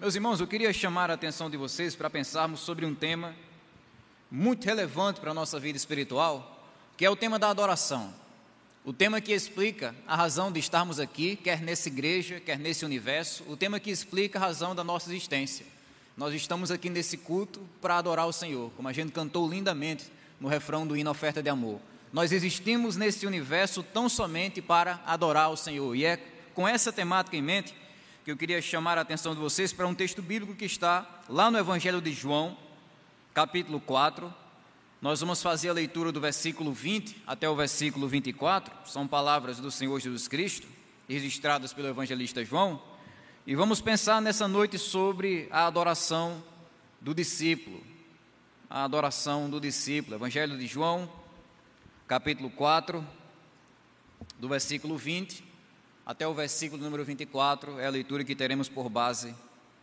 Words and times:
Meus 0.00 0.14
irmãos, 0.14 0.38
eu 0.38 0.46
queria 0.46 0.72
chamar 0.72 1.10
a 1.10 1.14
atenção 1.14 1.50
de 1.50 1.56
vocês 1.56 1.96
para 1.96 2.08
pensarmos 2.08 2.60
sobre 2.60 2.86
um 2.86 2.94
tema 2.94 3.34
muito 4.30 4.64
relevante 4.64 5.18
para 5.18 5.32
a 5.32 5.34
nossa 5.34 5.58
vida 5.58 5.76
espiritual, 5.76 6.70
que 6.96 7.04
é 7.04 7.10
o 7.10 7.16
tema 7.16 7.36
da 7.36 7.50
adoração. 7.50 8.14
O 8.84 8.92
tema 8.92 9.20
que 9.20 9.32
explica 9.32 9.92
a 10.06 10.14
razão 10.14 10.52
de 10.52 10.60
estarmos 10.60 11.00
aqui, 11.00 11.34
quer 11.34 11.60
nessa 11.60 11.88
igreja, 11.88 12.38
quer 12.38 12.60
nesse 12.60 12.84
universo, 12.84 13.42
o 13.48 13.56
tema 13.56 13.80
que 13.80 13.90
explica 13.90 14.38
a 14.38 14.42
razão 14.42 14.72
da 14.72 14.84
nossa 14.84 15.10
existência. 15.10 15.66
Nós 16.16 16.32
estamos 16.32 16.70
aqui 16.70 16.88
nesse 16.88 17.16
culto 17.16 17.60
para 17.80 17.98
adorar 17.98 18.28
o 18.28 18.32
Senhor, 18.32 18.70
como 18.76 18.86
a 18.86 18.92
gente 18.92 19.10
cantou 19.10 19.50
lindamente 19.50 20.12
no 20.38 20.46
refrão 20.46 20.86
do 20.86 20.96
hino 20.96 21.10
Oferta 21.10 21.42
de 21.42 21.50
Amor. 21.50 21.80
Nós 22.12 22.30
existimos 22.30 22.94
nesse 22.94 23.26
universo 23.26 23.82
tão 23.82 24.08
somente 24.08 24.62
para 24.62 25.02
adorar 25.04 25.50
o 25.50 25.56
Senhor. 25.56 25.96
E 25.96 26.04
é 26.04 26.18
com 26.54 26.68
essa 26.68 26.92
temática 26.92 27.36
em 27.36 27.42
mente 27.42 27.74
que 28.28 28.32
eu 28.32 28.36
queria 28.36 28.60
chamar 28.60 28.98
a 28.98 29.00
atenção 29.00 29.34
de 29.34 29.40
vocês 29.40 29.72
para 29.72 29.86
um 29.86 29.94
texto 29.94 30.20
bíblico 30.20 30.54
que 30.54 30.66
está 30.66 31.22
lá 31.30 31.50
no 31.50 31.56
Evangelho 31.56 31.98
de 31.98 32.12
João, 32.12 32.58
capítulo 33.32 33.80
4. 33.80 34.30
Nós 35.00 35.20
vamos 35.20 35.42
fazer 35.42 35.70
a 35.70 35.72
leitura 35.72 36.12
do 36.12 36.20
versículo 36.20 36.70
20 36.70 37.22
até 37.26 37.48
o 37.48 37.56
versículo 37.56 38.06
24. 38.06 38.70
São 38.84 39.08
palavras 39.08 39.60
do 39.60 39.70
Senhor 39.70 39.98
Jesus 39.98 40.28
Cristo, 40.28 40.68
registradas 41.08 41.72
pelo 41.72 41.88
evangelista 41.88 42.44
João. 42.44 42.82
E 43.46 43.56
vamos 43.56 43.80
pensar 43.80 44.20
nessa 44.20 44.46
noite 44.46 44.76
sobre 44.76 45.48
a 45.50 45.66
adoração 45.66 46.44
do 47.00 47.14
discípulo. 47.14 47.82
A 48.68 48.84
adoração 48.84 49.48
do 49.48 49.58
discípulo. 49.58 50.16
Evangelho 50.16 50.58
de 50.58 50.66
João, 50.66 51.10
capítulo 52.06 52.50
4, 52.50 53.02
do 54.38 54.50
versículo 54.50 54.98
20 54.98 55.47
até 56.08 56.26
o 56.26 56.32
versículo 56.32 56.82
número 56.82 57.04
24, 57.04 57.78
é 57.78 57.86
a 57.86 57.90
leitura 57.90 58.24
que 58.24 58.34
teremos 58.34 58.66
por 58.66 58.88
base 58.88 59.34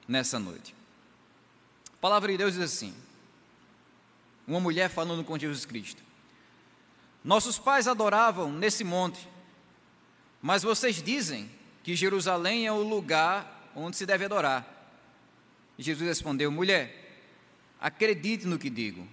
nessa 0.08 0.40
noite. 0.40 0.74
A 1.94 1.98
palavra 2.02 2.32
de 2.32 2.40
Deus 2.40 2.54
diz 2.54 2.64
assim: 2.64 2.96
Uma 4.48 4.60
mulher 4.60 4.90
falando 4.90 5.24
com 5.24 5.38
Jesus 5.38 5.66
Cristo. 5.66 6.02
Nossos 7.24 7.60
pais 7.60 7.88
adoravam 7.88 8.52
nesse 8.52 8.84
monte, 8.84 9.30
mas 10.42 10.64
vocês 10.64 11.00
dizem 11.00 11.48
que 11.84 11.96
Jerusalém 11.96 12.66
é 12.66 12.72
o 12.72 12.82
lugar 12.82 13.72
onde 13.76 13.96
se 13.96 14.06
deve 14.08 14.26
adorar. 14.26 14.66
Jesus 15.78 16.08
respondeu: 16.10 16.52
Mulher, 16.52 17.22
acredite 17.80 18.48
no 18.48 18.58
que 18.58 18.72
digo. 18.72 19.08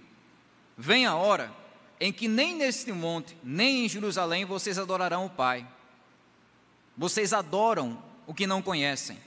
Vem 0.75 1.05
a 1.05 1.13
hora 1.13 1.53
em 1.99 2.11
que 2.11 2.27
nem 2.27 2.55
neste 2.55 2.91
monte, 2.91 3.37
nem 3.43 3.85
em 3.85 3.89
Jerusalém 3.89 4.45
vocês 4.45 4.79
adorarão 4.79 5.27
o 5.27 5.29
Pai. 5.29 5.67
Vocês 6.97 7.33
adoram 7.33 8.01
o 8.27 8.33
que 8.33 8.47
não 8.47 8.61
conhecem. 8.61 9.17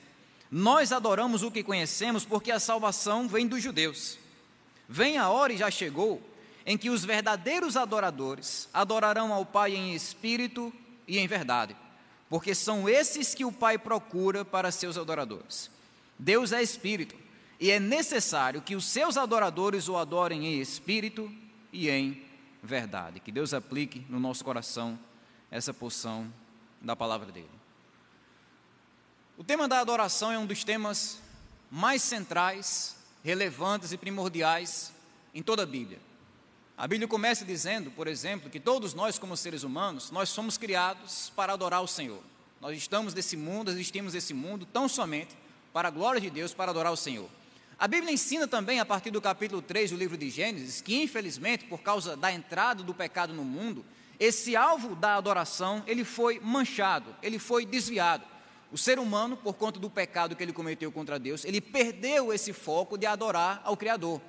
Nós 0.50 0.92
adoramos 0.92 1.42
o 1.42 1.50
que 1.50 1.62
conhecemos 1.62 2.25
porque 2.25 2.50
a 2.50 2.61
salvação 2.61 3.28
vem 3.28 3.47
dos 3.47 3.62
judeus. 3.62 4.19
Vem 4.89 5.19
a 5.19 5.28
hora 5.28 5.53
e 5.53 5.56
já 5.56 5.70
chegou 5.70 6.22
em 6.64 6.77
que 6.77 6.91
os 6.91 7.05
verdadeiros 7.05 7.77
adoradores 7.77 8.69
adorarão 8.72 9.33
ao 9.33 9.44
Pai 9.44 9.75
em 9.75 9.94
espírito 9.94 10.72
e 11.06 11.19
em 11.19 11.27
verdade, 11.27 11.77
porque 12.28 12.55
são 12.55 12.89
esses 12.89 13.34
que 13.34 13.44
o 13.44 13.53
Pai 13.53 13.78
procura 13.78 14.44
para 14.44 14.72
seus 14.72 14.98
adoradores. 14.98 15.70
Deus 16.19 16.53
é 16.53 16.62
espírito 16.62 17.14
e 17.61 17.70
é 17.70 17.78
necessário 17.78 18.62
que 18.62 18.75
os 18.75 18.84
seus 18.84 19.17
adoradores 19.17 19.89
o 19.89 19.97
adorem 19.97 20.47
em 20.47 20.61
espírito 20.61 21.31
e 21.72 21.89
em 21.89 22.22
verdade. 22.62 23.20
Que 23.20 23.31
Deus 23.31 23.55
aplique 23.55 24.05
no 24.09 24.19
nosso 24.19 24.44
coração 24.44 24.98
essa 25.50 25.72
porção 25.72 26.33
da 26.81 26.97
palavra 26.97 27.31
dele. 27.31 27.56
O 29.39 29.45
tema 29.45 29.69
da 29.69 29.81
adoração 29.81 30.33
é 30.33 30.39
um 30.39 30.47
dos 30.47 30.65
temas 30.65 31.19
mais 31.70 32.01
centrais, 32.01 32.97
relevantes 33.23 33.93
e 33.93 33.98
primordiais 33.98 34.95
em 35.34 35.43
toda 35.43 35.62
a 35.62 35.67
Bíblia. 35.67 36.01
A 36.75 36.89
Bíblia 36.89 37.06
começa 37.06 37.45
dizendo, 37.45 37.91
por 37.91 38.06
exemplo, 38.06 38.48
que 38.48 38.59
todos 38.59 38.95
nós, 38.95 39.19
como 39.19 39.37
seres 39.37 39.62
humanos, 39.62 40.11
nós 40.11 40.31
somos 40.31 40.56
criados 40.56 41.31
para 41.37 41.53
adorar 41.53 41.83
o 41.83 41.87
Senhor. 41.87 42.22
Nós 42.62 42.78
estamos 42.78 43.12
nesse 43.12 43.37
mundo, 43.37 43.71
existimos 43.71 44.15
nesse 44.15 44.33
mundo 44.33 44.65
tão 44.65 44.88
somente 44.88 45.37
para 45.71 45.88
a 45.88 45.91
glória 45.91 46.21
de 46.21 46.31
Deus, 46.31 46.55
para 46.55 46.71
adorar 46.71 46.91
o 46.91 46.97
Senhor. 46.97 47.28
A 47.78 47.87
Bíblia 47.87 48.15
ensina 48.15 48.49
também, 48.49 48.81
a 48.81 48.87
partir 48.87 49.11
do 49.11 49.21
capítulo 49.21 49.61
3 49.61 49.91
do 49.91 49.99
livro 49.99 50.16
de 50.16 50.31
Gênesis, 50.31 50.81
que 50.81 51.03
infelizmente, 51.03 51.66
por 51.66 51.82
causa 51.82 52.16
da 52.16 52.32
entrada 52.32 52.82
do 52.82 52.94
pecado 52.94 53.34
no 53.34 53.44
mundo, 53.44 53.84
esse 54.19 54.56
alvo 54.56 54.97
da 54.97 55.16
adoração, 55.16 55.84
ele 55.87 56.05
foi 56.05 56.41
manchado, 56.41 57.15
ele 57.22 57.38
foi 57.38 57.66
desviado. 57.66 58.36
O 58.72 58.78
ser 58.78 58.99
humano, 58.99 59.37
por 59.37 59.54
conta 59.54 59.78
do 59.78 59.88
pecado 59.88 60.34
que 60.34 60.43
ele 60.43 60.53
cometeu 60.53 60.91
contra 60.91 61.19
Deus, 61.19 61.44
ele 61.44 61.60
perdeu 61.60 62.32
esse 62.32 62.53
foco 62.53 62.99
de 62.99 63.06
adorar 63.06 63.60
ao 63.65 63.77
Criador. 63.77 64.21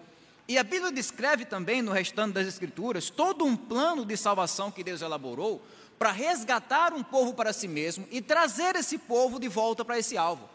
E 0.48 0.58
a 0.58 0.64
Bíblia 0.64 0.92
descreve 0.92 1.44
também, 1.44 1.82
no 1.82 1.92
restante 1.92 2.34
das 2.34 2.48
Escrituras, 2.48 3.10
todo 3.10 3.44
um 3.44 3.58
plano 3.58 4.06
de 4.06 4.16
salvação 4.16 4.72
que 4.72 4.84
Deus 4.84 5.02
elaborou 5.02 5.62
para 6.00 6.12
resgatar 6.12 6.94
um 6.94 7.04
povo 7.04 7.34
para 7.34 7.52
si 7.52 7.68
mesmo 7.68 8.08
e 8.12 8.22
trazer 8.22 8.76
esse 8.76 8.98
povo 8.98 9.40
de 9.40 9.48
volta 9.48 9.84
para 9.84 9.98
esse 9.98 10.16
alvo. 10.18 10.48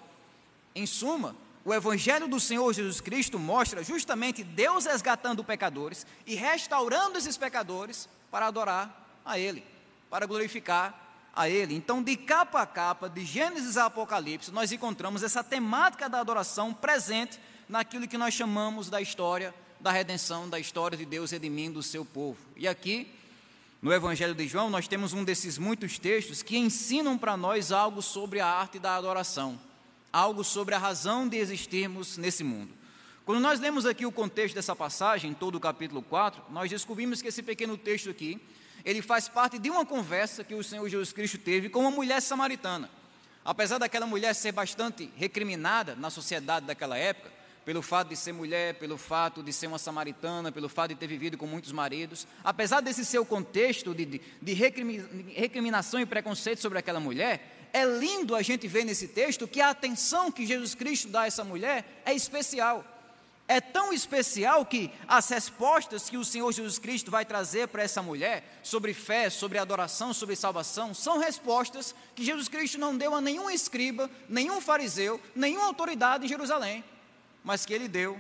Em 0.75 0.87
suma, 0.87 1.37
o 1.65 1.75
Evangelho 1.75 2.27
do 2.27 2.41
Senhor 2.41 2.73
Jesus 2.73 3.01
Cristo 3.01 3.39
mostra 3.39 3.83
justamente 3.85 4.43
Deus 4.43 4.87
resgatando 4.87 5.45
pecadores 5.45 6.07
e 6.27 6.35
restaurando 6.35 7.19
esses 7.19 7.37
pecadores 7.37 8.09
para 8.31 8.47
adorar 8.47 9.21
a 9.25 9.39
Ele, 9.39 9.65
para 10.09 10.27
glorificar 10.27 11.02
a 11.35 11.49
Ele. 11.49 11.75
Então, 11.75 12.03
de 12.03 12.17
capa 12.17 12.63
a 12.63 12.67
capa, 12.67 13.09
de 13.09 13.25
Gênesis 13.25 13.77
a 13.77 13.87
Apocalipse, 13.87 14.51
nós 14.51 14.73
encontramos 14.73 15.23
essa 15.23 15.43
temática 15.43 16.09
da 16.09 16.21
adoração 16.21 16.73
presente 16.73 17.39
naquilo 17.69 18.09
que 18.09 18.19
nós 18.19 18.35
chamamos 18.35 18.91
da 18.91 19.01
história 19.01 19.55
da 19.81 19.91
redenção, 19.91 20.49
da 20.49 20.61
história 20.61 20.97
de 20.97 21.05
Deus 21.05 21.31
redimindo 21.33 21.81
o 21.81 21.83
seu 21.83 22.05
povo. 22.05 22.39
E 22.57 22.69
aqui, 22.69 23.13
no 23.81 23.93
Evangelho 23.93 24.35
de 24.35 24.47
João, 24.47 24.71
nós 24.71 24.87
temos 24.87 25.13
um 25.13 25.25
desses 25.25 25.59
muitos 25.59 25.99
textos 25.99 26.43
que 26.43 26.57
ensinam 26.57 27.19
para 27.19 27.37
nós 27.37 27.73
algo 27.73 28.01
sobre 28.01 28.39
a 28.39 28.47
arte 28.47 28.79
da 28.79 28.95
adoração 28.95 29.59
algo 30.13 30.45
sobre 30.45 30.75
a 30.75 30.79
razão 30.79 31.27
de 31.27 31.39
existirmos 31.39 32.19
nesse 32.19 32.45
mundo. 32.45 32.73
Quando 33.25 33.41
nós 33.41 33.59
lemos 33.61 33.87
aqui 33.87 34.05
o 34.05 34.13
contexto 34.13 34.55
dessa 34.55 34.77
passagem, 34.77 35.33
todo 35.33 35.55
o 35.55 35.61
capítulo 35.61 36.03
4, 36.03 36.43
nós 36.51 36.69
descobrimos 36.69 37.23
que 37.23 37.29
esse 37.29 37.43
pequeno 37.43 37.79
texto 37.79 38.11
aqui, 38.11 38.39
ele 38.85 39.03
faz 39.03 39.29
parte 39.29 39.59
de 39.59 39.71
uma 39.71 39.85
conversa 39.85 40.45
que 40.45 40.55
o 40.55 40.63
Senhor 40.63 40.89
Jesus 40.89 41.13
Cristo 41.13 41.39
teve 41.39 41.69
com 41.69 41.81
uma 41.81 41.91
mulher 41.91 42.21
samaritana. 42.21 42.91
Apesar 43.45 43.79
daquela 43.79 44.07
mulher 44.07 44.35
ser 44.35 44.53
bastante 44.53 45.11
recriminada 45.17 45.95
na 45.97 46.11
sociedade 46.11 46.67
daquela 46.67 46.97
época, 46.97 47.31
pelo 47.65 47.83
fato 47.83 48.09
de 48.09 48.17
ser 48.17 48.33
mulher, 48.33 48.75
pelo 48.75 48.97
fato 48.97 49.43
de 49.43 49.53
ser 49.53 49.69
uma 49.69 49.79
samaritana, 49.79 50.51
pelo 50.51 50.69
fato 50.69 50.91
de 50.91 50.97
ter 50.97 51.07
vivido 51.07 51.39
com 51.39 51.47
muitos 51.47 51.73
maridos, 51.73 52.27
apesar 52.43 52.81
desse 52.81 53.05
seu 53.05 53.25
contexto 53.25 53.95
de, 53.95 54.05
de, 54.05 54.21
de 54.41 54.53
recriminação 54.53 56.01
e 56.01 56.07
preconceito 56.07 56.61
sobre 56.61 56.79
aquela 56.79 57.01
mulher, 57.01 57.69
é 57.73 57.85
lindo 57.85 58.35
a 58.35 58.43
gente 58.43 58.69
ver 58.69 58.85
nesse 58.85 59.09
texto 59.09 59.49
que 59.49 59.61
a 59.61 59.71
atenção 59.71 60.31
que 60.31 60.47
Jesus 60.47 60.75
Cristo 60.75 61.09
dá 61.09 61.23
a 61.23 61.27
essa 61.27 61.45
mulher 61.45 62.03
é 62.05 62.13
especial. 62.13 62.85
É 63.53 63.61
tão 63.61 63.93
especial 63.93 64.65
que 64.65 64.91
as 65.07 65.29
respostas 65.29 66.09
que 66.09 66.17
o 66.17 66.25
Senhor 66.25 66.51
Jesus 66.51 66.79
Cristo 66.79 67.11
vai 67.11 67.23
trazer 67.23 67.69
para 67.69 67.83
essa 67.83 68.01
mulher 68.01 68.59
sobre 68.63 68.95
fé, 68.95 69.29
sobre 69.29 69.59
adoração, 69.59 70.15
sobre 70.15 70.35
salvação, 70.35 70.95
são 70.95 71.19
respostas 71.19 71.95
que 72.15 72.25
Jesus 72.25 72.49
Cristo 72.49 72.79
não 72.79 72.97
deu 72.97 73.15
a 73.15 73.21
nenhum 73.21 73.51
escriba, 73.51 74.11
nenhum 74.27 74.59
fariseu, 74.59 75.21
nenhuma 75.37 75.67
autoridade 75.67 76.25
em 76.25 76.29
Jerusalém, 76.29 76.83
mas 77.45 77.67
que 77.67 77.75
ele 77.75 77.89
deu 77.89 78.19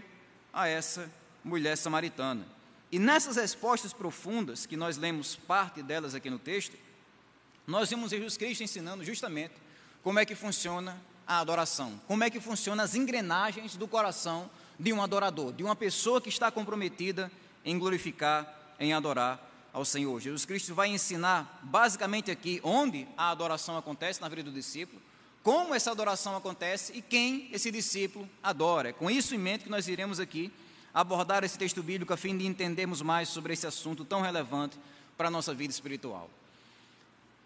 a 0.52 0.68
essa 0.68 1.10
mulher 1.42 1.78
samaritana. 1.78 2.46
E 2.90 2.98
nessas 2.98 3.36
respostas 3.36 3.94
profundas, 3.94 4.66
que 4.66 4.76
nós 4.76 4.98
lemos 4.98 5.34
parte 5.34 5.82
delas 5.82 6.14
aqui 6.14 6.28
no 6.28 6.38
texto, 6.38 6.76
nós 7.66 7.88
vimos 7.88 8.10
Jesus 8.10 8.36
Cristo 8.36 8.64
ensinando 8.64 9.02
justamente 9.02 9.54
como 10.02 10.18
é 10.18 10.26
que 10.26 10.34
funciona 10.34 11.00
a 11.26 11.38
adoração, 11.38 11.98
como 12.06 12.22
é 12.22 12.28
que 12.28 12.38
funcionam 12.38 12.84
as 12.84 12.94
engrenagens 12.94 13.76
do 13.76 13.88
coração 13.88 14.50
de 14.82 14.92
um 14.92 15.00
adorador, 15.00 15.52
de 15.52 15.62
uma 15.62 15.76
pessoa 15.76 16.20
que 16.20 16.28
está 16.28 16.50
comprometida 16.50 17.30
em 17.64 17.78
glorificar, 17.78 18.74
em 18.80 18.92
adorar 18.92 19.40
ao 19.72 19.84
Senhor. 19.84 20.20
Jesus 20.20 20.44
Cristo 20.44 20.74
vai 20.74 20.88
ensinar 20.88 21.60
basicamente 21.62 22.32
aqui 22.32 22.60
onde 22.64 23.06
a 23.16 23.30
adoração 23.30 23.78
acontece 23.78 24.20
na 24.20 24.28
vida 24.28 24.42
do 24.42 24.50
discípulo, 24.50 25.00
como 25.40 25.72
essa 25.72 25.92
adoração 25.92 26.36
acontece 26.36 26.92
e 26.96 27.00
quem 27.00 27.48
esse 27.52 27.70
discípulo 27.70 28.28
adora. 28.42 28.88
É 28.88 28.92
com 28.92 29.08
isso 29.08 29.36
em 29.36 29.38
mente 29.38 29.64
que 29.64 29.70
nós 29.70 29.86
iremos 29.86 30.18
aqui 30.18 30.52
abordar 30.92 31.44
esse 31.44 31.56
texto 31.56 31.80
bíblico 31.80 32.12
a 32.12 32.16
fim 32.16 32.36
de 32.36 32.44
entendermos 32.44 33.00
mais 33.02 33.28
sobre 33.28 33.52
esse 33.52 33.68
assunto 33.68 34.04
tão 34.04 34.20
relevante 34.20 34.76
para 35.16 35.28
a 35.28 35.30
nossa 35.30 35.54
vida 35.54 35.72
espiritual. 35.72 36.28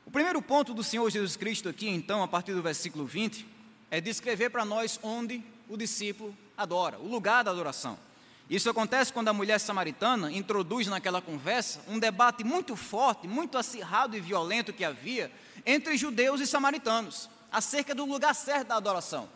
O 0.06 0.11
primeiro 0.11 0.41
ponto 0.41 0.73
do 0.73 0.82
Senhor 0.82 1.09
Jesus 1.11 1.37
Cristo 1.37 1.69
aqui, 1.69 1.87
então, 1.87 2.23
a 2.23 2.29
partir 2.29 2.55
do 2.55 2.62
versículo 2.62 3.05
20, 3.05 3.47
é 3.91 4.00
descrever 4.00 4.49
para 4.49 4.65
nós 4.65 4.99
onde 5.03 5.44
o 5.69 5.77
discípulo 5.77 6.35
adora, 6.56 6.99
o 6.99 7.06
lugar 7.06 7.44
da 7.44 7.50
adoração. 7.50 7.99
Isso 8.49 8.70
acontece 8.70 9.12
quando 9.12 9.29
a 9.29 9.32
mulher 9.32 9.58
samaritana 9.58 10.31
introduz 10.31 10.87
naquela 10.87 11.20
conversa 11.20 11.81
um 11.88 11.99
debate 11.99 12.44
muito 12.44 12.76
forte, 12.76 13.26
muito 13.26 13.58
acirrado 13.58 14.17
e 14.17 14.20
violento 14.20 14.73
que 14.73 14.85
havia 14.85 15.32
entre 15.64 15.97
judeus 15.97 16.41
e 16.41 16.47
samaritanos, 16.47 17.29
acerca 17.50 17.94
do 17.94 18.05
lugar 18.05 18.35
certo 18.35 18.69
da 18.69 18.76
adoração. 18.76 19.29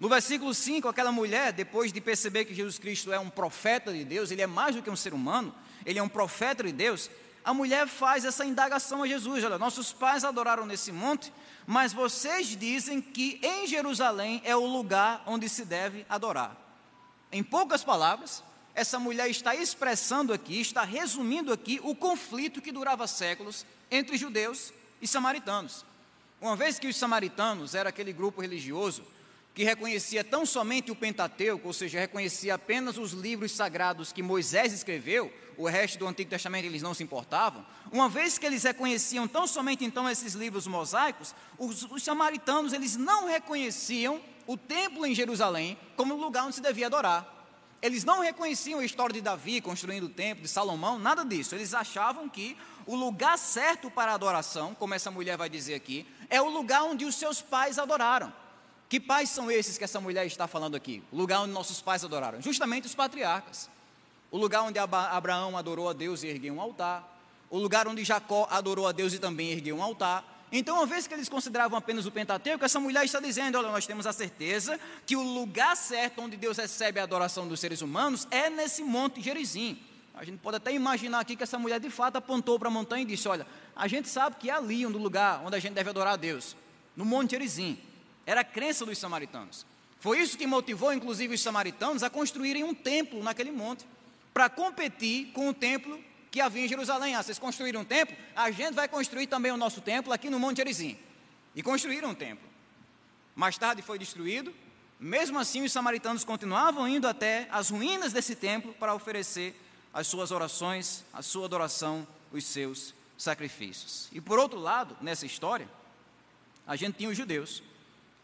No 0.00 0.08
versículo 0.08 0.52
5, 0.52 0.88
aquela 0.88 1.12
mulher, 1.12 1.52
depois 1.52 1.92
de 1.92 2.00
perceber 2.00 2.44
que 2.44 2.54
Jesus 2.54 2.78
Cristo 2.78 3.12
é 3.12 3.18
um 3.18 3.30
profeta 3.30 3.92
de 3.92 4.04
Deus, 4.04 4.30
ele 4.30 4.42
é 4.42 4.46
mais 4.46 4.74
do 4.74 4.82
que 4.82 4.90
um 4.90 4.96
ser 4.96 5.14
humano, 5.14 5.54
ele 5.86 5.98
é 5.98 6.02
um 6.02 6.08
profeta 6.08 6.64
de 6.64 6.72
Deus, 6.72 7.10
a 7.44 7.54
mulher 7.54 7.86
faz 7.86 8.24
essa 8.24 8.44
indagação 8.44 9.02
a 9.02 9.08
Jesus: 9.08 9.42
Olha, 9.42 9.58
nossos 9.58 9.92
pais 9.92 10.24
adoraram 10.24 10.66
nesse 10.66 10.92
monte, 10.92 11.32
mas 11.70 11.92
vocês 11.92 12.56
dizem 12.56 12.98
que 12.98 13.38
em 13.42 13.66
Jerusalém 13.66 14.40
é 14.42 14.56
o 14.56 14.64
lugar 14.64 15.22
onde 15.26 15.50
se 15.50 15.66
deve 15.66 16.06
adorar. 16.08 16.56
Em 17.30 17.44
poucas 17.44 17.84
palavras, 17.84 18.42
essa 18.74 18.98
mulher 18.98 19.28
está 19.28 19.54
expressando 19.54 20.32
aqui, 20.32 20.62
está 20.62 20.82
resumindo 20.82 21.52
aqui 21.52 21.78
o 21.84 21.94
conflito 21.94 22.62
que 22.62 22.72
durava 22.72 23.06
séculos 23.06 23.66
entre 23.90 24.16
judeus 24.16 24.72
e 25.02 25.06
samaritanos. 25.06 25.84
Uma 26.40 26.56
vez 26.56 26.78
que 26.78 26.86
os 26.86 26.96
samaritanos 26.96 27.74
era 27.74 27.90
aquele 27.90 28.14
grupo 28.14 28.40
religioso 28.40 29.04
que 29.58 29.64
reconhecia 29.64 30.22
tão 30.22 30.46
somente 30.46 30.92
o 30.92 30.94
Pentateuco, 30.94 31.66
ou 31.66 31.74
seja, 31.74 31.98
reconhecia 31.98 32.54
apenas 32.54 32.96
os 32.96 33.10
livros 33.10 33.50
sagrados 33.50 34.12
que 34.12 34.22
Moisés 34.22 34.72
escreveu, 34.72 35.32
o 35.56 35.66
resto 35.66 35.98
do 35.98 36.06
Antigo 36.06 36.30
Testamento 36.30 36.66
eles 36.66 36.80
não 36.80 36.94
se 36.94 37.02
importavam. 37.02 37.66
Uma 37.90 38.08
vez 38.08 38.38
que 38.38 38.46
eles 38.46 38.62
reconheciam 38.62 39.26
tão 39.26 39.48
somente 39.48 39.84
então 39.84 40.08
esses 40.08 40.34
livros 40.34 40.68
mosaicos, 40.68 41.34
os, 41.58 41.82
os 41.90 42.04
samaritanos 42.04 42.72
eles 42.72 42.94
não 42.94 43.26
reconheciam 43.26 44.20
o 44.46 44.56
templo 44.56 45.04
em 45.04 45.12
Jerusalém 45.12 45.76
como 45.96 46.14
lugar 46.14 46.44
onde 46.44 46.54
se 46.54 46.62
devia 46.62 46.86
adorar. 46.86 47.26
Eles 47.82 48.04
não 48.04 48.20
reconheciam 48.20 48.78
a 48.78 48.84
história 48.84 49.14
de 49.14 49.20
Davi 49.20 49.60
construindo 49.60 50.04
o 50.04 50.08
templo, 50.08 50.44
de 50.44 50.48
Salomão, 50.48 51.00
nada 51.00 51.24
disso. 51.24 51.56
Eles 51.56 51.74
achavam 51.74 52.28
que 52.28 52.56
o 52.86 52.94
lugar 52.94 53.36
certo 53.36 53.90
para 53.90 54.12
a 54.12 54.14
adoração, 54.14 54.72
como 54.72 54.94
essa 54.94 55.10
mulher 55.10 55.36
vai 55.36 55.50
dizer 55.50 55.74
aqui, 55.74 56.06
é 56.30 56.40
o 56.40 56.48
lugar 56.48 56.84
onde 56.84 57.04
os 57.04 57.16
seus 57.16 57.42
pais 57.42 57.76
adoraram. 57.76 58.32
Que 58.88 58.98
pais 58.98 59.28
são 59.28 59.50
esses 59.50 59.76
que 59.76 59.84
essa 59.84 60.00
mulher 60.00 60.26
está 60.26 60.46
falando 60.46 60.74
aqui? 60.74 61.02
O 61.12 61.16
lugar 61.16 61.40
onde 61.40 61.52
nossos 61.52 61.80
pais 61.80 62.02
adoraram? 62.02 62.40
Justamente 62.40 62.86
os 62.86 62.94
patriarcas. 62.94 63.68
O 64.30 64.38
lugar 64.38 64.62
onde 64.62 64.78
Abraão 64.78 65.56
adorou 65.56 65.88
a 65.88 65.92
Deus 65.92 66.22
e 66.22 66.28
ergueu 66.28 66.54
um 66.54 66.60
altar. 66.60 67.16
O 67.50 67.58
lugar 67.58 67.86
onde 67.86 68.02
Jacó 68.02 68.46
adorou 68.50 68.86
a 68.86 68.92
Deus 68.92 69.12
e 69.12 69.18
também 69.18 69.50
ergueu 69.50 69.76
um 69.76 69.82
altar. 69.82 70.24
Então, 70.50 70.76
uma 70.76 70.86
vez 70.86 71.06
que 71.06 71.12
eles 71.12 71.28
consideravam 71.28 71.76
apenas 71.76 72.06
o 72.06 72.10
Pentateuco, 72.10 72.64
essa 72.64 72.80
mulher 72.80 73.04
está 73.04 73.20
dizendo: 73.20 73.58
olha, 73.58 73.70
nós 73.70 73.86
temos 73.86 74.06
a 74.06 74.12
certeza 74.12 74.80
que 75.04 75.14
o 75.14 75.22
lugar 75.22 75.76
certo 75.76 76.22
onde 76.22 76.36
Deus 76.38 76.56
recebe 76.56 76.98
a 76.98 77.02
adoração 77.02 77.46
dos 77.46 77.60
seres 77.60 77.82
humanos 77.82 78.26
é 78.30 78.48
nesse 78.48 78.82
monte 78.82 79.20
Gerizim. 79.20 79.78
A 80.14 80.24
gente 80.24 80.38
pode 80.38 80.56
até 80.56 80.72
imaginar 80.72 81.20
aqui 81.20 81.36
que 81.36 81.42
essa 81.42 81.58
mulher 81.58 81.78
de 81.78 81.90
fato 81.90 82.16
apontou 82.16 82.58
para 82.58 82.68
a 82.68 82.70
montanha 82.70 83.02
e 83.02 83.06
disse: 83.06 83.28
Olha, 83.28 83.46
a 83.76 83.86
gente 83.86 84.08
sabe 84.08 84.36
que 84.36 84.48
é 84.48 84.54
ali 84.54 84.86
um 84.86 84.90
lugar 84.90 85.42
onde 85.44 85.56
a 85.56 85.58
gente 85.58 85.74
deve 85.74 85.90
adorar 85.90 86.14
a 86.14 86.16
Deus, 86.16 86.56
no 86.96 87.04
Monte 87.04 87.32
Gerizim. 87.32 87.78
Era 88.28 88.42
a 88.42 88.44
crença 88.44 88.84
dos 88.84 88.98
samaritanos. 88.98 89.64
Foi 90.00 90.20
isso 90.20 90.36
que 90.36 90.46
motivou, 90.46 90.92
inclusive, 90.92 91.34
os 91.34 91.40
samaritanos 91.40 92.02
a 92.02 92.10
construírem 92.10 92.62
um 92.62 92.74
templo 92.74 93.22
naquele 93.22 93.50
monte, 93.50 93.86
para 94.34 94.50
competir 94.50 95.32
com 95.32 95.48
o 95.48 95.54
templo 95.54 95.98
que 96.30 96.38
havia 96.38 96.66
em 96.66 96.68
Jerusalém. 96.68 97.14
Ah, 97.14 97.22
vocês 97.22 97.38
construíram 97.38 97.80
um 97.80 97.86
templo? 97.86 98.14
A 98.36 98.50
gente 98.50 98.74
vai 98.74 98.86
construir 98.86 99.28
também 99.28 99.50
o 99.50 99.56
nosso 99.56 99.80
templo 99.80 100.12
aqui 100.12 100.28
no 100.28 100.38
Monte 100.38 100.58
Gerizim. 100.58 100.98
E 101.56 101.62
construíram 101.62 102.10
um 102.10 102.14
templo. 102.14 102.46
Mais 103.34 103.56
tarde 103.56 103.80
foi 103.80 103.98
destruído. 103.98 104.54
Mesmo 105.00 105.38
assim, 105.38 105.62
os 105.62 105.72
samaritanos 105.72 106.22
continuavam 106.22 106.86
indo 106.86 107.08
até 107.08 107.48
as 107.50 107.70
ruínas 107.70 108.12
desse 108.12 108.36
templo 108.36 108.74
para 108.74 108.94
oferecer 108.94 109.58
as 109.90 110.06
suas 110.06 110.32
orações, 110.32 111.02
a 111.14 111.22
sua 111.22 111.46
adoração, 111.46 112.06
os 112.30 112.44
seus 112.44 112.92
sacrifícios. 113.16 114.06
E 114.12 114.20
por 114.20 114.38
outro 114.38 114.60
lado, 114.60 114.98
nessa 115.00 115.24
história, 115.24 115.66
a 116.66 116.76
gente 116.76 116.98
tinha 116.98 117.08
os 117.08 117.16
judeus 117.16 117.62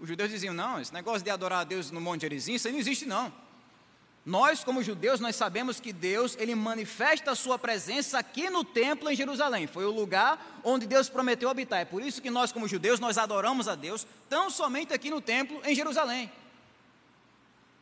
os 0.05 0.09
judeus 0.09 0.31
diziam: 0.31 0.55
não, 0.55 0.81
esse 0.81 0.93
negócio 0.93 1.23
de 1.23 1.31
adorar 1.31 1.61
a 1.61 1.65
Deus 1.65 1.91
no 1.91 2.01
Monte 2.01 2.23
Gerizim, 2.23 2.55
isso 2.55 2.69
aí 2.69 2.73
não 2.73 2.81
existe 2.81 3.07
não. 3.07 3.33
Nós, 4.25 4.65
como 4.65 4.83
judeus, 4.83 5.21
nós 5.21 5.37
sabemos 5.37 5.81
que 5.81 5.93
Deus, 5.93 6.35
ele 6.39 6.55
manifesta 6.55 7.33
a 7.33 7.35
sua 7.35 7.59
presença 7.59 8.19
aqui 8.19 8.49
no 8.49 8.65
templo 8.65 9.11
em 9.11 9.17
Jerusalém. 9.17 9.67
Foi 9.67 9.85
o 9.85 9.91
lugar 9.91 10.61
onde 10.65 10.87
Deus 10.87 11.11
prometeu 11.11 11.51
habitar. 11.51 11.81
É 11.81 11.85
por 11.85 12.01
isso 12.01 12.23
que 12.23 12.31
nós, 12.31 12.51
como 12.51 12.67
judeus, 12.67 12.99
nós 13.01 13.19
adoramos 13.19 13.69
a 13.69 13.75
Deus 13.75 14.07
tão 14.29 14.49
somente 14.49 14.95
aqui 14.95 15.11
no 15.11 15.21
templo 15.21 15.61
em 15.65 15.75
Jerusalém. 15.75 16.33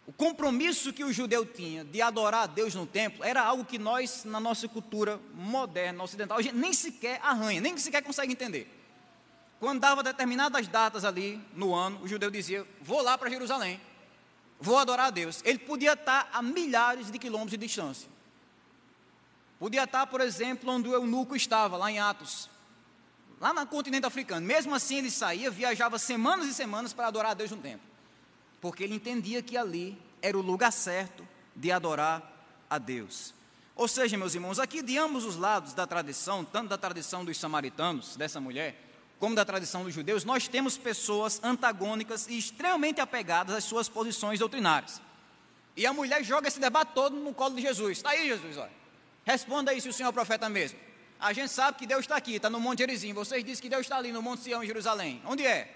O 0.04 0.12
compromisso 0.12 0.92
que 0.92 1.04
o 1.04 1.12
judeu 1.12 1.46
tinha 1.46 1.84
de 1.84 2.02
adorar 2.02 2.42
a 2.42 2.46
Deus 2.46 2.74
no 2.74 2.86
templo 2.86 3.24
era 3.24 3.40
algo 3.40 3.64
que 3.64 3.78
nós, 3.78 4.24
na 4.24 4.40
nossa 4.40 4.66
cultura 4.66 5.20
moderna, 5.32 6.02
ocidental, 6.02 6.38
a 6.38 6.42
gente 6.42 6.56
nem 6.56 6.72
sequer 6.72 7.20
arranha, 7.22 7.60
nem 7.60 7.76
sequer 7.78 8.02
consegue 8.02 8.32
entender. 8.32 8.81
Quando 9.62 9.78
dava 9.78 10.02
determinadas 10.02 10.66
datas 10.66 11.04
ali 11.04 11.40
no 11.54 11.72
ano, 11.72 12.02
o 12.02 12.08
judeu 12.08 12.32
dizia: 12.32 12.66
Vou 12.80 13.00
lá 13.00 13.16
para 13.16 13.30
Jerusalém, 13.30 13.80
vou 14.60 14.76
adorar 14.76 15.06
a 15.06 15.10
Deus. 15.10 15.40
Ele 15.44 15.60
podia 15.60 15.92
estar 15.92 16.28
a 16.32 16.42
milhares 16.42 17.12
de 17.12 17.16
quilômetros 17.16 17.52
de 17.52 17.64
distância. 17.64 18.08
Podia 19.60 19.84
estar, 19.84 20.04
por 20.08 20.20
exemplo, 20.20 20.68
onde 20.68 20.88
o 20.88 20.92
eunuco 20.92 21.36
estava, 21.36 21.76
lá 21.76 21.88
em 21.92 22.00
Atos, 22.00 22.50
lá 23.40 23.54
no 23.54 23.64
continente 23.68 24.04
africano. 24.04 24.44
Mesmo 24.44 24.74
assim, 24.74 24.96
ele 24.96 25.12
saía, 25.12 25.48
viajava 25.48 25.96
semanas 25.96 26.48
e 26.48 26.54
semanas 26.54 26.92
para 26.92 27.06
adorar 27.06 27.30
a 27.30 27.34
Deus 27.34 27.52
no 27.52 27.58
templo, 27.58 27.86
porque 28.60 28.82
ele 28.82 28.96
entendia 28.96 29.44
que 29.44 29.56
ali 29.56 29.96
era 30.20 30.36
o 30.36 30.42
lugar 30.42 30.72
certo 30.72 31.24
de 31.54 31.70
adorar 31.70 32.20
a 32.68 32.78
Deus. 32.78 33.32
Ou 33.76 33.86
seja, 33.86 34.18
meus 34.18 34.34
irmãos, 34.34 34.58
aqui 34.58 34.82
de 34.82 34.98
ambos 34.98 35.24
os 35.24 35.36
lados 35.36 35.72
da 35.72 35.86
tradição, 35.86 36.44
tanto 36.44 36.68
da 36.68 36.76
tradição 36.76 37.24
dos 37.24 37.38
samaritanos, 37.38 38.16
dessa 38.16 38.40
mulher, 38.40 38.90
como 39.22 39.36
da 39.36 39.44
tradição 39.44 39.84
dos 39.84 39.94
judeus, 39.94 40.24
nós 40.24 40.48
temos 40.48 40.76
pessoas 40.76 41.40
antagônicas 41.44 42.26
e 42.26 42.36
extremamente 42.36 43.00
apegadas 43.00 43.54
às 43.54 43.62
suas 43.62 43.88
posições 43.88 44.40
doutrinárias. 44.40 45.00
E 45.76 45.86
a 45.86 45.92
mulher 45.92 46.24
joga 46.24 46.48
esse 46.48 46.58
debate 46.58 46.88
todo 46.92 47.14
no 47.14 47.32
colo 47.32 47.54
de 47.54 47.62
Jesus. 47.62 47.98
Está 47.98 48.10
aí, 48.10 48.26
Jesus, 48.26 48.56
olha. 48.56 48.72
Responda 49.24 49.70
aí 49.70 49.80
se 49.80 49.88
o 49.88 49.92
senhor 49.92 50.08
é 50.08 50.12
profeta 50.12 50.48
mesmo. 50.48 50.76
A 51.20 51.32
gente 51.32 51.52
sabe 51.52 51.78
que 51.78 51.86
Deus 51.86 52.00
está 52.00 52.16
aqui, 52.16 52.34
está 52.34 52.50
no 52.50 52.58
Monte 52.58 52.80
Gerizim. 52.80 53.12
Vocês 53.12 53.44
dizem 53.44 53.62
que 53.62 53.68
Deus 53.68 53.82
está 53.82 53.96
ali 53.96 54.10
no 54.10 54.20
Monte 54.20 54.42
Sião, 54.42 54.60
em 54.60 54.66
Jerusalém. 54.66 55.22
Onde 55.24 55.46
é? 55.46 55.72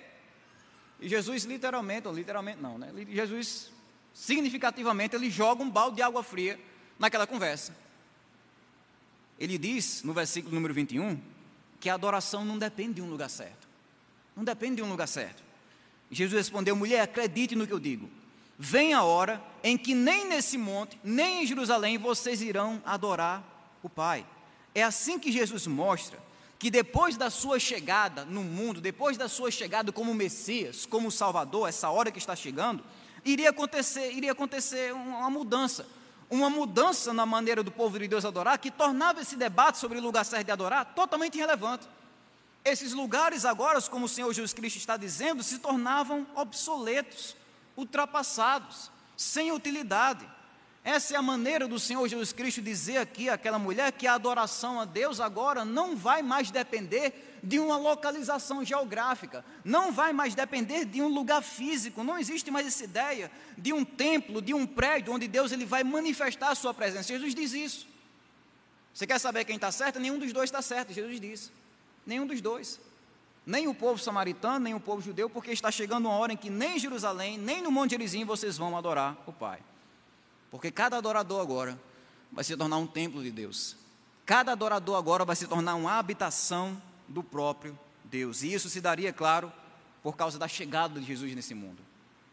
E 0.98 1.08
Jesus 1.08 1.44
literalmente, 1.44 2.08
ou 2.08 2.14
literalmente 2.14 2.60
não, 2.60 2.76
né? 2.76 2.90
Jesus, 3.10 3.70
significativamente, 4.12 5.14
ele 5.14 5.30
joga 5.30 5.62
um 5.62 5.70
balde 5.70 5.94
de 5.94 6.02
água 6.02 6.24
fria 6.24 6.58
naquela 6.98 7.28
conversa. 7.28 7.76
Ele 9.38 9.56
diz, 9.56 10.02
no 10.02 10.12
versículo 10.12 10.52
número 10.52 10.74
21, 10.74 11.35
que 11.76 11.88
a 11.88 11.94
adoração 11.94 12.44
não 12.44 12.58
depende 12.58 12.94
de 12.94 13.02
um 13.02 13.10
lugar 13.10 13.30
certo. 13.30 13.68
Não 14.34 14.44
depende 14.44 14.76
de 14.76 14.82
um 14.82 14.88
lugar 14.88 15.08
certo. 15.08 15.42
Jesus 16.10 16.32
respondeu: 16.32 16.76
mulher, 16.76 17.00
acredite 17.00 17.54
no 17.54 17.66
que 17.66 17.72
eu 17.72 17.80
digo. 17.80 18.08
Vem 18.58 18.94
a 18.94 19.02
hora 19.02 19.42
em 19.62 19.76
que 19.76 19.94
nem 19.94 20.26
nesse 20.26 20.56
monte, 20.56 20.98
nem 21.04 21.42
em 21.42 21.46
Jerusalém 21.46 21.98
vocês 21.98 22.40
irão 22.40 22.82
adorar 22.84 23.44
o 23.82 23.88
Pai. 23.88 24.26
É 24.74 24.82
assim 24.82 25.18
que 25.18 25.30
Jesus 25.30 25.66
mostra 25.66 26.18
que 26.58 26.70
depois 26.70 27.16
da 27.16 27.28
sua 27.28 27.58
chegada 27.58 28.24
no 28.24 28.42
mundo, 28.42 28.80
depois 28.80 29.18
da 29.18 29.28
sua 29.28 29.50
chegada 29.50 29.92
como 29.92 30.14
Messias, 30.14 30.86
como 30.86 31.10
Salvador, 31.10 31.68
essa 31.68 31.90
hora 31.90 32.10
que 32.10 32.18
está 32.18 32.34
chegando, 32.34 32.82
iria 33.24 33.50
acontecer, 33.50 34.12
iria 34.12 34.32
acontecer 34.32 34.94
uma 34.94 35.28
mudança 35.28 35.86
uma 36.28 36.50
mudança 36.50 37.12
na 37.12 37.24
maneira 37.24 37.62
do 37.62 37.70
povo 37.70 37.98
de 37.98 38.08
Deus 38.08 38.24
adorar 38.24 38.58
que 38.58 38.70
tornava 38.70 39.20
esse 39.20 39.36
debate 39.36 39.78
sobre 39.78 39.98
o 39.98 40.02
lugar 40.02 40.24
certo 40.24 40.46
de 40.46 40.52
adorar 40.52 40.84
totalmente 40.94 41.36
irrelevante. 41.36 41.88
Esses 42.64 42.92
lugares 42.92 43.44
agora, 43.44 43.80
como 43.82 44.06
o 44.06 44.08
Senhor 44.08 44.32
Jesus 44.32 44.52
Cristo 44.52 44.76
está 44.76 44.96
dizendo, 44.96 45.42
se 45.42 45.58
tornavam 45.58 46.26
obsoletos, 46.34 47.36
ultrapassados, 47.76 48.90
sem 49.16 49.52
utilidade. 49.52 50.26
Essa 50.82 51.14
é 51.14 51.16
a 51.16 51.22
maneira 51.22 51.68
do 51.68 51.78
Senhor 51.78 52.06
Jesus 52.08 52.32
Cristo 52.32 52.62
dizer 52.62 52.98
aqui 52.98 53.28
àquela 53.28 53.58
mulher 53.58 53.92
que 53.92 54.06
a 54.06 54.14
adoração 54.14 54.80
a 54.80 54.84
Deus 54.84 55.20
agora 55.20 55.64
não 55.64 55.96
vai 55.96 56.22
mais 56.22 56.50
depender 56.50 57.35
de 57.46 57.60
uma 57.60 57.76
localização 57.76 58.64
geográfica, 58.64 59.44
não 59.64 59.92
vai 59.92 60.12
mais 60.12 60.34
depender 60.34 60.84
de 60.84 61.00
um 61.00 61.06
lugar 61.06 61.40
físico, 61.42 62.02
não 62.02 62.18
existe 62.18 62.50
mais 62.50 62.66
essa 62.66 62.82
ideia 62.82 63.30
de 63.56 63.72
um 63.72 63.84
templo, 63.84 64.42
de 64.42 64.52
um 64.52 64.66
prédio 64.66 65.12
onde 65.12 65.28
Deus 65.28 65.52
ele 65.52 65.64
vai 65.64 65.84
manifestar 65.84 66.50
a 66.50 66.54
sua 66.56 66.74
presença. 66.74 67.12
Jesus 67.12 67.36
diz 67.36 67.52
isso. 67.52 67.86
Você 68.92 69.06
quer 69.06 69.20
saber 69.20 69.44
quem 69.44 69.54
está 69.54 69.70
certo? 69.70 70.00
Nenhum 70.00 70.18
dos 70.18 70.32
dois 70.32 70.48
está 70.48 70.60
certo, 70.60 70.92
Jesus 70.92 71.20
disse. 71.20 71.52
Nenhum 72.04 72.26
dos 72.26 72.40
dois. 72.40 72.80
Nem 73.46 73.68
o 73.68 73.74
povo 73.74 73.96
samaritano, 73.96 74.58
nem 74.58 74.74
o 74.74 74.80
povo 74.80 75.00
judeu, 75.00 75.30
porque 75.30 75.52
está 75.52 75.70
chegando 75.70 76.06
uma 76.06 76.16
hora 76.16 76.32
em 76.32 76.36
que 76.36 76.50
nem 76.50 76.76
em 76.76 76.78
Jerusalém, 76.80 77.38
nem 77.38 77.62
no 77.62 77.70
Monte 77.70 77.92
Gerizim 77.92 78.24
vocês 78.24 78.58
vão 78.58 78.76
adorar 78.76 79.16
o 79.24 79.32
Pai. 79.32 79.60
Porque 80.50 80.72
cada 80.72 80.96
adorador 80.96 81.40
agora 81.40 81.80
vai 82.32 82.42
se 82.42 82.56
tornar 82.56 82.78
um 82.78 82.88
templo 82.88 83.22
de 83.22 83.30
Deus. 83.30 83.76
Cada 84.24 84.50
adorador 84.50 84.96
agora 84.96 85.24
vai 85.24 85.36
se 85.36 85.46
tornar 85.46 85.76
uma 85.76 85.96
habitação 85.96 86.82
do 87.08 87.22
próprio 87.22 87.78
Deus. 88.04 88.42
E 88.42 88.52
isso 88.52 88.68
se 88.68 88.80
daria, 88.80 89.12
claro, 89.12 89.52
por 90.02 90.16
causa 90.16 90.38
da 90.38 90.48
chegada 90.48 91.00
de 91.00 91.06
Jesus 91.06 91.34
nesse 91.34 91.54
mundo. 91.54 91.82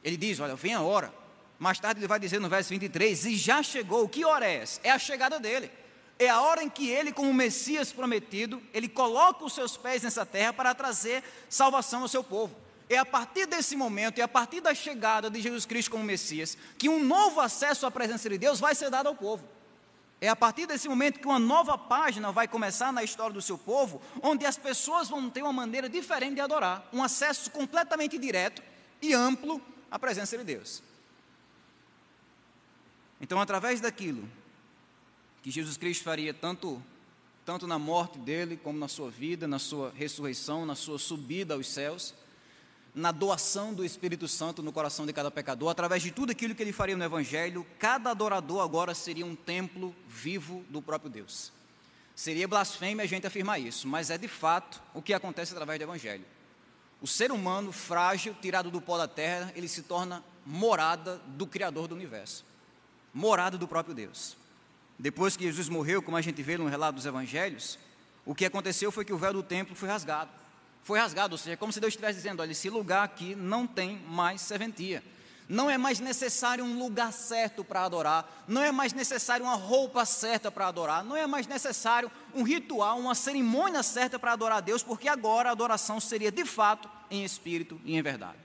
Ele 0.03 0.18
diz: 0.18 0.39
Olha, 0.39 0.56
vem 0.56 0.74
a 0.74 0.82
hora. 0.82 1.13
Mais 1.60 1.80
tarde 1.80 2.00
ele 2.00 2.08
vai 2.08 2.20
dizer 2.20 2.39
no 2.39 2.50
verso 2.50 2.70
23: 2.70 3.25
E 3.25 3.36
já 3.36 3.63
chegou. 3.63 4.08
Que 4.10 4.25
hora 4.25 4.46
é 4.46 4.56
essa? 4.56 4.80
É 4.84 4.92
a 4.92 5.00
chegada 5.00 5.39
dele. 5.39 5.72
É 6.20 6.30
a 6.30 6.42
hora 6.42 6.63
em 6.63 6.70
que 6.70 6.89
ele, 6.89 7.12
como 7.12 7.34
Messias 7.34 7.92
prometido, 7.92 8.62
ele 8.74 8.88
coloca 8.88 9.44
os 9.44 9.53
seus 9.53 9.75
pés 9.75 10.03
nessa 10.03 10.25
terra 10.25 10.53
para 10.53 10.75
trazer 10.75 11.24
salvação 11.50 12.03
ao 12.03 12.08
seu 12.08 12.24
povo. 12.24 12.56
É 12.89 12.98
a 12.98 13.06
partir 13.06 13.48
desse 13.48 13.75
momento, 13.75 14.20
é 14.20 14.22
a 14.22 14.27
partir 14.27 14.62
da 14.62 14.75
chegada 14.75 15.30
de 15.30 15.42
Jesus 15.42 15.65
Cristo 15.65 15.92
como 15.92 16.03
Messias, 16.03 16.58
que 16.77 16.89
um 16.89 17.03
novo 17.03 17.39
acesso 17.39 17.86
à 17.86 17.92
presença 17.92 18.30
de 18.30 18.38
Deus 18.38 18.60
vai 18.60 18.75
ser 18.75 18.89
dado 18.89 19.08
ao 19.08 19.15
povo. 19.15 19.44
É 20.24 20.30
a 20.30 20.38
partir 20.38 20.65
desse 20.65 20.88
momento 20.88 21.20
que 21.20 21.27
uma 21.27 21.38
nova 21.38 21.77
página 21.77 22.32
vai 22.32 22.48
começar 22.48 22.94
na 22.94 23.03
história 23.03 23.34
do 23.34 23.42
seu 23.42 23.58
povo, 23.58 24.01
onde 24.22 24.46
as 24.46 24.58
pessoas 24.58 25.10
vão 25.10 25.30
ter 25.30 25.42
uma 25.42 25.51
maneira 25.51 25.89
diferente 25.89 26.36
de 26.36 26.39
adorar, 26.39 26.88
um 26.94 27.03
acesso 27.03 27.51
completamente 27.51 28.18
direto 28.18 28.63
e 29.01 29.13
amplo 29.13 29.62
à 29.92 30.00
presença 30.00 30.38
de 30.38 30.46
Deus. 30.46 30.82
Então, 33.20 33.38
através 33.42 33.82
daquilo 33.82 34.25
que 35.42 35.51
Jesus 35.51 35.75
Cristo 35.75 36.06
faria 36.06 36.34
tanto 36.34 36.82
tanto 37.44 37.68
na 37.68 37.77
morte 37.77 38.18
dele 38.18 38.56
como 38.56 38.80
na 38.80 38.88
sua 38.88 39.12
vida, 39.12 39.46
na 39.46 39.60
sua 39.60 39.92
ressurreição, 39.94 40.65
na 40.65 40.75
sua 40.75 40.98
subida 40.98 41.56
aos 41.56 41.68
céus, 41.68 42.13
na 42.93 43.12
doação 43.12 43.73
do 43.73 43.83
Espírito 43.83 44.27
Santo 44.27 44.62
no 44.62 44.71
coração 44.71 45.05
de 45.05 45.13
cada 45.13 45.31
pecador, 45.31 45.69
através 45.69 46.03
de 46.03 46.12
tudo 46.12 46.31
aquilo 46.31 46.53
que 46.53 46.62
ele 46.62 46.71
faria 46.71 46.95
no 46.95 47.03
Evangelho, 47.03 47.65
cada 47.79 48.12
adorador 48.12 48.62
agora 48.62 48.93
seria 48.93 49.25
um 49.25 49.35
templo 49.35 49.95
vivo 50.07 50.63
do 50.69 50.81
próprio 50.81 51.09
Deus. 51.09 51.51
Seria 52.15 52.47
blasfêmia 52.47 53.03
a 53.03 53.07
gente 53.07 53.25
afirmar 53.25 53.59
isso, 53.59 53.88
mas 53.88 54.12
é 54.12 54.17
de 54.17 54.27
fato 54.27 54.81
o 54.93 55.01
que 55.01 55.13
acontece 55.13 55.53
através 55.53 55.79
do 55.79 55.83
Evangelho. 55.83 56.23
O 57.01 57.07
ser 57.07 57.31
humano 57.31 57.71
frágil, 57.71 58.35
tirado 58.39 58.69
do 58.69 58.79
pó 58.79 58.97
da 58.97 59.07
terra, 59.07 59.51
ele 59.55 59.67
se 59.67 59.81
torna 59.81 60.23
morada 60.45 61.19
do 61.25 61.47
Criador 61.47 61.88
do 61.88 61.95
universo, 61.95 62.45
morada 63.12 63.57
do 63.57 63.67
próprio 63.67 63.95
Deus. 63.95 64.38
Depois 65.00 65.35
que 65.35 65.43
Jesus 65.43 65.67
morreu, 65.67 66.03
como 66.03 66.15
a 66.15 66.21
gente 66.21 66.43
vê 66.43 66.57
no 66.57 66.67
relato 66.67 66.95
dos 66.97 67.05
Evangelhos, 67.07 67.79
o 68.23 68.35
que 68.35 68.45
aconteceu 68.45 68.91
foi 68.91 69.03
que 69.03 69.12
o 69.12 69.17
véu 69.17 69.33
do 69.33 69.41
templo 69.41 69.75
foi 69.75 69.89
rasgado 69.89 70.42
foi 70.83 70.99
rasgado, 70.99 71.33
ou 71.33 71.37
seja, 71.37 71.53
é 71.53 71.55
como 71.55 71.71
se 71.71 71.79
Deus 71.79 71.91
estivesse 71.91 72.17
dizendo: 72.17 72.41
olha, 72.41 72.51
esse 72.51 72.69
lugar 72.69 73.03
aqui 73.03 73.35
não 73.35 73.65
tem 73.65 73.97
mais 74.07 74.41
serventia. 74.41 75.03
Não 75.47 75.69
é 75.69 75.77
mais 75.77 75.99
necessário 75.99 76.63
um 76.63 76.79
lugar 76.79 77.11
certo 77.11 77.63
para 77.63 77.83
adorar, 77.83 78.43
não 78.47 78.63
é 78.63 78.71
mais 78.71 78.93
necessário 78.93 79.45
uma 79.45 79.55
roupa 79.55 80.05
certa 80.05 80.49
para 80.49 80.67
adorar, 80.67 81.03
não 81.03 81.17
é 81.17 81.27
mais 81.27 81.47
necessário 81.47 82.09
um 82.33 82.43
ritual, 82.43 82.97
uma 82.97 83.13
cerimônia 83.13 83.83
certa 83.83 84.17
para 84.17 84.31
adorar 84.31 84.59
a 84.59 84.61
Deus, 84.61 84.81
porque 84.81 85.07
agora 85.07 85.49
a 85.49 85.51
adoração 85.51 85.99
seria 85.99 86.31
de 86.31 86.45
fato 86.45 86.89
em 87.11 87.25
espírito 87.25 87.79
e 87.83 87.95
em 87.95 88.01
verdade. 88.01 88.37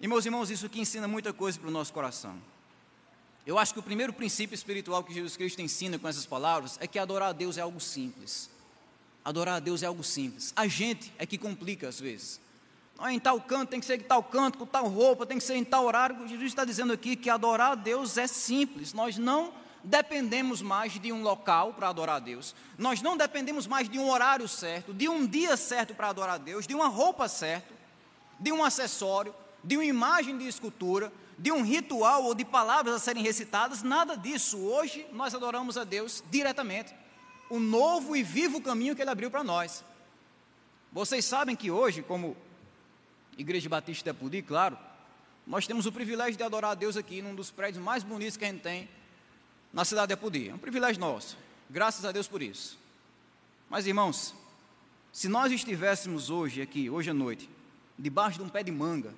E 0.00 0.06
meus 0.06 0.24
irmãos, 0.24 0.50
isso 0.50 0.66
aqui 0.66 0.80
ensina 0.80 1.08
muita 1.08 1.32
coisa 1.32 1.58
para 1.58 1.68
o 1.68 1.72
nosso 1.72 1.92
coração. 1.92 2.36
Eu 3.44 3.58
acho 3.58 3.72
que 3.72 3.80
o 3.80 3.82
primeiro 3.82 4.12
princípio 4.12 4.54
espiritual 4.54 5.02
que 5.02 5.14
Jesus 5.14 5.36
Cristo 5.36 5.60
ensina 5.60 5.98
com 5.98 6.08
essas 6.08 6.26
palavras 6.26 6.78
é 6.80 6.86
que 6.86 6.98
adorar 6.98 7.30
a 7.30 7.32
Deus 7.32 7.58
é 7.58 7.60
algo 7.60 7.80
simples. 7.80 8.50
Adorar 9.26 9.56
a 9.56 9.58
Deus 9.58 9.82
é 9.82 9.86
algo 9.86 10.04
simples. 10.04 10.52
A 10.54 10.68
gente 10.68 11.12
é 11.18 11.26
que 11.26 11.36
complica 11.36 11.88
às 11.88 11.98
vezes. 11.98 12.40
Não, 12.96 13.10
em 13.10 13.18
tal 13.18 13.40
canto 13.40 13.70
tem 13.70 13.80
que 13.80 13.84
ser 13.84 13.98
em 13.98 14.04
tal 14.04 14.22
canto, 14.22 14.56
com 14.56 14.64
tal 14.64 14.86
roupa, 14.86 15.26
tem 15.26 15.36
que 15.36 15.42
ser 15.42 15.56
em 15.56 15.64
tal 15.64 15.84
horário. 15.84 16.28
Jesus 16.28 16.46
está 16.46 16.64
dizendo 16.64 16.92
aqui 16.92 17.16
que 17.16 17.28
adorar 17.28 17.72
a 17.72 17.74
Deus 17.74 18.16
é 18.16 18.28
simples. 18.28 18.92
Nós 18.92 19.18
não 19.18 19.52
dependemos 19.82 20.62
mais 20.62 20.92
de 20.92 21.10
um 21.10 21.22
local 21.22 21.74
para 21.74 21.88
adorar 21.88 22.16
a 22.16 22.20
Deus. 22.20 22.54
Nós 22.78 23.02
não 23.02 23.16
dependemos 23.16 23.66
mais 23.66 23.88
de 23.88 23.98
um 23.98 24.08
horário 24.08 24.46
certo, 24.46 24.94
de 24.94 25.08
um 25.08 25.26
dia 25.26 25.56
certo 25.56 25.92
para 25.92 26.08
adorar 26.08 26.36
a 26.36 26.38
Deus, 26.38 26.64
de 26.64 26.76
uma 26.76 26.86
roupa 26.86 27.26
certa, 27.26 27.74
de 28.38 28.52
um 28.52 28.64
acessório, 28.64 29.34
de 29.64 29.76
uma 29.76 29.84
imagem 29.84 30.38
de 30.38 30.46
escultura, 30.46 31.12
de 31.36 31.50
um 31.50 31.64
ritual 31.64 32.22
ou 32.22 32.32
de 32.32 32.44
palavras 32.44 32.94
a 32.94 33.00
serem 33.00 33.24
recitadas, 33.24 33.82
nada 33.82 34.16
disso. 34.16 34.56
Hoje 34.56 35.04
nós 35.10 35.34
adoramos 35.34 35.76
a 35.76 35.82
Deus 35.82 36.22
diretamente 36.30 36.94
o 37.48 37.58
novo 37.58 38.16
e 38.16 38.22
vivo 38.22 38.60
caminho 38.60 38.94
que 38.94 39.02
ele 39.02 39.10
abriu 39.10 39.30
para 39.30 39.44
nós. 39.44 39.84
Vocês 40.92 41.24
sabem 41.24 41.54
que 41.54 41.70
hoje, 41.70 42.02
como 42.02 42.36
Igreja 43.36 43.68
Batista 43.68 44.04
de 44.04 44.10
Apudi, 44.10 44.42
claro, 44.42 44.78
nós 45.46 45.66
temos 45.66 45.86
o 45.86 45.92
privilégio 45.92 46.36
de 46.36 46.42
adorar 46.42 46.72
a 46.72 46.74
Deus 46.74 46.96
aqui 46.96 47.22
num 47.22 47.34
dos 47.34 47.50
prédios 47.50 47.82
mais 47.82 48.02
bonitos 48.02 48.36
que 48.36 48.44
a 48.44 48.48
gente 48.48 48.62
tem 48.62 48.88
na 49.72 49.84
cidade 49.84 50.08
de 50.08 50.14
Apudi. 50.14 50.48
É 50.48 50.54
um 50.54 50.58
privilégio 50.58 51.00
nosso. 51.00 51.36
Graças 51.68 52.04
a 52.04 52.12
Deus 52.12 52.26
por 52.26 52.42
isso. 52.42 52.78
Mas, 53.68 53.86
irmãos, 53.86 54.34
se 55.12 55.28
nós 55.28 55.52
estivéssemos 55.52 56.30
hoje 56.30 56.62
aqui, 56.62 56.88
hoje 56.88 57.10
à 57.10 57.14
noite, 57.14 57.48
debaixo 57.98 58.38
de 58.38 58.44
um 58.44 58.48
pé 58.48 58.62
de 58.62 58.70
manga, 58.72 59.14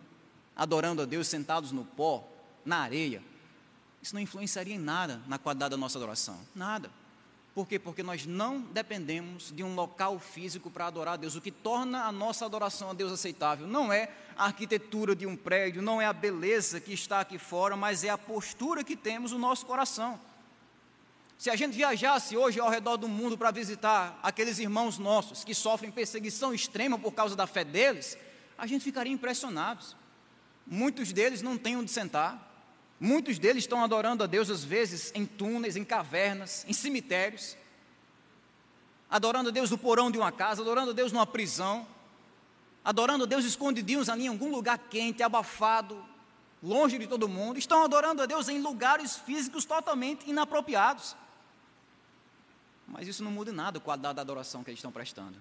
adorando 0.57 1.03
a 1.03 1.05
Deus 1.05 1.29
sentados 1.29 1.73
no 1.73 1.85
pó, 1.85 2.27
na 2.65 2.79
areia, 2.79 3.23
isso 4.03 4.15
não 4.15 4.21
influenciaria 4.21 4.75
em 4.75 4.79
nada 4.79 5.21
na 5.27 5.39
qualidade 5.39 5.71
da 5.71 5.77
nossa 5.77 5.99
adoração. 5.99 6.39
Nada. 6.55 6.91
Por 7.59 7.67
quê? 7.67 7.77
Porque 7.77 8.05
nós 8.05 8.25
não 8.25 8.61
dependemos 8.61 9.53
de 9.53 9.65
um 9.65 9.75
local 9.75 10.17
físico 10.21 10.71
para 10.71 10.87
adorar 10.87 11.15
a 11.15 11.17
Deus. 11.17 11.35
O 11.35 11.41
que 11.41 11.51
torna 11.51 12.05
a 12.05 12.13
nossa 12.13 12.47
adoração 12.47 12.91
a 12.91 12.93
Deus 12.93 13.11
aceitável 13.11 13.67
não 13.67 13.93
é 13.93 14.11
a 14.37 14.45
arquitetura 14.45 15.17
de 15.17 15.27
um 15.27 15.35
prédio, 15.35 15.83
não 15.83 16.01
é 16.01 16.07
a 16.07 16.13
beleza 16.13 16.81
que 16.81 16.93
está 16.93 17.19
aqui 17.19 17.37
fora, 17.37 17.77
mas 17.77 18.05
é 18.05 18.11
a 18.11 18.17
postura 18.17 18.85
que 18.85 18.95
temos 18.95 19.33
no 19.33 19.41
nosso 19.41 19.67
coração. 19.67 20.21
Se 21.37 21.51
a 21.51 21.57
gente 21.57 21.75
viajasse 21.75 22.37
hoje 22.37 22.61
ao 22.61 22.71
redor 22.71 22.97
do 22.97 23.09
mundo 23.09 23.37
para 23.37 23.51
visitar 23.51 24.17
aqueles 24.23 24.61
irmãos 24.61 24.97
nossos 24.97 25.43
que 25.43 25.53
sofrem 25.53 25.91
perseguição 25.91 26.55
extrema 26.55 26.97
por 26.97 27.11
causa 27.11 27.35
da 27.35 27.49
fé 27.49 27.65
deles, 27.65 28.17
a 28.57 28.69
gente 28.69 28.85
ficaria 28.85 29.13
impressionados. 29.13 29.97
Muitos 30.65 31.13
deles 31.13 31.43
não 31.43 31.59
têm 31.59 31.77
onde 31.77 31.91
sentar, 31.91 32.48
Muitos 33.01 33.39
deles 33.39 33.63
estão 33.63 33.83
adorando 33.83 34.25
a 34.25 34.27
Deus, 34.27 34.51
às 34.51 34.65
vezes, 34.65 35.13
em 35.15 35.25
túneis, 35.25 35.77
em 35.77 35.85
cavernas, 35.85 36.65
em 36.67 36.73
cemitérios, 36.73 37.57
adorando 39.09 39.51
a 39.51 39.53
Deus 39.53 39.71
no 39.71 39.79
porão 39.79 40.11
de 40.11 40.19
uma 40.19 40.33
casa, 40.33 40.63
adorando 40.63 40.91
a 40.91 40.95
Deus 40.95 41.13
numa 41.13 41.27
prisão, 41.27 41.87
adorando 42.85 43.25
a 43.25 43.27
Deus 43.27 43.45
escondidinhos 43.45 44.09
ali 44.09 44.25
em 44.25 44.29
algum 44.29 44.51
lugar 44.51 44.79
quente, 44.79 45.23
abafado, 45.23 46.05
longe 46.61 46.99
de 46.99 47.07
todo 47.07 47.29
mundo, 47.29 47.59
estão 47.59 47.85
adorando 47.85 48.21
a 48.21 48.27
Deus 48.27 48.49
em 48.49 48.61
lugares 48.61 49.17
físicos 49.17 49.65
totalmente 49.65 50.29
inapropriados. 50.29 51.15
Mas 52.87 53.07
isso 53.07 53.23
não 53.23 53.31
muda 53.31 53.53
em 53.53 53.55
nada 53.55 53.79
o 53.79 53.81
quadro 53.81 54.13
da 54.13 54.21
adoração 54.21 54.65
que 54.65 54.71
eles 54.71 54.79
estão 54.79 54.91
prestando 54.91 55.37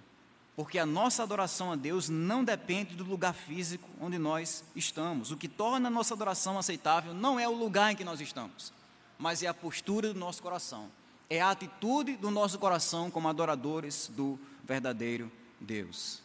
porque 0.57 0.79
a 0.79 0.87
nossa 0.87 1.21
adoração 1.21 1.71
a 1.71 1.75
Deus 1.75 2.09
não 2.09 2.43
depende 2.43 2.95
do 2.95 3.03
lugar 3.03 3.35
físico 3.35 3.87
onde 4.01 4.17
nós 4.17 4.63
estamos. 4.75 5.31
O 5.31 5.37
que 5.37 5.47
torna 5.47 5.87
a 5.87 5.91
nossa 5.91 6.15
adoração 6.15 6.57
aceitável 6.57 7.13
não 7.13 7.39
é 7.39 7.47
o 7.47 7.53
lugar 7.53 7.91
em 7.91 7.95
que 7.95 8.03
nós 8.03 8.19
estamos, 8.19 8.73
mas 9.19 9.43
é 9.43 9.47
a 9.47 9.53
postura 9.53 10.11
do 10.11 10.19
nosso 10.19 10.41
coração, 10.41 10.89
é 11.29 11.39
a 11.39 11.51
atitude 11.51 12.17
do 12.17 12.31
nosso 12.31 12.57
coração 12.57 13.11
como 13.11 13.27
adoradores 13.27 14.11
do 14.15 14.39
verdadeiro 14.63 15.31
Deus. 15.61 16.23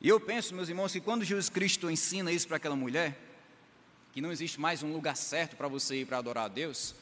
E 0.00 0.08
eu 0.08 0.18
penso, 0.18 0.54
meus 0.54 0.70
irmãos, 0.70 0.92
que 0.92 1.00
quando 1.00 1.22
Jesus 1.22 1.50
Cristo 1.50 1.90
ensina 1.90 2.32
isso 2.32 2.48
para 2.48 2.56
aquela 2.56 2.74
mulher, 2.74 3.20
que 4.14 4.22
não 4.22 4.32
existe 4.32 4.58
mais 4.58 4.82
um 4.82 4.94
lugar 4.94 5.14
certo 5.14 5.56
para 5.56 5.68
você 5.68 6.00
ir 6.00 6.06
para 6.06 6.16
adorar 6.16 6.46
a 6.46 6.48
Deus, 6.48 6.94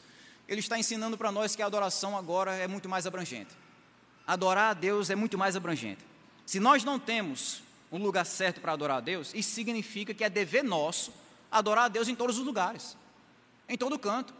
ele 0.49 0.59
está 0.59 0.77
ensinando 0.77 1.17
para 1.17 1.31
nós 1.31 1.55
que 1.55 1.61
a 1.61 1.65
adoração 1.65 2.17
agora 2.17 2.55
é 2.55 2.67
muito 2.67 2.89
mais 2.89 3.07
abrangente. 3.07 3.55
Adorar 4.29 4.69
a 4.69 4.73
Deus 4.75 5.09
é 5.09 5.15
muito 5.15 5.39
mais 5.39 5.55
abrangente. 5.55 6.05
Se 6.45 6.59
nós 6.59 6.83
não 6.83 6.99
temos 6.99 7.63
um 7.91 7.97
lugar 7.97 8.27
certo 8.27 8.61
para 8.61 8.73
adorar 8.73 8.97
a 8.97 9.01
Deus, 9.01 9.33
isso 9.33 9.49
significa 9.49 10.13
que 10.13 10.23
é 10.23 10.29
dever 10.29 10.63
nosso 10.63 11.11
adorar 11.51 11.85
a 11.85 11.87
Deus 11.87 12.07
em 12.07 12.13
todos 12.13 12.37
os 12.37 12.45
lugares, 12.45 12.95
em 13.67 13.75
todo 13.75 13.97
canto. 13.97 14.31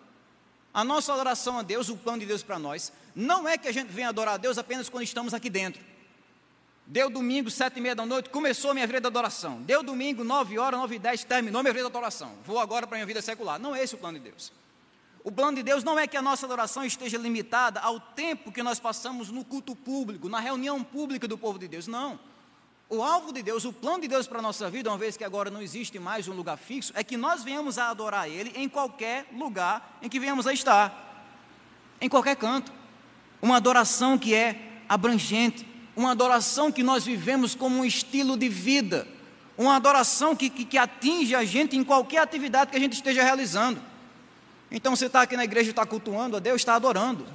A 0.72 0.84
nossa 0.84 1.12
adoração 1.12 1.58
a 1.58 1.64
Deus, 1.64 1.90
o 1.90 1.98
plano 1.98 2.20
de 2.20 2.28
Deus 2.28 2.44
para 2.44 2.60
nós, 2.60 2.94
não 3.16 3.50
é 3.50 3.58
que 3.58 3.68
a 3.68 3.72
gente 3.72 3.88
venha 3.88 4.10
adorar 4.10 4.36
a 4.36 4.38
Deus 4.38 4.60
apenas 4.60 4.88
quando 4.90 5.06
estamos 5.06 5.34
aqui 5.34 5.50
dentro. 5.50 5.84
Deu 6.86 7.10
domingo, 7.10 7.50
sete 7.50 7.80
e 7.80 7.82
meia 7.82 7.96
da 7.96 8.06
noite, 8.06 8.30
começou 8.30 8.70
a 8.70 8.74
minha 8.76 8.86
vida 8.86 9.02
de 9.02 9.08
adoração. 9.08 9.60
Deu 9.64 9.82
domingo, 9.82 10.24
nove 10.24 10.60
horas, 10.60 10.80
nove 10.80 10.98
e 10.98 11.00
dez, 11.00 11.24
terminou 11.24 11.64
minha 11.64 11.74
vida 11.74 11.86
de 11.86 11.90
adoração. 11.90 12.32
Vou 12.46 12.60
agora 12.60 12.86
para 12.86 12.96
a 12.96 13.00
minha 13.00 13.08
vida 13.08 13.24
secular. 13.24 13.58
Não 13.58 13.76
é 13.76 13.84
esse 13.84 13.96
o 13.96 13.98
plano 13.98 14.20
de 14.20 14.26
Deus. 14.26 14.52
O 15.24 15.32
plano 15.32 15.58
de 15.58 15.64
Deus 15.64 15.84
não 15.84 16.00
é 16.00 16.08
que 16.08 16.16
a 16.16 16.22
nossa 16.22 16.46
adoração 16.46 16.84
esteja 16.84 17.18
limitada 17.18 17.80
ao 17.80 18.00
tempo 18.00 18.52
que 18.52 18.64
nós 18.64 18.80
passamos 18.80 19.30
no 19.30 19.44
culto 19.44 19.76
público, 19.76 20.30
na 20.30 20.40
reunião 20.40 20.84
pública 20.84 21.28
do 21.28 21.38
povo 21.38 21.60
de 21.60 21.68
Deus. 21.68 21.88
Não. 21.88 22.20
O 22.90 23.04
alvo 23.04 23.32
de 23.32 23.44
Deus, 23.44 23.66
o 23.66 23.74
plano 23.74 24.02
de 24.02 24.08
Deus 24.08 24.26
para 24.26 24.40
a 24.40 24.42
nossa 24.42 24.70
vida, 24.70 24.90
uma 24.90 24.98
vez 24.98 25.16
que 25.16 25.24
agora 25.24 25.52
não 25.52 25.62
existe 25.62 26.00
mais 26.00 26.28
um 26.28 26.34
lugar 26.34 26.58
fixo, 26.58 26.92
é 26.96 27.04
que 27.04 27.18
nós 27.18 27.44
venhamos 27.44 27.78
a 27.78 27.90
adorar 27.90 28.28
Ele 28.28 28.52
em 28.56 28.68
qualquer 28.68 29.28
lugar 29.32 30.00
em 30.02 30.10
que 30.10 30.20
venhamos 30.20 30.48
a 30.48 30.54
estar, 30.54 31.24
em 32.02 32.10
qualquer 32.10 32.36
canto. 32.36 32.72
Uma 33.42 33.58
adoração 33.58 34.18
que 34.18 34.34
é 34.34 34.82
abrangente, 34.88 35.68
uma 35.96 36.12
adoração 36.12 36.72
que 36.72 36.82
nós 36.82 37.06
vivemos 37.06 37.54
como 37.54 37.78
um 37.78 37.86
estilo 37.86 38.36
de 38.36 38.50
vida, 38.50 39.08
uma 39.56 39.76
adoração 39.76 40.36
que, 40.36 40.50
que, 40.50 40.66
que 40.66 40.78
atinge 40.78 41.36
a 41.36 41.46
gente 41.46 41.78
em 41.78 41.84
qualquer 41.84 42.20
atividade 42.20 42.72
que 42.72 42.78
a 42.78 42.80
gente 42.80 42.94
esteja 42.94 43.22
realizando. 43.22 43.89
Então 44.72 44.96
você 44.96 45.08
está 45.08 45.22
aqui 45.22 45.36
na 45.36 45.44
igreja 45.44 45.70
e 45.70 45.72
está 45.72 45.86
cultuando 45.86 46.38
a 46.38 46.40
Deus, 46.40 46.62
está 46.62 46.76
adorando. 46.76 47.26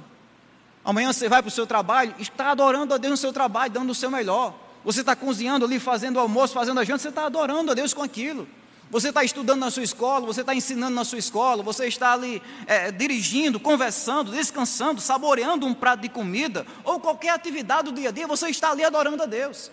Amanhã 0.83 1.11
você 1.11 1.27
vai 1.27 1.41
para 1.41 1.49
o 1.49 1.51
seu 1.51 1.65
trabalho, 1.65 2.13
está 2.19 2.51
adorando 2.51 2.93
a 2.93 2.97
Deus 2.97 3.11
no 3.11 3.17
seu 3.17 3.33
trabalho, 3.33 3.73
dando 3.73 3.89
o 3.89 3.95
seu 3.95 4.09
melhor. 4.09 4.53
Você 4.83 5.01
está 5.01 5.15
cozinhando 5.15 5.65
ali, 5.65 5.79
fazendo 5.79 6.19
almoço, 6.19 6.53
fazendo 6.53 6.79
a 6.79 6.83
janta, 6.83 6.99
você 6.99 7.09
está 7.09 7.25
adorando 7.25 7.71
a 7.71 7.73
Deus 7.73 7.93
com 7.93 8.03
aquilo. 8.03 8.47
Você 8.91 9.09
está 9.09 9.23
estudando 9.23 9.59
na 9.61 9.71
sua 9.71 9.83
escola, 9.83 10.27
você 10.27 10.41
está 10.41 10.53
ensinando 10.53 10.95
na 10.95 11.03
sua 11.03 11.17
escola, 11.17 11.63
você 11.63 11.87
está 11.87 12.13
ali 12.13 12.39
é, 12.67 12.91
dirigindo, 12.91 13.59
conversando, 13.59 14.31
descansando, 14.31 15.01
saboreando 15.01 15.65
um 15.65 15.73
prato 15.73 16.01
de 16.01 16.09
comida, 16.09 16.67
ou 16.83 16.99
qualquer 16.99 17.29
atividade 17.29 17.89
do 17.89 17.95
dia 17.95 18.09
a 18.09 18.11
dia, 18.11 18.27
você 18.27 18.47
está 18.47 18.69
ali 18.69 18.83
adorando 18.83 19.23
a 19.23 19.25
Deus. 19.25 19.71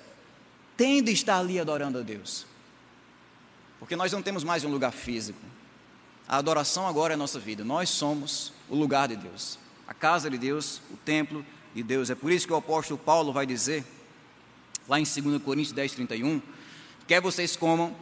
Tende 0.79 1.11
a 1.11 1.15
estar 1.15 1.39
ali 1.39 1.61
adorando 1.61 1.99
a 1.99 2.03
Deus. 2.03 2.47
Porque 3.79 3.95
nós 3.95 4.11
não 4.13 4.23
temos 4.23 4.43
mais 4.43 4.65
um 4.65 4.71
lugar 4.71 4.93
físico. 4.93 5.52
A 6.33 6.39
adoração 6.39 6.89
agora 6.89 7.13
é 7.13 7.17
nossa 7.17 7.39
vida. 7.39 7.63
Nós 7.63 7.91
somos 7.91 8.55
o 8.71 8.75
lugar 8.75 9.07
de 9.07 9.17
Deus, 9.17 9.59
a 9.87 9.93
casa 9.93 10.31
de 10.31 10.39
Deus, 10.39 10.81
o 10.91 10.97
templo 10.97 11.45
de 11.75 11.83
Deus. 11.83 12.09
É 12.09 12.15
por 12.15 12.33
isso 12.33 12.47
que 12.47 12.55
o 12.55 12.57
apóstolo 12.57 12.99
Paulo 12.99 13.35
vai 13.35 13.45
dizer, 13.45 13.85
lá 14.89 14.99
em 14.99 15.03
2 15.03 15.43
Coríntios 15.43 15.75
10, 15.75 15.93
31, 15.93 16.41
quer 17.07 17.21
vocês 17.21 17.55
comam, 17.55 17.95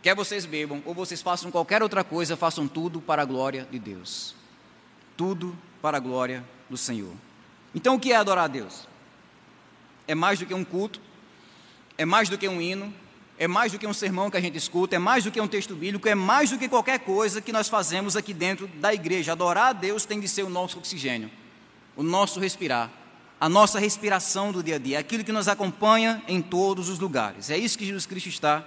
quer 0.00 0.16
vocês 0.16 0.46
bebam, 0.46 0.82
ou 0.86 0.94
vocês 0.94 1.20
façam 1.20 1.50
qualquer 1.50 1.82
outra 1.82 2.02
coisa, 2.02 2.38
façam 2.38 2.66
tudo 2.66 3.02
para 3.02 3.20
a 3.20 3.26
glória 3.26 3.68
de 3.70 3.78
Deus. 3.78 4.34
Tudo 5.14 5.54
para 5.82 5.98
a 5.98 6.00
glória 6.00 6.42
do 6.70 6.78
Senhor. 6.78 7.12
Então, 7.74 7.96
o 7.96 8.00
que 8.00 8.14
é 8.14 8.16
adorar 8.16 8.46
a 8.46 8.48
Deus? 8.48 8.88
É 10.08 10.14
mais 10.14 10.38
do 10.38 10.46
que 10.46 10.54
um 10.54 10.64
culto, 10.64 11.02
é 11.98 12.06
mais 12.06 12.30
do 12.30 12.38
que 12.38 12.48
um 12.48 12.62
hino, 12.62 12.94
é 13.38 13.48
mais 13.48 13.72
do 13.72 13.78
que 13.78 13.86
um 13.86 13.92
sermão 13.92 14.30
que 14.30 14.36
a 14.36 14.40
gente 14.40 14.56
escuta, 14.56 14.96
é 14.96 14.98
mais 14.98 15.24
do 15.24 15.30
que 15.30 15.40
um 15.40 15.48
texto 15.48 15.74
bíblico, 15.74 16.08
é 16.08 16.14
mais 16.14 16.50
do 16.50 16.58
que 16.58 16.68
qualquer 16.68 17.00
coisa 17.00 17.40
que 17.40 17.52
nós 17.52 17.68
fazemos 17.68 18.16
aqui 18.16 18.32
dentro 18.32 18.66
da 18.66 18.92
igreja. 18.92 19.32
Adorar 19.32 19.68
a 19.68 19.72
Deus 19.72 20.04
tem 20.04 20.20
de 20.20 20.28
ser 20.28 20.42
o 20.42 20.50
nosso 20.50 20.78
oxigênio, 20.78 21.30
o 21.96 22.02
nosso 22.02 22.38
respirar, 22.38 22.90
a 23.40 23.48
nossa 23.48 23.78
respiração 23.78 24.52
do 24.52 24.62
dia 24.62 24.76
a 24.76 24.78
dia, 24.78 24.98
aquilo 24.98 25.24
que 25.24 25.32
nos 25.32 25.48
acompanha 25.48 26.22
em 26.28 26.40
todos 26.40 26.88
os 26.88 26.98
lugares. 26.98 27.50
É 27.50 27.56
isso 27.56 27.76
que 27.76 27.86
Jesus 27.86 28.06
Cristo 28.06 28.28
está 28.28 28.66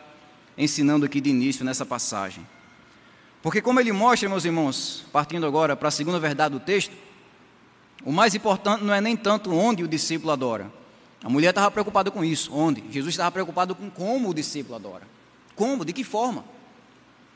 ensinando 0.57 1.05
aqui 1.05 1.21
de 1.21 1.29
início 1.29 1.63
nessa 1.63 1.85
passagem. 1.85 2.45
Porque, 3.41 3.61
como 3.61 3.79
ele 3.79 3.91
mostra, 3.91 4.27
meus 4.27 4.43
irmãos, 4.43 5.05
partindo 5.13 5.45
agora 5.45 5.75
para 5.75 5.89
a 5.89 5.91
segunda 5.91 6.19
verdade 6.19 6.53
do 6.53 6.59
texto, 6.59 6.91
o 8.03 8.11
mais 8.11 8.33
importante 8.33 8.83
não 8.83 8.93
é 8.93 8.99
nem 8.99 9.15
tanto 9.15 9.53
onde 9.53 9.83
o 9.83 9.87
discípulo 9.87 10.31
adora 10.31 10.71
a 11.25 11.29
mulher 11.29 11.49
estava 11.49 11.71
preocupada 11.71 12.11
com 12.11 12.23
isso. 12.23 12.53
Onde? 12.53 12.83
Jesus 12.91 13.15
estava 13.15 13.31
preocupado 13.31 13.73
com 13.73 13.89
como 13.89 14.29
o 14.29 14.33
discípulo 14.33 14.75
adora. 14.75 15.07
Como? 15.55 15.83
De 15.83 15.91
que 15.91 16.03
forma? 16.03 16.45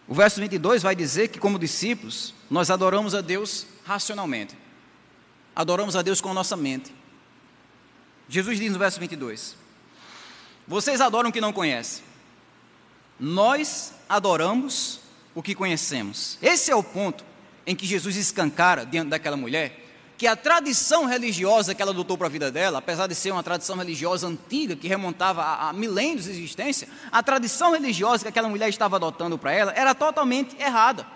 O 0.08 0.14
verso 0.14 0.40
22 0.40 0.84
vai 0.84 0.96
dizer 0.96 1.30
que, 1.30 1.40
como 1.40 1.58
discípulos, 1.58 2.36
nós 2.52 2.70
adoramos 2.70 3.16
a 3.16 3.22
Deus 3.22 3.66
racionalmente. 3.84 4.56
Adoramos 5.56 5.96
a 5.96 6.04
Deus 6.04 6.22
com 6.22 6.30
a 6.30 6.36
nossa 6.36 6.56
mente. 6.56 6.94
Jesus 8.28 8.60
diz 8.60 8.72
no 8.72 8.78
verso 8.78 9.00
22: 9.00 9.56
Vocês 10.68 11.02
adoram 11.02 11.32
o 11.32 11.34
que 11.34 11.42
não 11.42 11.52
conhecem. 11.52 12.04
Nós 13.20 13.96
adoramos 14.08 15.00
o 15.34 15.42
que 15.42 15.56
conhecemos. 15.56 16.38
Esse 16.44 16.70
é 16.70 16.76
o 16.76 16.84
ponto 16.84 17.26
em 17.66 17.76
que 17.76 17.88
Jesus 17.88 18.16
escancara 18.18 18.86
diante 18.86 19.10
daquela 19.10 19.36
mulher 19.36 19.89
que 20.20 20.28
a 20.28 20.36
tradição 20.36 21.06
religiosa 21.06 21.74
que 21.74 21.82
ela 21.82 21.92
adotou 21.92 22.18
para 22.18 22.28
a 22.28 22.30
vida 22.30 22.52
dela, 22.52 22.80
apesar 22.80 23.08
de 23.08 23.16
ser 23.16 23.32
uma 23.32 23.42
tradição 23.42 23.78
religiosa 23.78 24.28
antiga, 24.28 24.76
que 24.76 24.86
remontava 24.86 25.42
a, 25.42 25.70
a 25.70 25.74
milênios 25.74 26.26
de 26.26 26.32
existência, 26.32 26.90
a 27.10 27.24
tradição 27.24 27.72
religiosa 27.72 28.24
que 28.24 28.28
aquela 28.28 28.50
mulher 28.50 28.68
estava 28.68 28.98
adotando 28.98 29.38
para 29.38 29.54
ela 29.54 29.72
era 29.74 29.96
totalmente 29.96 30.62
errada. 30.62 31.08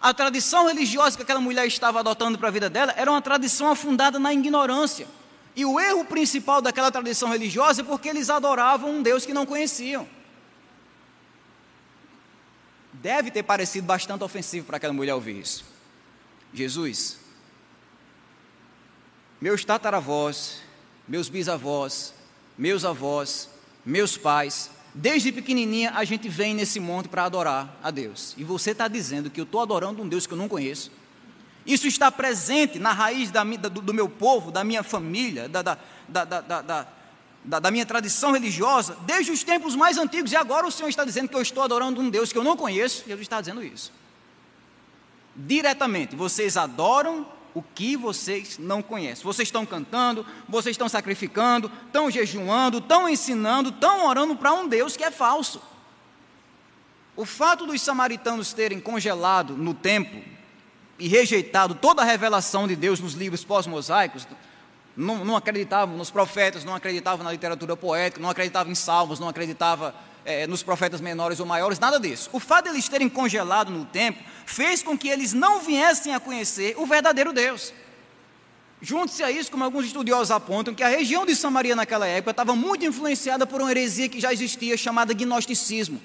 A 0.00 0.14
tradição 0.14 0.66
religiosa 0.66 1.18
que 1.18 1.22
aquela 1.22 1.38
mulher 1.38 1.66
estava 1.66 2.00
adotando 2.00 2.38
para 2.38 2.48
a 2.48 2.50
vida 2.50 2.70
dela 2.70 2.94
era 2.96 3.10
uma 3.10 3.20
tradição 3.20 3.70
afundada 3.70 4.18
na 4.18 4.32
ignorância. 4.32 5.06
E 5.54 5.66
o 5.66 5.78
erro 5.78 6.06
principal 6.06 6.62
daquela 6.62 6.90
tradição 6.90 7.28
religiosa 7.28 7.82
é 7.82 7.84
porque 7.84 8.08
eles 8.08 8.30
adoravam 8.30 8.90
um 8.90 9.02
Deus 9.02 9.26
que 9.26 9.34
não 9.34 9.44
conheciam. 9.44 10.08
Deve 12.90 13.30
ter 13.30 13.42
parecido 13.42 13.86
bastante 13.86 14.24
ofensivo 14.24 14.64
para 14.64 14.78
aquela 14.78 14.94
mulher 14.94 15.12
ouvir 15.12 15.40
isso. 15.40 15.62
Jesus, 16.54 17.25
meus 19.40 19.64
tataravós, 19.64 20.62
meus 21.06 21.28
bisavós, 21.28 22.14
meus 22.56 22.84
avós, 22.84 23.48
meus 23.84 24.16
pais, 24.16 24.70
desde 24.94 25.30
pequenininha 25.30 25.92
a 25.94 26.04
gente 26.04 26.28
vem 26.28 26.54
nesse 26.54 26.80
monte 26.80 27.08
para 27.08 27.24
adorar 27.24 27.78
a 27.82 27.90
Deus. 27.90 28.34
E 28.36 28.44
você 28.44 28.70
está 28.70 28.88
dizendo 28.88 29.30
que 29.30 29.40
eu 29.40 29.44
estou 29.44 29.60
adorando 29.60 30.02
um 30.02 30.08
Deus 30.08 30.26
que 30.26 30.32
eu 30.32 30.38
não 30.38 30.48
conheço. 30.48 30.90
Isso 31.66 31.86
está 31.86 32.10
presente 32.10 32.78
na 32.78 32.92
raiz 32.92 33.30
da, 33.30 33.42
do, 33.42 33.82
do, 33.82 33.94
meu 33.94 34.08
povo, 34.08 34.50
da 34.52 34.62
minha 34.62 34.82
família, 34.82 35.48
da, 35.48 35.62
da, 35.62 35.78
da, 36.08 36.86
da 37.44 37.70
minha 37.70 37.84
tradição 37.84 38.32
religiosa, 38.32 38.96
desde 39.04 39.32
os 39.32 39.42
tempos 39.42 39.74
mais 39.74 39.98
antigos. 39.98 40.32
E 40.32 40.36
agora 40.36 40.66
o 40.66 40.70
Senhor 40.70 40.88
está 40.88 41.04
dizendo 41.04 41.28
que 41.28 41.34
eu 41.34 41.42
estou 41.42 41.62
adorando 41.62 42.00
um 42.00 42.08
Deus 42.08 42.32
que 42.32 42.38
eu 42.38 42.44
não 42.44 42.56
conheço. 42.56 43.04
E 43.06 43.12
Ele 43.12 43.22
está 43.22 43.40
dizendo 43.40 43.64
isso. 43.64 43.92
Diretamente, 45.34 46.14
vocês 46.14 46.56
adoram 46.56 47.26
o 47.56 47.62
que 47.74 47.96
vocês 47.96 48.58
não 48.58 48.82
conhecem. 48.82 49.24
Vocês 49.24 49.48
estão 49.48 49.64
cantando, 49.64 50.26
vocês 50.46 50.74
estão 50.74 50.90
sacrificando, 50.90 51.72
estão 51.86 52.10
jejuando, 52.10 52.76
estão 52.76 53.08
ensinando, 53.08 53.70
estão 53.70 54.06
orando 54.06 54.36
para 54.36 54.52
um 54.52 54.68
Deus 54.68 54.94
que 54.94 55.02
é 55.02 55.10
falso. 55.10 55.62
O 57.16 57.24
fato 57.24 57.64
dos 57.64 57.80
samaritanos 57.80 58.52
terem 58.52 58.78
congelado 58.78 59.56
no 59.56 59.72
tempo 59.72 60.22
e 60.98 61.08
rejeitado 61.08 61.74
toda 61.74 62.02
a 62.02 62.04
revelação 62.04 62.68
de 62.68 62.76
Deus 62.76 63.00
nos 63.00 63.14
livros 63.14 63.42
pós-mosaicos, 63.42 64.28
não, 64.94 65.24
não, 65.24 65.34
acreditavam 65.34 65.96
nos 65.96 66.10
profetas, 66.10 66.62
não 66.62 66.74
acreditavam 66.74 67.24
na 67.24 67.32
literatura 67.32 67.74
poética, 67.74 68.20
não 68.20 68.28
acreditavam 68.28 68.70
em 68.70 68.74
salmos, 68.74 69.18
não 69.18 69.30
acreditavam 69.30 69.94
é, 70.26 70.46
nos 70.46 70.62
profetas 70.62 71.00
menores 71.00 71.40
ou 71.40 71.46
maiores, 71.46 71.78
nada 71.78 71.98
disso. 71.98 72.28
O 72.32 72.40
fato 72.40 72.64
de 72.64 72.70
eles 72.72 72.88
terem 72.88 73.08
congelado 73.08 73.70
no 73.70 73.84
tempo 73.84 74.22
fez 74.44 74.82
com 74.82 74.98
que 74.98 75.08
eles 75.08 75.32
não 75.32 75.60
viessem 75.60 76.14
a 76.14 76.20
conhecer 76.20 76.74
o 76.76 76.84
verdadeiro 76.84 77.32
Deus. 77.32 77.72
Junte-se 78.82 79.22
a 79.22 79.30
isso, 79.30 79.50
como 79.50 79.64
alguns 79.64 79.86
estudiosos 79.86 80.30
apontam, 80.30 80.74
que 80.74 80.82
a 80.82 80.88
região 80.88 81.24
de 81.24 81.34
Samaria 81.34 81.74
naquela 81.74 82.06
época 82.06 82.32
estava 82.32 82.54
muito 82.54 82.84
influenciada 82.84 83.46
por 83.46 83.60
uma 83.60 83.70
heresia 83.70 84.08
que 84.08 84.20
já 84.20 84.32
existia, 84.32 84.76
chamada 84.76 85.14
gnosticismo. 85.14 86.02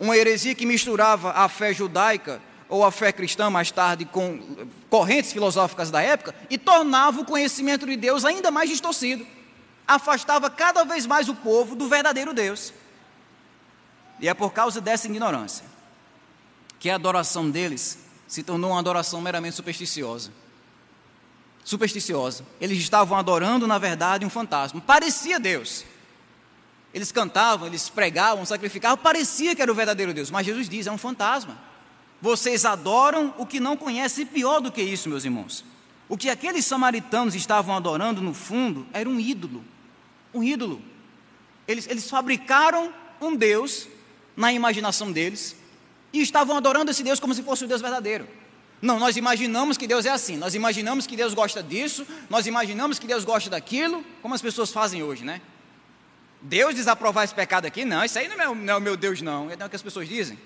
Uma 0.00 0.16
heresia 0.16 0.54
que 0.54 0.64
misturava 0.64 1.32
a 1.32 1.48
fé 1.48 1.74
judaica 1.74 2.40
ou 2.68 2.84
a 2.84 2.90
fé 2.90 3.12
cristã 3.12 3.50
mais 3.50 3.70
tarde 3.70 4.04
com 4.04 4.40
correntes 4.88 5.32
filosóficas 5.32 5.90
da 5.90 6.00
época 6.00 6.34
e 6.48 6.56
tornava 6.56 7.20
o 7.20 7.24
conhecimento 7.24 7.86
de 7.86 7.96
Deus 7.96 8.24
ainda 8.24 8.50
mais 8.50 8.70
distorcido. 8.70 9.26
Afastava 9.86 10.48
cada 10.48 10.82
vez 10.84 11.06
mais 11.06 11.28
o 11.28 11.34
povo 11.34 11.76
do 11.76 11.88
verdadeiro 11.88 12.32
Deus. 12.32 12.72
E 14.20 14.28
é 14.28 14.34
por 14.34 14.52
causa 14.52 14.80
dessa 14.80 15.06
ignorância 15.06 15.64
que 16.78 16.90
a 16.90 16.94
adoração 16.96 17.50
deles 17.50 17.98
se 18.28 18.42
tornou 18.42 18.72
uma 18.72 18.78
adoração 18.78 19.20
meramente 19.20 19.56
supersticiosa. 19.56 20.30
Supersticiosa. 21.64 22.44
Eles 22.60 22.78
estavam 22.78 23.16
adorando, 23.16 23.66
na 23.66 23.78
verdade, 23.78 24.26
um 24.26 24.30
fantasma. 24.30 24.80
Parecia 24.80 25.40
Deus. 25.40 25.84
Eles 26.92 27.10
cantavam, 27.10 27.66
eles 27.66 27.88
pregavam, 27.88 28.44
sacrificavam, 28.44 28.98
parecia 28.98 29.54
que 29.56 29.62
era 29.62 29.72
o 29.72 29.74
verdadeiro 29.74 30.14
Deus, 30.14 30.30
mas 30.30 30.46
Jesus 30.46 30.68
diz: 30.68 30.86
é 30.86 30.92
um 30.92 30.98
fantasma. 30.98 31.58
Vocês 32.20 32.64
adoram 32.64 33.34
o 33.36 33.44
que 33.44 33.58
não 33.58 33.76
conhecem, 33.76 34.22
e 34.22 34.26
pior 34.26 34.60
do 34.60 34.70
que 34.70 34.82
isso, 34.82 35.08
meus 35.08 35.24
irmãos. 35.24 35.64
O 36.08 36.16
que 36.16 36.28
aqueles 36.28 36.64
samaritanos 36.64 37.34
estavam 37.34 37.74
adorando, 37.74 38.20
no 38.20 38.34
fundo, 38.34 38.86
era 38.92 39.08
um 39.08 39.18
ídolo. 39.18 39.64
Um 40.32 40.42
ídolo. 40.42 40.80
Eles, 41.66 41.86
eles 41.88 42.08
fabricaram 42.08 42.92
um 43.20 43.34
Deus 43.34 43.88
na 44.36 44.52
imaginação 44.52 45.12
deles 45.12 45.56
e 46.12 46.20
estavam 46.20 46.56
adorando 46.56 46.90
esse 46.90 47.02
Deus 47.02 47.20
como 47.20 47.34
se 47.34 47.42
fosse 47.42 47.64
o 47.64 47.68
Deus 47.68 47.80
verdadeiro. 47.80 48.26
Não, 48.80 48.98
nós 48.98 49.16
imaginamos 49.16 49.78
que 49.78 49.86
Deus 49.86 50.04
é 50.04 50.10
assim, 50.10 50.36
nós 50.36 50.54
imaginamos 50.54 51.06
que 51.06 51.16
Deus 51.16 51.32
gosta 51.32 51.62
disso, 51.62 52.06
nós 52.28 52.46
imaginamos 52.46 52.98
que 52.98 53.06
Deus 53.06 53.24
gosta 53.24 53.48
daquilo, 53.48 54.04
como 54.20 54.34
as 54.34 54.42
pessoas 54.42 54.70
fazem 54.70 55.02
hoje, 55.02 55.24
né? 55.24 55.40
Deus 56.42 56.74
desaprovar 56.74 57.24
esse 57.24 57.34
pecado 57.34 57.64
aqui, 57.64 57.84
não, 57.84 58.04
isso 58.04 58.18
aí 58.18 58.28
não 58.28 58.38
é, 58.38 58.48
o, 58.48 58.54
não 58.54 58.76
é 58.76 58.80
meu 58.80 58.96
Deus, 58.96 59.22
não, 59.22 59.50
é 59.50 59.54
o 59.54 59.70
que 59.70 59.76
as 59.76 59.82
pessoas 59.82 60.06
dizem. 60.06 60.38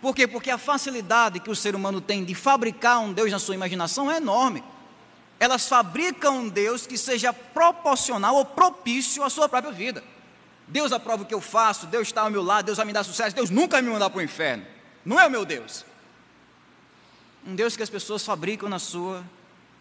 Por 0.00 0.14
quê? 0.14 0.26
Porque 0.26 0.50
a 0.50 0.58
facilidade 0.58 1.40
que 1.40 1.50
o 1.50 1.56
ser 1.56 1.74
humano 1.74 2.00
tem 2.00 2.24
de 2.24 2.34
fabricar 2.34 3.00
um 3.00 3.12
Deus 3.12 3.30
na 3.30 3.38
sua 3.38 3.54
imaginação 3.54 4.10
é 4.10 4.16
enorme. 4.16 4.62
Elas 5.40 5.68
fabricam 5.68 6.38
um 6.38 6.48
Deus 6.48 6.86
que 6.86 6.98
seja 6.98 7.32
proporcional 7.32 8.34
ou 8.34 8.44
propício 8.44 9.22
à 9.22 9.30
sua 9.30 9.48
própria 9.48 9.72
vida. 9.72 10.02
Deus 10.68 10.92
aprova 10.92 11.22
o 11.22 11.26
que 11.26 11.34
eu 11.34 11.40
faço, 11.40 11.86
Deus 11.86 12.08
está 12.08 12.22
ao 12.22 12.30
meu 12.30 12.42
lado, 12.42 12.66
Deus 12.66 12.76
vai 12.76 12.86
me 12.86 12.92
dar 12.92 13.02
sucesso, 13.02 13.34
Deus 13.34 13.50
nunca 13.50 13.80
me 13.80 13.88
mandar 13.88 14.10
para 14.10 14.18
o 14.18 14.22
inferno. 14.22 14.66
Não 15.04 15.18
é 15.18 15.26
o 15.26 15.30
meu 15.30 15.44
Deus. 15.44 15.84
Um 17.46 17.54
Deus 17.54 17.76
que 17.76 17.82
as 17.82 17.88
pessoas 17.88 18.24
fabricam 18.24 18.68
na 18.68 18.78
sua 18.78 19.24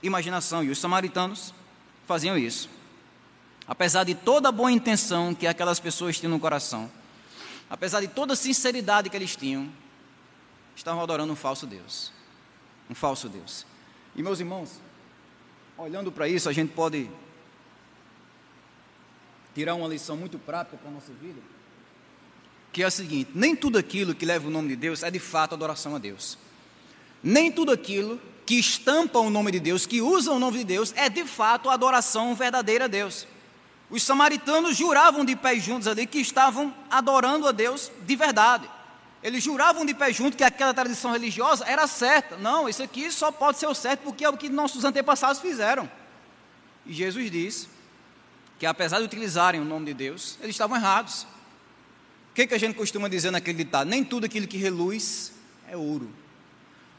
imaginação, 0.02 0.63
e 0.63 0.69
os 0.69 0.80
samaritanos 0.80 1.54
faziam 2.08 2.38
isso. 2.38 2.69
Apesar 3.67 4.06
de 4.06 4.15
toda 4.15 4.47
a 4.47 4.52
boa 4.52 4.71
intenção 4.71 5.36
que 5.36 5.45
aquelas 5.45 5.80
pessoas 5.80 6.17
tinham 6.17 6.32
no 6.32 6.39
coração, 6.39 6.89
apesar 7.69 8.00
de 8.00 8.08
toda 8.08 8.32
a 8.32 8.36
sinceridade 8.36 9.10
que 9.10 9.17
eles 9.17 9.36
tinham, 9.36 9.69
estavam 10.73 11.04
adorando 11.04 11.34
um 11.34 11.36
falso 11.36 11.67
Deus. 11.67 12.13
Um 12.89 12.95
falso 12.95 13.28
Deus. 13.28 13.65
E 14.15 14.23
meus 14.23 14.39
irmãos, 14.39 14.80
olhando 15.78 16.13
para 16.13 16.30
isso, 16.30 16.47
a 16.47 16.54
gente 16.54 16.71
pode 16.71 17.10
tirar 19.57 19.73
uma 19.73 19.87
lição 19.87 20.15
muito 20.15 20.37
prática 20.37 20.77
para 20.77 20.87
a 20.87 20.93
nossa 20.93 21.11
vida, 21.19 21.39
que 22.71 22.83
é 22.83 22.85
a 22.85 22.91
seguinte: 22.91 23.31
nem 23.33 23.55
tudo 23.55 23.79
aquilo 23.79 24.13
que 24.13 24.23
leva 24.23 24.47
o 24.47 24.51
nome 24.51 24.69
de 24.69 24.75
Deus 24.75 25.01
é 25.01 25.09
de 25.09 25.17
fato 25.17 25.55
adoração 25.55 25.95
a 25.95 25.97
Deus. 25.97 26.37
Nem 27.23 27.51
tudo 27.51 27.71
aquilo 27.71 28.21
que 28.45 28.59
estampa 28.59 29.17
o 29.17 29.31
nome 29.31 29.51
de 29.51 29.59
Deus, 29.59 29.87
que 29.87 29.99
usa 29.99 30.31
o 30.31 30.37
nome 30.37 30.59
de 30.59 30.63
Deus, 30.63 30.93
é 30.95 31.09
de 31.09 31.25
fato 31.25 31.71
adoração 31.71 32.35
verdadeira 32.35 32.85
a 32.85 32.87
Deus. 32.87 33.25
Os 33.89 34.03
samaritanos 34.03 34.77
juravam 34.77 35.25
de 35.25 35.35
pés 35.35 35.63
juntos 35.63 35.87
ali 35.87 36.05
que 36.05 36.19
estavam 36.19 36.71
adorando 36.87 37.47
a 37.47 37.51
Deus 37.51 37.91
de 38.05 38.15
verdade. 38.15 38.69
Eles 39.23 39.43
juravam 39.43 39.83
de 39.83 39.95
pé 39.95 40.13
junto 40.13 40.37
que 40.37 40.43
aquela 40.43 40.73
tradição 40.73 41.11
religiosa 41.11 41.65
era 41.65 41.87
certa. 41.87 42.37
Não, 42.37 42.69
isso 42.69 42.83
aqui 42.83 43.11
só 43.11 43.31
pode 43.31 43.57
ser 43.57 43.65
o 43.65 43.73
certo 43.73 44.01
porque 44.01 44.23
é 44.23 44.29
o 44.29 44.37
que 44.37 44.49
nossos 44.49 44.85
antepassados 44.85 45.41
fizeram. 45.41 45.89
E 46.85 46.93
Jesus 46.93 47.31
diz 47.31 47.76
que 48.59 48.65
apesar 48.65 48.99
de 48.99 49.05
utilizarem 49.05 49.61
o 49.61 49.65
nome 49.65 49.87
de 49.87 49.93
Deus, 49.93 50.37
eles 50.41 50.55
estavam 50.55 50.77
errados. 50.77 51.23
O 52.31 52.33
que, 52.33 52.47
que 52.47 52.53
a 52.53 52.57
gente 52.57 52.75
costuma 52.75 53.07
dizer 53.07 53.31
naquele 53.31 53.57
ditado? 53.57 53.87
Nem 53.87 54.03
tudo 54.03 54.25
aquilo 54.25 54.47
que 54.47 54.57
reluz 54.57 55.33
é 55.67 55.75
ouro. 55.75 56.09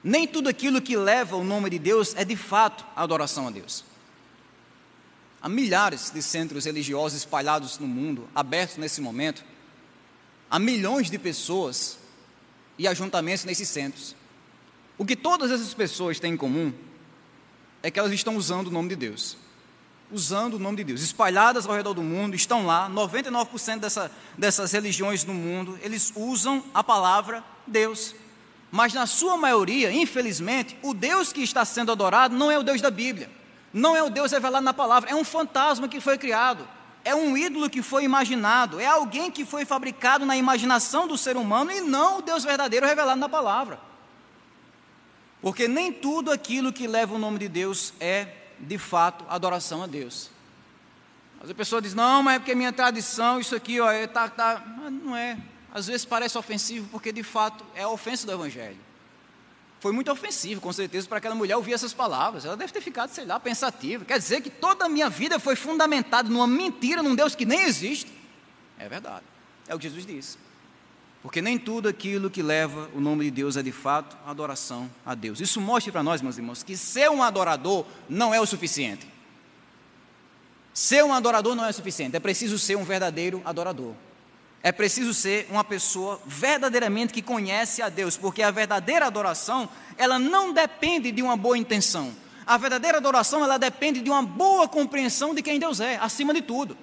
Nem 0.03 0.27
tudo 0.27 0.49
aquilo 0.49 0.81
que 0.81 0.97
leva 0.97 1.37
o 1.37 1.45
nome 1.45 1.71
de 1.71 1.79
Deus 1.79 2.15
é 2.17 2.25
de 2.25 2.37
fato 2.37 2.85
a 2.95 3.03
adoração 3.03 3.49
a 3.49 3.51
Deus. 3.51 3.85
Há 5.41 5.49
milhares 5.49 6.11
de 6.11 6.23
centros 6.23 6.65
religiosos 6.65 7.19
espalhados 7.19 7.79
no 7.79 7.87
mundo, 7.87 8.29
abertos 8.35 8.77
nesse 8.77 9.01
momento. 9.01 9.45
Há 10.51 10.59
milhões 10.59 11.11
de 11.11 11.19
pessoas 11.19 11.99
e 12.77 12.89
ajuntamentos 12.89 13.45
nesses 13.45 13.69
centros. 13.69 14.17
O 14.97 15.05
que 15.05 15.15
todas 15.15 15.51
essas 15.51 15.75
pessoas 15.75 16.19
têm 16.19 16.35
em 16.35 16.37
comum 16.37 16.73
é 17.83 17.91
que 17.91 17.99
elas 17.99 18.13
estão 18.13 18.37
usando 18.37 18.69
o 18.69 18.71
nome 18.71 18.89
de 18.89 18.97
Deus. 18.97 19.37
Usando 20.11 20.55
o 20.55 20.59
nome 20.59 20.79
de 20.79 20.85
Deus. 20.85 21.03
Espalhadas 21.03 21.67
ao 21.67 21.75
redor 21.75 21.93
do 21.93 22.03
mundo, 22.03 22.35
estão 22.35 22.67
lá, 22.67 22.89
99% 22.91 23.79
dessa, 23.79 24.11
dessas 24.37 24.73
religiões 24.73 25.25
no 25.25 25.35
mundo, 25.35 25.79
eles 25.83 26.13
usam 26.17 26.65
a 26.73 26.83
palavra 26.83 27.45
Deus. 27.67 28.15
Mas 28.71 28.95
na 28.95 29.07
sua 29.07 29.37
maioria, 29.37 29.93
infelizmente, 29.93 30.77
o 30.83 30.95
Deus 30.95 31.33
que 31.33 31.43
está 31.43 31.65
sendo 31.65 31.93
adorado 31.93 32.35
não 32.35 32.51
é 32.51 32.59
o 32.59 32.63
Deus 32.63 32.81
da 32.81 32.91
Bíblia. 32.91 33.31
Não 33.73 33.95
é 33.95 34.03
o 34.03 34.11
Deus 34.11 34.33
revelado 34.33 34.65
na 34.65 34.73
palavra, 34.73 35.11
é 35.11 35.15
um 35.15 35.25
fantasma 35.25 35.89
que 35.89 36.01
foi 36.01 36.17
criado 36.17 36.67
é 37.09 37.15
um 37.15 37.37
ídolo 37.37 37.71
que 37.71 37.81
foi 37.81 38.05
imaginado, 38.05 38.79
é 38.79 38.87
alguém 38.87 39.31
que 39.31 39.45
foi 39.45 39.65
fabricado 39.65 40.27
na 40.27 40.37
imaginação 40.37 41.09
do 41.09 41.17
ser 41.17 41.39
humano 41.39 41.73
e 41.73 41.81
não 41.81 42.19
o 42.19 42.23
Deus 42.23 42.45
verdadeiro 42.45 42.87
revelado 42.87 43.19
na 43.19 43.31
palavra. 43.31 43.81
Porque 45.41 45.67
nem 45.67 45.91
tudo 45.91 46.31
aquilo 46.31 46.71
que 46.71 46.87
leva 46.87 47.15
o 47.15 47.19
nome 47.19 47.39
de 47.39 47.49
Deus 47.49 47.95
é, 47.99 48.29
de 48.61 48.79
fato, 48.79 49.25
adoração 49.29 49.83
a 49.83 49.87
Deus. 49.87 50.31
Mas 51.41 51.51
a 51.51 51.55
pessoa 51.55 51.81
diz: 51.81 51.95
não, 51.95 52.23
mas 52.23 52.37
é 52.37 52.39
porque 52.39 52.53
é 52.53 52.55
minha 52.55 52.73
tradição, 52.73 53.41
isso 53.41 53.55
aqui, 53.55 53.81
ó, 53.81 53.91
é, 53.91 54.07
tá, 54.07 54.29
tá. 54.29 54.63
não 54.91 55.17
é. 55.17 55.39
Às 55.73 55.87
vezes 55.87 56.05
parece 56.05 56.37
ofensivo, 56.37 56.89
porque 56.91 57.13
de 57.13 57.23
fato 57.23 57.65
é 57.75 57.83
a 57.83 57.89
ofensa 57.89 58.27
do 58.27 58.33
Evangelho. 58.33 58.79
Foi 59.81 59.93
muito 59.93 60.11
ofensivo, 60.11 60.61
com 60.61 60.73
certeza, 60.73 61.07
para 61.07 61.19
aquela 61.19 61.35
mulher 61.35 61.57
ouvir 61.57 61.73
essas 61.73 61.93
palavras. 61.93 62.45
Ela 62.45 62.57
deve 62.57 62.73
ter 62.73 62.81
ficado, 62.81 63.11
sei 63.11 63.25
lá, 63.25 63.39
pensativa. 63.39 64.05
Quer 64.05 64.19
dizer 64.19 64.41
que 64.41 64.51
toda 64.51 64.87
a 64.87 64.89
minha 64.89 65.09
vida 65.09 65.39
foi 65.39 65.55
fundamentada 65.55 66.29
numa 66.29 66.49
mentira, 66.49 67.01
num 67.03 67.15
Deus 67.15 67.37
que 67.37 67.45
nem 67.45 67.63
existe. 67.63 68.11
É 68.77 68.89
verdade. 68.89 69.25
É 69.69 69.75
o 69.75 69.79
que 69.79 69.89
Jesus 69.89 70.05
disse. 70.05 70.37
Porque 71.23 71.43
nem 71.43 71.59
tudo 71.59 71.89
aquilo 71.89 72.31
que 72.31 72.43
leva 72.43 72.89
o 72.95 73.01
nome 73.01 73.25
de 73.25 73.31
Deus 73.31 73.57
é 73.57 73.63
de 73.63 73.73
fato 73.73 74.17
adoração 74.25 74.89
a 75.05 75.15
Deus. 75.15 75.41
Isso 75.41 75.61
mostra 75.61 75.93
para 75.93 76.03
nós, 76.03 76.23
meus 76.23 76.39
irmãos, 76.39 76.63
que 76.63 76.77
ser 76.77 77.11
um 77.11 77.23
adorador 77.23 77.85
não 78.09 78.33
é 78.33 78.41
o 78.41 78.47
suficiente. 78.47 79.07
Ser 80.73 81.05
um 81.05 81.13
adorador 81.13 81.57
não 81.57 81.65
é 81.65 81.71
o 81.71 81.75
suficiente, 81.75 82.17
é 82.17 82.21
preciso 82.21 82.57
ser 82.57 82.77
um 82.77 82.85
verdadeiro 82.85 83.43
adorador. 83.45 83.95
É 84.63 84.71
preciso 84.71 85.13
ser 85.13 85.49
uma 85.51 85.65
pessoa 85.65 86.21
verdadeiramente 86.25 87.13
que 87.13 87.23
conhece 87.23 87.83
a 87.83 87.89
Deus, 87.89 88.17
porque 88.17 88.43
a 88.43 88.51
verdadeira 88.51 89.07
adoração, 89.07 89.69
ela 89.97 90.19
não 90.19 90.53
depende 90.53 91.11
de 91.11 91.23
uma 91.23 91.37
boa 91.37 91.59
intenção. 91.59 92.13
A 92.47 92.57
verdadeira 92.57 92.99
adoração, 92.99 93.43
ela 93.43 93.59
depende 93.59 94.01
de 94.01 94.09
uma 94.11 94.23
boa 94.23 94.69
compreensão 94.69 95.35
de 95.35 95.43
quem 95.43 95.59
Deus 95.59 95.81
é, 95.81 95.97
acima 95.97 96.33
de 96.33 96.43
tudo. 96.43 96.77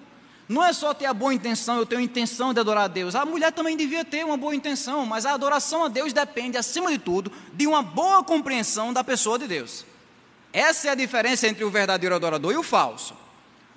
Não 0.48 0.64
é 0.64 0.72
só 0.74 0.94
ter 0.94 1.06
a 1.06 1.14
boa 1.14 1.34
intenção, 1.34 1.78
eu 1.78 1.86
tenho 1.86 2.02
intenção 2.02 2.54
de 2.54 2.60
adorar 2.60 2.86
a 2.86 2.88
Deus. 2.88 3.16
A 3.16 3.26
mulher 3.26 3.52
também 3.52 3.76
devia 3.76 4.06
ter 4.06 4.24
uma 4.24 4.38
boa 4.38 4.56
intenção, 4.56 5.06
mas 5.06 5.26
a 5.26 5.34
adoração 5.34 5.84
a 5.84 5.88
Deus 5.88 6.14
depende, 6.14 6.58
acima 6.58 6.92
de 6.92 7.00
tudo, 7.00 7.32
de 7.52 7.66
uma 7.66 7.82
boa 7.82 8.24
compreensão 8.24 8.94
da 8.94 9.04
pessoa 9.04 9.40
de 9.40 9.48
Deus. 9.48 9.84
Essa 10.54 10.90
é 10.90 10.92
a 10.92 10.96
diferença 10.96 11.48
entre 11.48 11.64
o 11.64 11.70
verdadeiro 11.70 12.16
adorador 12.16 12.54
e 12.54 12.58
o 12.58 12.64
falso. 12.64 13.16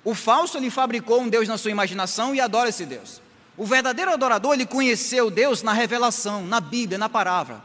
O 0.03 0.13
falso, 0.13 0.57
ele 0.57 0.69
fabricou 0.69 1.21
um 1.21 1.27
Deus 1.27 1.47
na 1.47 1.57
sua 1.57 1.71
imaginação 1.71 2.33
e 2.33 2.39
adora 2.39 2.69
esse 2.69 2.85
Deus. 2.85 3.21
O 3.57 3.65
verdadeiro 3.65 4.13
adorador, 4.13 4.53
ele 4.53 4.65
conheceu 4.65 5.29
Deus 5.29 5.61
na 5.61 5.73
revelação, 5.73 6.45
na 6.45 6.61
Bíblia, 6.61 6.97
na 6.97 7.09
palavra. 7.09 7.61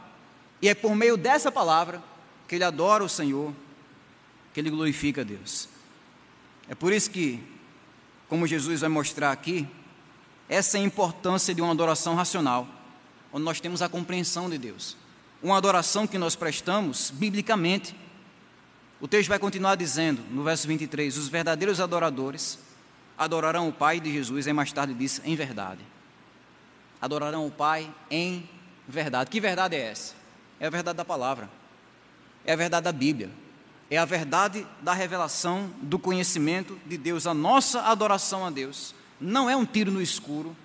E 0.61 0.67
é 0.67 0.73
por 0.73 0.95
meio 0.95 1.15
dessa 1.15 1.51
palavra 1.51 2.03
que 2.47 2.55
ele 2.55 2.63
adora 2.63 3.03
o 3.03 3.09
Senhor, 3.09 3.53
que 4.53 4.59
ele 4.59 4.69
glorifica 4.69 5.21
a 5.21 5.23
Deus. 5.23 5.69
É 6.67 6.75
por 6.75 6.91
isso 6.91 7.09
que, 7.09 7.41
como 8.27 8.47
Jesus 8.47 8.81
vai 8.81 8.89
mostrar 8.89 9.31
aqui, 9.31 9.67
essa 10.47 10.77
é 10.77 10.81
a 10.81 10.83
importância 10.83 11.53
de 11.53 11.61
uma 11.61 11.71
adoração 11.71 12.15
racional, 12.15 12.67
onde 13.31 13.43
nós 13.43 13.59
temos 13.59 13.81
a 13.81 13.89
compreensão 13.89 14.49
de 14.49 14.57
Deus. 14.57 14.95
Uma 15.41 15.57
adoração 15.57 16.07
que 16.07 16.17
nós 16.17 16.35
prestamos 16.35 17.11
biblicamente. 17.11 17.95
O 18.99 19.07
texto 19.07 19.29
vai 19.29 19.39
continuar 19.39 19.75
dizendo, 19.75 20.21
no 20.31 20.43
verso 20.43 20.67
23, 20.67 21.17
os 21.17 21.27
verdadeiros 21.27 21.79
adoradores 21.79 22.59
adorarão 23.17 23.69
o 23.69 23.73
Pai 23.73 23.99
de 23.99 24.11
Jesus, 24.11 24.47
e 24.47 24.53
mais 24.53 24.71
tarde 24.71 24.93
diz, 24.93 25.21
em 25.23 25.35
verdade. 25.35 25.81
Adorarão 27.01 27.47
o 27.47 27.51
Pai 27.51 27.91
em 28.09 28.47
verdade. 28.87 29.29
Que 29.29 29.39
verdade 29.39 29.75
é 29.75 29.91
essa? 29.91 30.13
É 30.59 30.67
a 30.67 30.69
verdade 30.69 30.97
da 30.97 31.05
palavra, 31.05 31.49
é 32.45 32.53
a 32.53 32.55
verdade 32.55 32.85
da 32.85 32.91
Bíblia, 32.91 33.29
é 33.89 33.97
a 33.97 34.05
verdade 34.05 34.65
da 34.81 34.93
revelação 34.93 35.69
do 35.81 35.99
conhecimento 35.99 36.77
de 36.85 36.97
Deus. 36.97 37.27
A 37.27 37.33
nossa 37.33 37.81
adoração 37.81 38.45
a 38.45 38.49
Deus 38.49 38.95
não 39.19 39.49
é 39.49 39.55
um 39.55 39.65
tiro 39.65 39.91
no 39.91 40.01
escuro, 40.01 40.55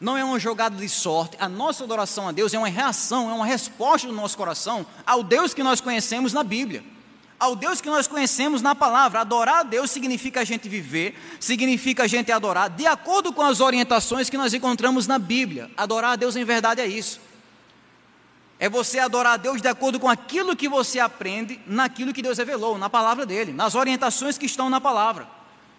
não 0.00 0.16
é 0.16 0.24
uma 0.24 0.38
jogada 0.38 0.76
de 0.76 0.88
sorte. 0.88 1.36
A 1.40 1.48
nossa 1.48 1.84
adoração 1.84 2.28
a 2.28 2.32
Deus 2.32 2.52
é 2.52 2.58
uma 2.58 2.68
reação, 2.68 3.30
é 3.30 3.32
uma 3.32 3.46
resposta 3.46 4.06
do 4.06 4.12
nosso 4.12 4.36
coração 4.36 4.84
ao 5.06 5.22
Deus 5.22 5.54
que 5.54 5.62
nós 5.62 5.80
conhecemos 5.80 6.32
na 6.32 6.42
Bíblia 6.42 6.96
ao 7.38 7.54
Deus 7.54 7.80
que 7.80 7.88
nós 7.88 8.06
conhecemos 8.06 8.62
na 8.62 8.74
palavra. 8.74 9.20
Adorar 9.20 9.60
a 9.60 9.62
Deus 9.62 9.90
significa 9.90 10.40
a 10.40 10.44
gente 10.44 10.68
viver, 10.68 11.14
significa 11.38 12.04
a 12.04 12.06
gente 12.06 12.32
adorar 12.32 12.70
de 12.70 12.86
acordo 12.86 13.32
com 13.32 13.42
as 13.42 13.60
orientações 13.60 14.30
que 14.30 14.36
nós 14.36 14.54
encontramos 14.54 15.06
na 15.06 15.18
Bíblia. 15.18 15.70
Adorar 15.76 16.12
a 16.12 16.16
Deus 16.16 16.36
em 16.36 16.44
verdade 16.44 16.80
é 16.80 16.86
isso. 16.86 17.20
É 18.58 18.68
você 18.68 18.98
adorar 18.98 19.34
a 19.34 19.36
Deus 19.36 19.60
de 19.60 19.68
acordo 19.68 20.00
com 20.00 20.08
aquilo 20.08 20.56
que 20.56 20.68
você 20.68 20.98
aprende 20.98 21.60
naquilo 21.66 22.12
que 22.12 22.22
Deus 22.22 22.38
revelou, 22.38 22.78
na 22.78 22.88
palavra 22.88 23.26
dele, 23.26 23.52
nas 23.52 23.74
orientações 23.74 24.38
que 24.38 24.46
estão 24.46 24.70
na 24.70 24.80
palavra. 24.80 25.28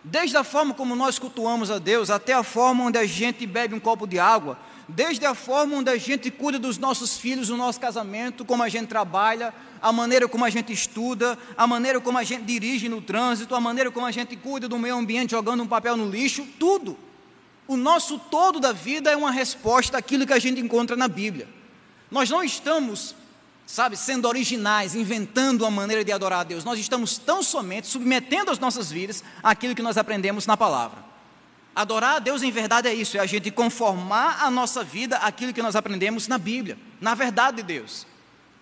Desde 0.04 0.38
a 0.38 0.44
forma 0.44 0.74
como 0.74 0.96
nós 0.96 1.18
cultuamos 1.18 1.72
a 1.72 1.80
Deus, 1.80 2.10
até 2.10 2.34
a 2.34 2.44
forma 2.44 2.84
onde 2.84 2.98
a 2.98 3.06
gente 3.06 3.46
bebe 3.48 3.74
um 3.74 3.80
copo 3.80 4.06
de 4.06 4.20
água, 4.20 4.58
desde 4.88 5.26
a 5.26 5.34
forma 5.34 5.76
onde 5.76 5.90
a 5.90 5.98
gente 5.98 6.30
cuida 6.30 6.60
dos 6.60 6.78
nossos 6.78 7.18
filhos, 7.18 7.48
do 7.48 7.58
nosso 7.58 7.80
casamento, 7.80 8.46
como 8.46 8.62
a 8.62 8.70
gente 8.70 8.88
trabalha, 8.88 9.54
a 9.82 9.92
maneira 9.92 10.28
como 10.28 10.46
a 10.46 10.50
gente 10.50 10.72
estuda, 10.72 11.38
a 11.58 11.66
maneira 11.66 12.00
como 12.00 12.18
a 12.18 12.24
gente 12.24 12.44
dirige 12.44 12.88
no 12.88 13.02
trânsito, 13.02 13.56
a 13.56 13.60
maneira 13.60 13.90
como 13.92 14.06
a 14.06 14.12
gente 14.12 14.36
cuida 14.36 14.68
do 14.68 14.78
meio 14.78 14.96
ambiente 14.96 15.32
jogando 15.32 15.64
um 15.64 15.68
papel 15.68 15.98
no 15.98 16.10
lixo, 16.10 16.48
tudo. 16.60 16.98
O 17.68 17.76
nosso 17.76 18.18
todo 18.18 18.60
da 18.60 18.72
vida 18.72 19.12
é 19.12 19.16
uma 19.18 19.32
resposta 19.32 19.98
àquilo 19.98 20.26
que 20.26 20.32
a 20.32 20.40
gente 20.40 20.62
encontra 20.62 20.96
na 20.96 21.08
Bíblia. 21.08 21.57
Nós 22.10 22.30
não 22.30 22.44
estamos, 22.44 23.16
sabe, 23.66 23.98
sendo 23.98 24.28
originais, 24.28 24.96
inventando 24.96 25.62
uma 25.62 25.72
maneira 25.72 26.04
de 26.04 26.12
adorar 26.12 26.42
a 26.42 26.44
Deus. 26.44 26.64
Nós 26.64 26.80
estamos 26.80 27.18
tão 27.18 27.44
somente 27.44 27.88
submetendo 27.88 28.52
as 28.52 28.60
nossas 28.60 28.92
vidas 28.92 29.24
àquilo 29.44 29.76
que 29.76 29.82
nós 29.82 29.98
aprendemos 29.98 30.46
na 30.46 30.56
palavra. 30.56 31.06
Adorar 31.76 32.16
a 32.16 32.20
Deus 32.20 32.42
em 32.42 32.50
verdade 32.50 32.88
é 32.88 32.94
isso, 32.94 33.18
é 33.18 33.20
a 33.20 33.26
gente 33.26 33.52
conformar 33.52 34.44
a 34.44 34.50
nossa 34.50 34.84
vida 34.84 35.18
àquilo 35.18 35.54
que 35.54 35.62
nós 35.62 35.76
aprendemos 35.76 36.28
na 36.28 36.38
Bíblia, 36.38 36.78
na 37.00 37.14
verdade 37.14 37.58
de 37.58 37.64
Deus. 37.64 38.08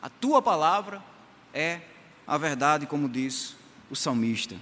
A 0.01 0.09
tua 0.09 0.41
palavra 0.41 1.01
é 1.53 1.79
a 2.27 2.37
verdade, 2.37 2.85
como 2.85 3.07
diz 3.07 3.55
o 3.89 3.95
salmista. 3.95 4.55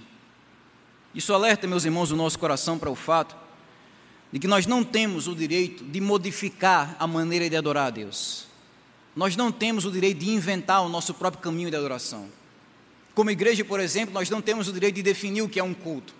Isso 1.14 1.32
alerta, 1.32 1.66
meus 1.66 1.84
irmãos, 1.84 2.10
o 2.10 2.16
nosso 2.16 2.38
coração 2.38 2.78
para 2.78 2.90
o 2.90 2.94
fato 2.94 3.36
de 4.32 4.38
que 4.38 4.48
nós 4.48 4.66
não 4.66 4.82
temos 4.82 5.28
o 5.28 5.34
direito 5.34 5.84
de 5.84 6.00
modificar 6.00 6.96
a 6.98 7.06
maneira 7.06 7.48
de 7.48 7.56
adorar 7.56 7.86
a 7.86 7.90
Deus. 7.90 8.46
Nós 9.14 9.36
não 9.36 9.52
temos 9.52 9.84
o 9.84 9.90
direito 9.90 10.18
de 10.18 10.30
inventar 10.30 10.82
o 10.82 10.88
nosso 10.88 11.14
próprio 11.14 11.42
caminho 11.42 11.70
de 11.70 11.76
adoração. 11.76 12.28
Como 13.14 13.30
igreja, 13.30 13.64
por 13.64 13.78
exemplo, 13.78 14.12
nós 14.12 14.28
não 14.28 14.42
temos 14.42 14.68
o 14.68 14.72
direito 14.72 14.96
de 14.96 15.02
definir 15.02 15.42
o 15.42 15.48
que 15.48 15.60
é 15.60 15.64
um 15.64 15.72
culto. 15.72 16.12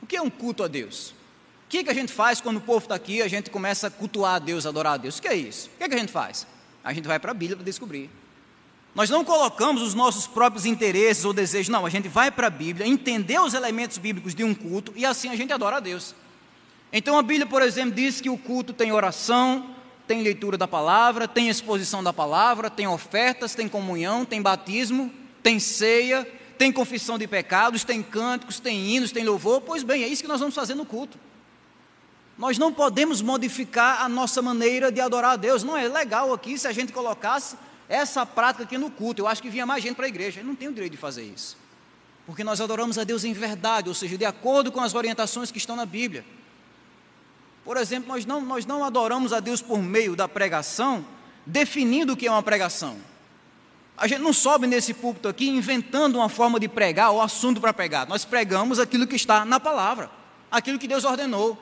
O 0.00 0.06
que 0.06 0.16
é 0.16 0.22
um 0.22 0.30
culto 0.30 0.62
a 0.62 0.68
Deus? 0.68 1.10
O 1.10 1.14
que, 1.68 1.78
é 1.78 1.84
que 1.84 1.90
a 1.90 1.94
gente 1.94 2.12
faz 2.12 2.40
quando 2.40 2.58
o 2.58 2.60
povo 2.60 2.84
está 2.84 2.94
aqui 2.94 3.22
a 3.22 3.28
gente 3.28 3.50
começa 3.50 3.86
a 3.86 3.90
cultuar 3.90 4.34
a 4.34 4.38
Deus, 4.38 4.66
adorar 4.66 4.94
a 4.94 4.96
Deus? 4.96 5.18
O 5.18 5.22
que 5.22 5.28
é 5.28 5.34
isso? 5.34 5.68
O 5.74 5.78
que, 5.78 5.84
é 5.84 5.88
que 5.88 5.94
a 5.94 5.98
gente 5.98 6.12
faz? 6.12 6.46
A 6.84 6.92
gente 6.92 7.08
vai 7.08 7.18
para 7.18 7.30
a 7.30 7.34
Bíblia 7.34 7.56
para 7.56 7.64
descobrir. 7.64 8.10
Nós 8.94 9.08
não 9.08 9.24
colocamos 9.24 9.80
os 9.80 9.94
nossos 9.94 10.26
próprios 10.26 10.66
interesses 10.66 11.24
ou 11.24 11.32
desejos, 11.32 11.70
não, 11.70 11.86
a 11.86 11.90
gente 11.90 12.08
vai 12.08 12.30
para 12.30 12.48
a 12.48 12.50
Bíblia, 12.50 12.86
entender 12.86 13.40
os 13.40 13.54
elementos 13.54 13.96
bíblicos 13.96 14.34
de 14.34 14.44
um 14.44 14.54
culto 14.54 14.92
e 14.94 15.06
assim 15.06 15.30
a 15.30 15.36
gente 15.36 15.52
adora 15.52 15.78
a 15.78 15.80
Deus. 15.80 16.14
Então 16.92 17.18
a 17.18 17.22
Bíblia, 17.22 17.46
por 17.46 17.62
exemplo, 17.62 17.92
diz 17.94 18.20
que 18.20 18.28
o 18.28 18.36
culto 18.36 18.74
tem 18.74 18.92
oração, 18.92 19.71
tem 20.06 20.22
leitura 20.22 20.58
da 20.58 20.68
palavra, 20.68 21.28
tem 21.28 21.48
exposição 21.48 22.02
da 22.02 22.12
palavra, 22.12 22.68
tem 22.68 22.86
ofertas, 22.86 23.54
tem 23.54 23.68
comunhão, 23.68 24.24
tem 24.24 24.42
batismo, 24.42 25.12
tem 25.42 25.58
ceia, 25.58 26.26
tem 26.58 26.70
confissão 26.70 27.18
de 27.18 27.26
pecados, 27.26 27.84
tem 27.84 28.02
cânticos, 28.02 28.60
tem 28.60 28.94
hinos, 28.94 29.12
tem 29.12 29.24
louvor. 29.24 29.60
Pois 29.60 29.82
bem, 29.82 30.02
é 30.04 30.08
isso 30.08 30.22
que 30.22 30.28
nós 30.28 30.40
vamos 30.40 30.54
fazer 30.54 30.74
no 30.74 30.84
culto. 30.84 31.18
Nós 32.38 32.58
não 32.58 32.72
podemos 32.72 33.20
modificar 33.20 34.02
a 34.02 34.08
nossa 34.08 34.40
maneira 34.40 34.90
de 34.90 35.00
adorar 35.00 35.32
a 35.32 35.36
Deus. 35.36 35.62
Não 35.62 35.76
é 35.76 35.86
legal 35.86 36.32
aqui 36.32 36.58
se 36.58 36.66
a 36.66 36.72
gente 36.72 36.92
colocasse 36.92 37.56
essa 37.88 38.24
prática 38.24 38.64
aqui 38.64 38.78
no 38.78 38.90
culto. 38.90 39.22
Eu 39.22 39.26
acho 39.26 39.42
que 39.42 39.50
vinha 39.50 39.66
mais 39.66 39.82
gente 39.82 39.96
para 39.96 40.06
a 40.06 40.08
igreja. 40.08 40.40
Eu 40.40 40.44
não 40.44 40.54
tenho 40.54 40.70
o 40.70 40.74
direito 40.74 40.92
de 40.92 40.98
fazer 40.98 41.22
isso. 41.22 41.56
Porque 42.26 42.44
nós 42.44 42.60
adoramos 42.60 42.98
a 42.98 43.04
Deus 43.04 43.24
em 43.24 43.32
verdade, 43.32 43.88
ou 43.88 43.94
seja, 43.94 44.16
de 44.16 44.24
acordo 44.24 44.70
com 44.70 44.80
as 44.80 44.94
orientações 44.94 45.50
que 45.50 45.58
estão 45.58 45.76
na 45.76 45.84
Bíblia. 45.84 46.24
Por 47.64 47.76
exemplo, 47.76 48.08
nós 48.08 48.26
não, 48.26 48.40
nós 48.40 48.66
não 48.66 48.84
adoramos 48.84 49.32
a 49.32 49.40
Deus 49.40 49.62
por 49.62 49.78
meio 49.78 50.16
da 50.16 50.26
pregação, 50.26 51.04
definindo 51.46 52.12
o 52.12 52.16
que 52.16 52.26
é 52.26 52.30
uma 52.30 52.42
pregação. 52.42 52.96
A 53.96 54.08
gente 54.08 54.20
não 54.20 54.32
sobe 54.32 54.66
nesse 54.66 54.92
púlpito 54.92 55.28
aqui 55.28 55.48
inventando 55.48 56.16
uma 56.16 56.28
forma 56.28 56.58
de 56.58 56.68
pregar 56.68 57.10
ou 57.12 57.20
assunto 57.20 57.60
para 57.60 57.72
pregar. 57.72 58.06
Nós 58.06 58.24
pregamos 58.24 58.80
aquilo 58.80 59.06
que 59.06 59.14
está 59.14 59.44
na 59.44 59.60
palavra, 59.60 60.10
aquilo 60.50 60.78
que 60.78 60.88
Deus 60.88 61.04
ordenou. 61.04 61.56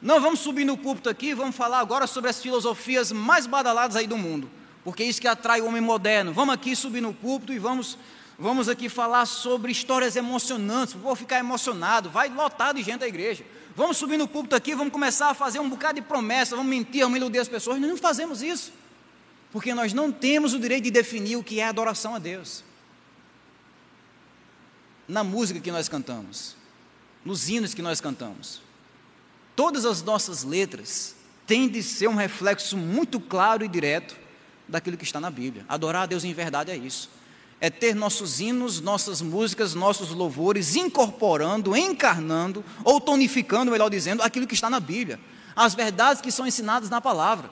Não 0.00 0.20
vamos 0.20 0.40
subir 0.40 0.64
no 0.64 0.76
púlpito 0.76 1.08
aqui, 1.08 1.34
vamos 1.34 1.54
falar 1.54 1.80
agora 1.80 2.06
sobre 2.06 2.30
as 2.30 2.40
filosofias 2.40 3.12
mais 3.12 3.46
badaladas 3.46 3.96
aí 3.96 4.06
do 4.06 4.16
mundo, 4.16 4.48
porque 4.84 5.02
é 5.02 5.06
isso 5.06 5.20
que 5.20 5.28
atrai 5.28 5.60
o 5.60 5.66
homem 5.66 5.80
moderno. 5.80 6.32
Vamos 6.32 6.54
aqui 6.54 6.74
subir 6.74 7.00
no 7.00 7.12
púlpito 7.12 7.52
e 7.52 7.58
vamos, 7.58 7.98
vamos 8.38 8.68
aqui 8.68 8.88
falar 8.88 9.26
sobre 9.26 9.70
histórias 9.70 10.16
emocionantes. 10.16 10.94
Vou 10.94 11.14
ficar 11.14 11.38
emocionado, 11.38 12.10
vai 12.10 12.28
lotar 12.28 12.74
de 12.74 12.82
gente 12.82 13.04
a 13.04 13.08
igreja. 13.08 13.44
Vamos 13.78 13.96
subir 13.96 14.16
no 14.16 14.26
púlpito 14.26 14.56
aqui, 14.56 14.74
vamos 14.74 14.92
começar 14.92 15.30
a 15.30 15.34
fazer 15.34 15.60
um 15.60 15.70
bocado 15.70 16.00
de 16.00 16.02
promessa, 16.04 16.56
vamos 16.56 16.68
mentir, 16.68 17.02
vamos 17.02 17.16
iludir 17.16 17.38
as 17.38 17.46
pessoas. 17.46 17.80
Nós 17.80 17.88
não 17.88 17.96
fazemos 17.96 18.42
isso, 18.42 18.72
porque 19.52 19.72
nós 19.72 19.92
não 19.92 20.10
temos 20.10 20.52
o 20.52 20.58
direito 20.58 20.82
de 20.82 20.90
definir 20.90 21.36
o 21.36 21.44
que 21.44 21.60
é 21.60 21.64
adoração 21.64 22.12
a 22.12 22.18
Deus. 22.18 22.64
Na 25.06 25.22
música 25.22 25.60
que 25.60 25.70
nós 25.70 25.88
cantamos, 25.88 26.56
nos 27.24 27.48
hinos 27.48 27.72
que 27.72 27.80
nós 27.80 28.00
cantamos, 28.00 28.60
todas 29.54 29.86
as 29.86 30.02
nossas 30.02 30.42
letras 30.42 31.14
têm 31.46 31.68
de 31.68 31.80
ser 31.80 32.08
um 32.08 32.16
reflexo 32.16 32.76
muito 32.76 33.20
claro 33.20 33.64
e 33.64 33.68
direto 33.68 34.16
daquilo 34.66 34.96
que 34.96 35.04
está 35.04 35.20
na 35.20 35.30
Bíblia. 35.30 35.64
Adorar 35.68 36.02
a 36.02 36.06
Deus 36.06 36.24
em 36.24 36.34
verdade 36.34 36.72
é 36.72 36.76
isso. 36.76 37.08
É 37.60 37.68
ter 37.68 37.94
nossos 37.94 38.40
hinos, 38.40 38.80
nossas 38.80 39.20
músicas, 39.20 39.74
nossos 39.74 40.10
louvores 40.10 40.76
incorporando, 40.76 41.76
encarnando 41.76 42.64
ou 42.84 43.00
tonificando, 43.00 43.70
melhor 43.70 43.90
dizendo, 43.90 44.22
aquilo 44.22 44.46
que 44.46 44.54
está 44.54 44.70
na 44.70 44.78
Bíblia, 44.78 45.18
as 45.56 45.74
verdades 45.74 46.22
que 46.22 46.30
são 46.30 46.46
ensinadas 46.46 46.88
na 46.88 47.00
palavra. 47.00 47.50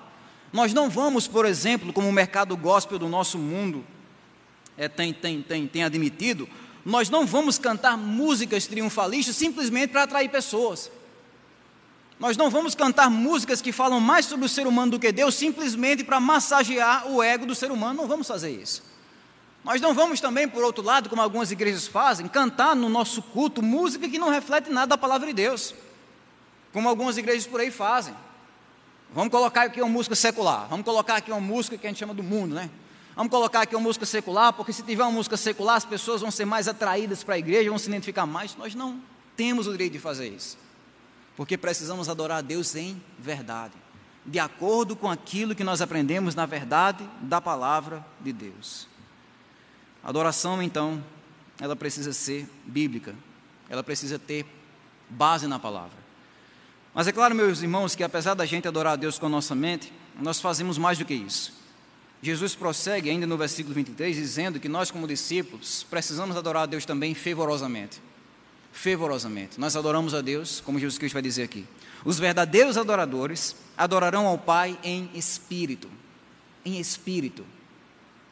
Nós 0.53 0.73
não 0.73 0.89
vamos, 0.89 1.27
por 1.27 1.45
exemplo, 1.45 1.93
como 1.93 2.09
o 2.09 2.13
mercado 2.13 2.57
gospel 2.57 2.99
do 2.99 3.09
nosso 3.09 3.37
mundo 3.37 3.85
é, 4.77 4.89
tem, 4.89 5.13
tem, 5.13 5.43
tem, 5.43 5.67
tem 5.67 5.85
admitido, 5.85 6.49
nós 6.85 7.11
não 7.11 7.27
vamos 7.27 7.59
cantar 7.59 7.97
músicas 7.97 8.67
triunfalistas 8.67 9.35
simplesmente 9.35 9.91
para 9.91 10.05
atrair 10.05 10.29
pessoas. 10.29 10.91
Nós 12.19 12.37
não 12.37 12.49
vamos 12.49 12.75
cantar 12.75 13.11
músicas 13.11 13.61
que 13.61 13.73
falam 13.73 14.01
mais 14.01 14.25
sobre 14.27 14.47
o 14.47 14.49
ser 14.49 14.67
humano 14.67 14.93
do 14.93 14.99
que 14.99 15.13
Deus, 15.13 15.35
simplesmente 15.35 16.03
para 16.03 16.21
massagear 16.21 17.07
o 17.11 17.23
ego 17.23 17.45
do 17.45 17.55
ser 17.55 17.71
humano. 17.71 18.03
Não 18.03 18.09
vamos 18.09 18.27
fazer 18.27 18.51
isso. 18.51 18.83
Nós 19.67 19.83
não 19.83 19.93
vamos 19.93 20.19
também, 20.19 20.49
por 20.49 20.65
outro 20.65 20.83
lado, 20.83 21.11
como 21.11 21.21
algumas 21.21 21.51
igrejas 21.51 21.87
fazem, 21.87 22.27
cantar 22.27 22.75
no 22.75 22.89
nosso 22.89 23.21
culto 23.21 23.61
música 23.61 24.09
que 24.09 24.19
não 24.19 24.31
reflete 24.31 24.71
nada 24.71 24.87
da 24.87 24.97
palavra 24.97 25.27
de 25.27 25.35
Deus, 25.35 25.75
como 26.73 26.89
algumas 26.89 27.19
igrejas 27.19 27.47
por 27.47 27.61
aí 27.61 27.71
fazem. 27.71 28.15
Vamos 29.13 29.31
colocar 29.31 29.65
aqui 29.65 29.83
uma 29.83 29.91
música 29.91 30.17
secular, 30.17 30.67
vamos 30.69 30.87
colocar 30.87 31.17
aqui 31.17 31.31
uma 31.31 31.41
música 31.41 31.77
que 31.77 31.87
a 31.87 31.91
gente 31.91 31.99
chama 31.99 32.15
do 32.15 32.23
mundo, 32.23 32.55
né? 32.55 32.71
Vamos 33.15 33.31
colocar 33.31 33.61
aqui 33.61 33.77
uma 33.77 33.83
música 33.83 34.07
secular, 34.07 34.55
porque 34.55 34.73
se 34.73 34.83
tiver 34.83 35.03
uma 35.03 35.13
música 35.13 35.37
secular, 35.37 35.77
as 35.77 35.85
pessoas 35.85 36.23
vão 36.23 36.31
ser 36.31 36.47
mais 36.47 36.67
atraídas 36.67 37.23
para 37.23 37.35
a 37.35 37.39
igreja, 37.39 37.69
vão 37.69 37.79
se 37.79 37.89
identificar 37.89 38.25
mais. 38.25 38.57
Nós 38.57 38.75
não 38.75 39.01
temos 39.37 39.67
o 39.67 39.73
direito 39.73 39.93
de 39.93 39.99
fazer 39.99 40.29
isso 40.29 40.57
porque 41.37 41.59
precisamos 41.59 42.09
adorar 42.09 42.39
a 42.39 42.41
Deus 42.41 42.75
em 42.75 43.01
verdade, 43.19 43.75
de 44.25 44.39
acordo 44.39 44.97
com 44.97 45.09
aquilo 45.09 45.55
que 45.55 45.63
nós 45.63 45.83
aprendemos 45.83 46.35
na 46.35 46.47
verdade 46.47 47.09
da 47.21 47.41
palavra 47.41 48.05
de 48.21 48.33
Deus. 48.33 48.89
A 50.07 50.11
adoração, 50.11 50.63
então, 50.63 51.05
ela 51.61 51.75
precisa 51.75 52.13
ser 52.13 52.49
bíblica, 52.65 53.13
ela 53.69 53.83
precisa 53.83 54.19
ter 54.19 54.47
base 55.11 55.49
na 55.49 55.59
palavra. 55.59 56.07
Mas 56.95 57.09
é 57.09 57.13
claro, 57.13 57.35
meus 57.35 57.61
irmãos, 57.61 57.97
que 57.97 58.05
apesar 58.05 58.35
da 58.35 58.47
gente 58.47 58.69
adorar 58.69 58.93
a 58.93 58.97
Deus 58.97 59.19
com 59.19 59.27
a 59.27 59.29
nossa 59.29 59.57
mente, 59.57 59.93
nós 60.23 60.41
fazemos 60.41 60.79
mais 60.79 60.97
do 60.97 61.05
que 61.05 61.15
isso. 61.15 61.53
Jesus 62.23 62.55
prossegue 62.55 63.11
ainda 63.11 63.27
no 63.27 63.37
versículo 63.37 63.75
23, 63.75 64.15
dizendo 64.15 64.61
que 64.61 64.69
nós, 64.69 64.93
como 64.93 65.09
discípulos, 65.09 65.83
precisamos 65.83 66.37
adorar 66.37 66.63
a 66.63 66.67
Deus 66.67 66.87
também 66.87 67.13
fervorosamente 67.13 68.01
fervorosamente. 68.77 69.59
Nós 69.59 69.75
adoramos 69.75 70.15
a 70.15 70.21
Deus, 70.21 70.61
como 70.61 70.79
Jesus 70.79 70.99
Cristo 70.99 71.15
vai 71.15 71.23
dizer 71.23 71.45
aqui. 71.45 71.67
Os 72.05 72.19
verdadeiros 72.19 72.77
adoradores 72.77 73.57
adorarão 73.77 74.27
ao 74.27 74.37
Pai 74.37 74.79
em 74.85 75.11
espírito. 75.15 75.89
Em 76.65 76.79
espírito. 76.79 77.45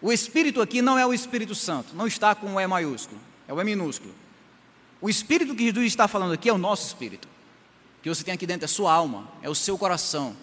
O 0.04 0.12
espírito 0.12 0.60
aqui 0.60 0.82
não 0.82 0.98
é 0.98 1.06
o 1.06 1.14
Espírito 1.14 1.54
Santo, 1.54 1.96
não 1.96 2.06
está 2.06 2.34
com 2.34 2.54
o 2.54 2.60
E 2.60 2.66
maiúsculo, 2.66 3.18
é 3.48 3.54
o 3.54 3.58
E 3.58 3.64
minúsculo. 3.64 4.14
O 5.00 5.08
espírito 5.08 5.54
que 5.54 5.64
Jesus 5.64 5.86
está 5.86 6.06
falando 6.06 6.34
aqui 6.34 6.50
é 6.50 6.52
o 6.52 6.58
nosso 6.58 6.86
espírito. 6.86 7.26
Que 8.02 8.10
você 8.10 8.22
tem 8.22 8.34
aqui 8.34 8.46
dentro 8.46 8.66
é 8.66 8.68
sua 8.68 8.92
alma, 8.92 9.26
é 9.40 9.48
o 9.48 9.54
seu 9.54 9.78
coração, 9.78 10.36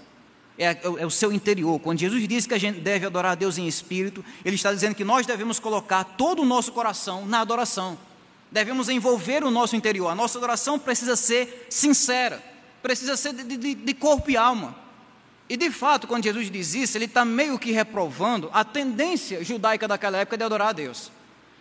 é, 0.57 0.71
é, 0.71 1.05
o 1.05 1.11
seu 1.11 1.31
interior. 1.31 1.79
Quando 1.79 1.99
Jesus 1.99 2.27
diz 2.27 2.47
que 2.47 2.55
a 2.55 2.57
gente 2.57 2.79
deve 2.79 3.05
adorar 3.05 3.33
a 3.33 3.35
Deus 3.35 3.59
em 3.59 3.67
espírito, 3.67 4.25
ele 4.43 4.55
está 4.55 4.73
dizendo 4.73 4.95
que 4.95 5.03
nós 5.03 5.27
devemos 5.27 5.59
colocar 5.59 6.03
todo 6.03 6.41
o 6.41 6.45
nosso 6.45 6.71
coração 6.71 7.27
na 7.27 7.41
adoração 7.41 7.99
devemos 8.51 8.89
envolver 8.89 9.43
o 9.43 9.49
nosso 9.49 9.75
interior. 9.75 10.09
A 10.09 10.15
nossa 10.15 10.37
adoração 10.37 10.77
precisa 10.77 11.15
ser 11.15 11.67
sincera, 11.69 12.43
precisa 12.83 13.15
ser 13.15 13.33
de, 13.33 13.57
de, 13.57 13.75
de 13.75 13.93
corpo 13.93 14.29
e 14.29 14.35
alma. 14.35 14.75
E 15.51 15.57
de 15.57 15.69
fato, 15.69 16.07
quando 16.07 16.23
Jesus 16.23 16.49
diz 16.49 16.73
isso, 16.73 16.97
ele 16.97 17.03
está 17.03 17.25
meio 17.25 17.59
que 17.59 17.73
reprovando 17.73 18.49
a 18.53 18.63
tendência 18.63 19.43
judaica 19.43 19.85
daquela 19.85 20.17
época 20.17 20.37
de 20.37 20.45
adorar 20.45 20.69
a 20.69 20.71
Deus. 20.71 21.11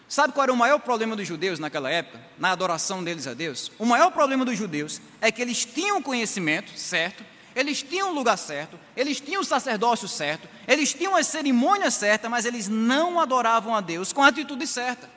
Sabe 0.08 0.32
qual 0.32 0.44
era 0.44 0.52
o 0.52 0.56
maior 0.56 0.78
problema 0.78 1.16
dos 1.16 1.26
judeus 1.26 1.58
naquela 1.58 1.90
época, 1.90 2.20
na 2.38 2.52
adoração 2.52 3.02
deles 3.02 3.26
a 3.26 3.34
Deus? 3.34 3.72
O 3.80 3.84
maior 3.84 4.12
problema 4.12 4.44
dos 4.44 4.56
judeus 4.56 5.00
é 5.20 5.32
que 5.32 5.42
eles 5.42 5.64
tinham 5.64 6.00
conhecimento 6.00 6.70
certo, 6.78 7.24
eles 7.52 7.82
tinham 7.82 8.10
o 8.10 8.14
lugar 8.14 8.38
certo, 8.38 8.78
eles 8.96 9.20
tinham 9.20 9.42
o 9.42 9.44
sacerdócio 9.44 10.06
certo, 10.06 10.48
eles 10.68 10.94
tinham 10.94 11.16
as 11.16 11.26
cerimônias 11.26 11.94
certas, 11.94 12.30
mas 12.30 12.44
eles 12.44 12.68
não 12.68 13.18
adoravam 13.18 13.74
a 13.74 13.80
Deus 13.80 14.12
com 14.12 14.22
a 14.22 14.28
atitude 14.28 14.68
certa. 14.68 15.10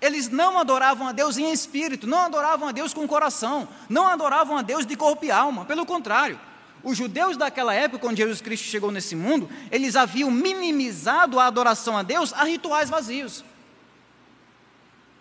Eles 0.00 0.28
não 0.28 0.56
adoravam 0.56 1.08
a 1.08 1.10
Deus 1.10 1.36
em 1.36 1.50
espírito, 1.50 2.06
não 2.06 2.26
adoravam 2.26 2.68
a 2.68 2.70
Deus 2.70 2.94
com 2.94 3.02
o 3.02 3.08
coração, 3.08 3.66
não 3.88 4.06
adoravam 4.06 4.56
a 4.56 4.62
Deus 4.62 4.86
de 4.86 4.94
corpo 4.94 5.24
e 5.24 5.32
alma. 5.32 5.64
Pelo 5.64 5.84
contrário, 5.84 6.38
os 6.84 6.96
judeus 6.96 7.36
daquela 7.36 7.74
época, 7.74 7.98
quando 7.98 8.18
Jesus 8.18 8.42
Cristo 8.42 8.66
chegou 8.66 8.92
nesse 8.92 9.16
mundo, 9.16 9.48
eles 9.72 9.96
haviam 9.96 10.30
minimizado 10.30 11.40
a 11.40 11.46
adoração 11.46 11.96
a 11.96 12.02
Deus 12.02 12.32
a 12.34 12.44
rituais 12.44 12.90
vazios. 12.90 13.44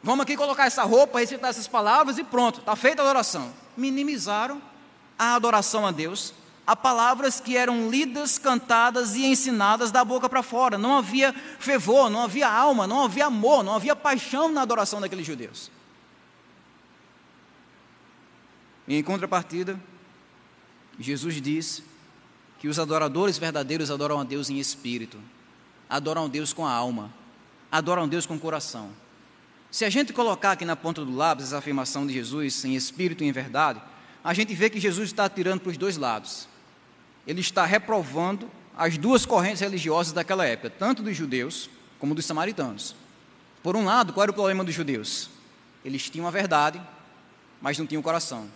Vamos 0.03 0.23
aqui 0.23 0.35
colocar 0.35 0.65
essa 0.65 0.83
roupa, 0.83 1.19
recitar 1.19 1.49
essas 1.49 1.67
palavras 1.67 2.17
e 2.17 2.23
pronto, 2.23 2.59
está 2.59 2.75
feita 2.75 3.01
a 3.01 3.05
adoração. 3.05 3.53
Minimizaram 3.77 4.61
a 5.17 5.35
adoração 5.35 5.87
a 5.87 5.91
Deus 5.91 6.33
a 6.65 6.75
palavras 6.75 7.39
que 7.39 7.57
eram 7.57 7.89
lidas, 7.89 8.37
cantadas 8.37 9.15
e 9.15 9.25
ensinadas 9.25 9.91
da 9.91 10.03
boca 10.03 10.29
para 10.29 10.41
fora. 10.41 10.77
Não 10.77 10.97
havia 10.97 11.33
fervor, 11.59 12.09
não 12.09 12.23
havia 12.23 12.49
alma, 12.49 12.87
não 12.87 13.03
havia 13.03 13.25
amor, 13.25 13.63
não 13.63 13.75
havia 13.75 13.95
paixão 13.95 14.49
na 14.49 14.61
adoração 14.61 15.01
daqueles 15.01 15.25
judeus. 15.25 15.69
E 18.87 18.97
em 18.97 19.03
contrapartida, 19.03 19.79
Jesus 20.99 21.41
diz 21.41 21.83
que 22.59 22.67
os 22.67 22.79
adoradores 22.79 23.37
verdadeiros 23.37 23.91
adoram 23.91 24.19
a 24.19 24.23
Deus 24.23 24.49
em 24.49 24.59
espírito, 24.59 25.19
adoram 25.89 26.25
a 26.25 26.27
Deus 26.27 26.53
com 26.53 26.65
a 26.65 26.71
alma, 26.71 27.13
adoram 27.71 28.03
a 28.03 28.07
Deus 28.07 28.25
com 28.25 28.35
o 28.35 28.39
coração. 28.39 28.89
Se 29.71 29.83
a 29.83 29.89
gente 29.89 30.13
colocar 30.13 30.51
aqui 30.51 30.65
na 30.65 30.75
ponta 30.75 31.03
do 31.03 31.15
lápis 31.15 31.45
essa 31.45 31.57
afirmação 31.57 32.05
de 32.05 32.13
Jesus 32.13 32.63
em 32.63 32.75
espírito 32.75 33.23
e 33.23 33.27
em 33.27 33.31
verdade, 33.31 33.81
a 34.23 34.33
gente 34.33 34.53
vê 34.53 34.69
que 34.69 34.79
Jesus 34.79 35.09
está 35.09 35.27
tirando 35.27 35.61
para 35.61 35.71
os 35.71 35.77
dois 35.77 35.97
lados 35.97 36.47
ele 37.25 37.41
está 37.41 37.65
reprovando 37.65 38.49
as 38.77 38.97
duas 38.97 39.25
correntes 39.25 39.61
religiosas 39.61 40.13
daquela 40.13 40.45
época, 40.45 40.69
tanto 40.69 41.01
dos 41.01 41.15
judeus 41.15 41.69
como 41.99 42.15
dos 42.15 42.25
samaritanos. 42.25 42.95
Por 43.61 43.75
um 43.75 43.85
lado, 43.85 44.11
qual 44.13 44.23
era 44.23 44.31
o 44.31 44.35
problema 44.35 44.63
dos 44.63 44.75
judeus? 44.75 45.29
Eles 45.85 46.09
tinham 46.09 46.27
a 46.27 46.31
verdade, 46.31 46.81
mas 47.61 47.77
não 47.77 47.85
tinham 47.85 48.01
o 48.01 48.03
coração. 48.03 48.49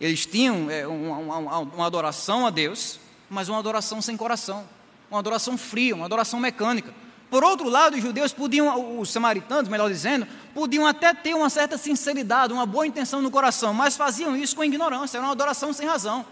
Eles 0.00 0.24
tinham 0.24 0.70
é, 0.70 0.86
uma, 0.86 1.16
uma, 1.18 1.58
uma 1.58 1.86
adoração 1.86 2.46
a 2.46 2.50
Deus, 2.50 2.98
mas 3.28 3.48
uma 3.48 3.58
adoração 3.58 4.00
sem 4.00 4.16
coração, 4.16 4.66
uma 5.10 5.20
adoração 5.20 5.58
fria, 5.58 5.94
uma 5.94 6.06
adoração 6.06 6.40
mecânica. 6.40 6.94
Por 7.30 7.44
outro 7.44 7.68
lado, 7.68 7.96
os 7.96 8.02
judeus 8.02 8.32
podiam, 8.32 8.98
os 8.98 9.10
samaritanos, 9.10 9.68
melhor 9.68 9.88
dizendo, 9.88 10.26
podiam 10.52 10.84
até 10.86 11.14
ter 11.14 11.34
uma 11.34 11.48
certa 11.48 11.78
sinceridade, 11.78 12.52
uma 12.52 12.66
boa 12.66 12.86
intenção 12.86 13.22
no 13.22 13.30
coração, 13.30 13.72
mas 13.72 13.96
faziam 13.96 14.36
isso 14.36 14.56
com 14.56 14.64
ignorância, 14.64 15.18
era 15.18 15.26
uma 15.26 15.32
adoração 15.32 15.72
sem 15.72 15.86
razão. 15.86 16.24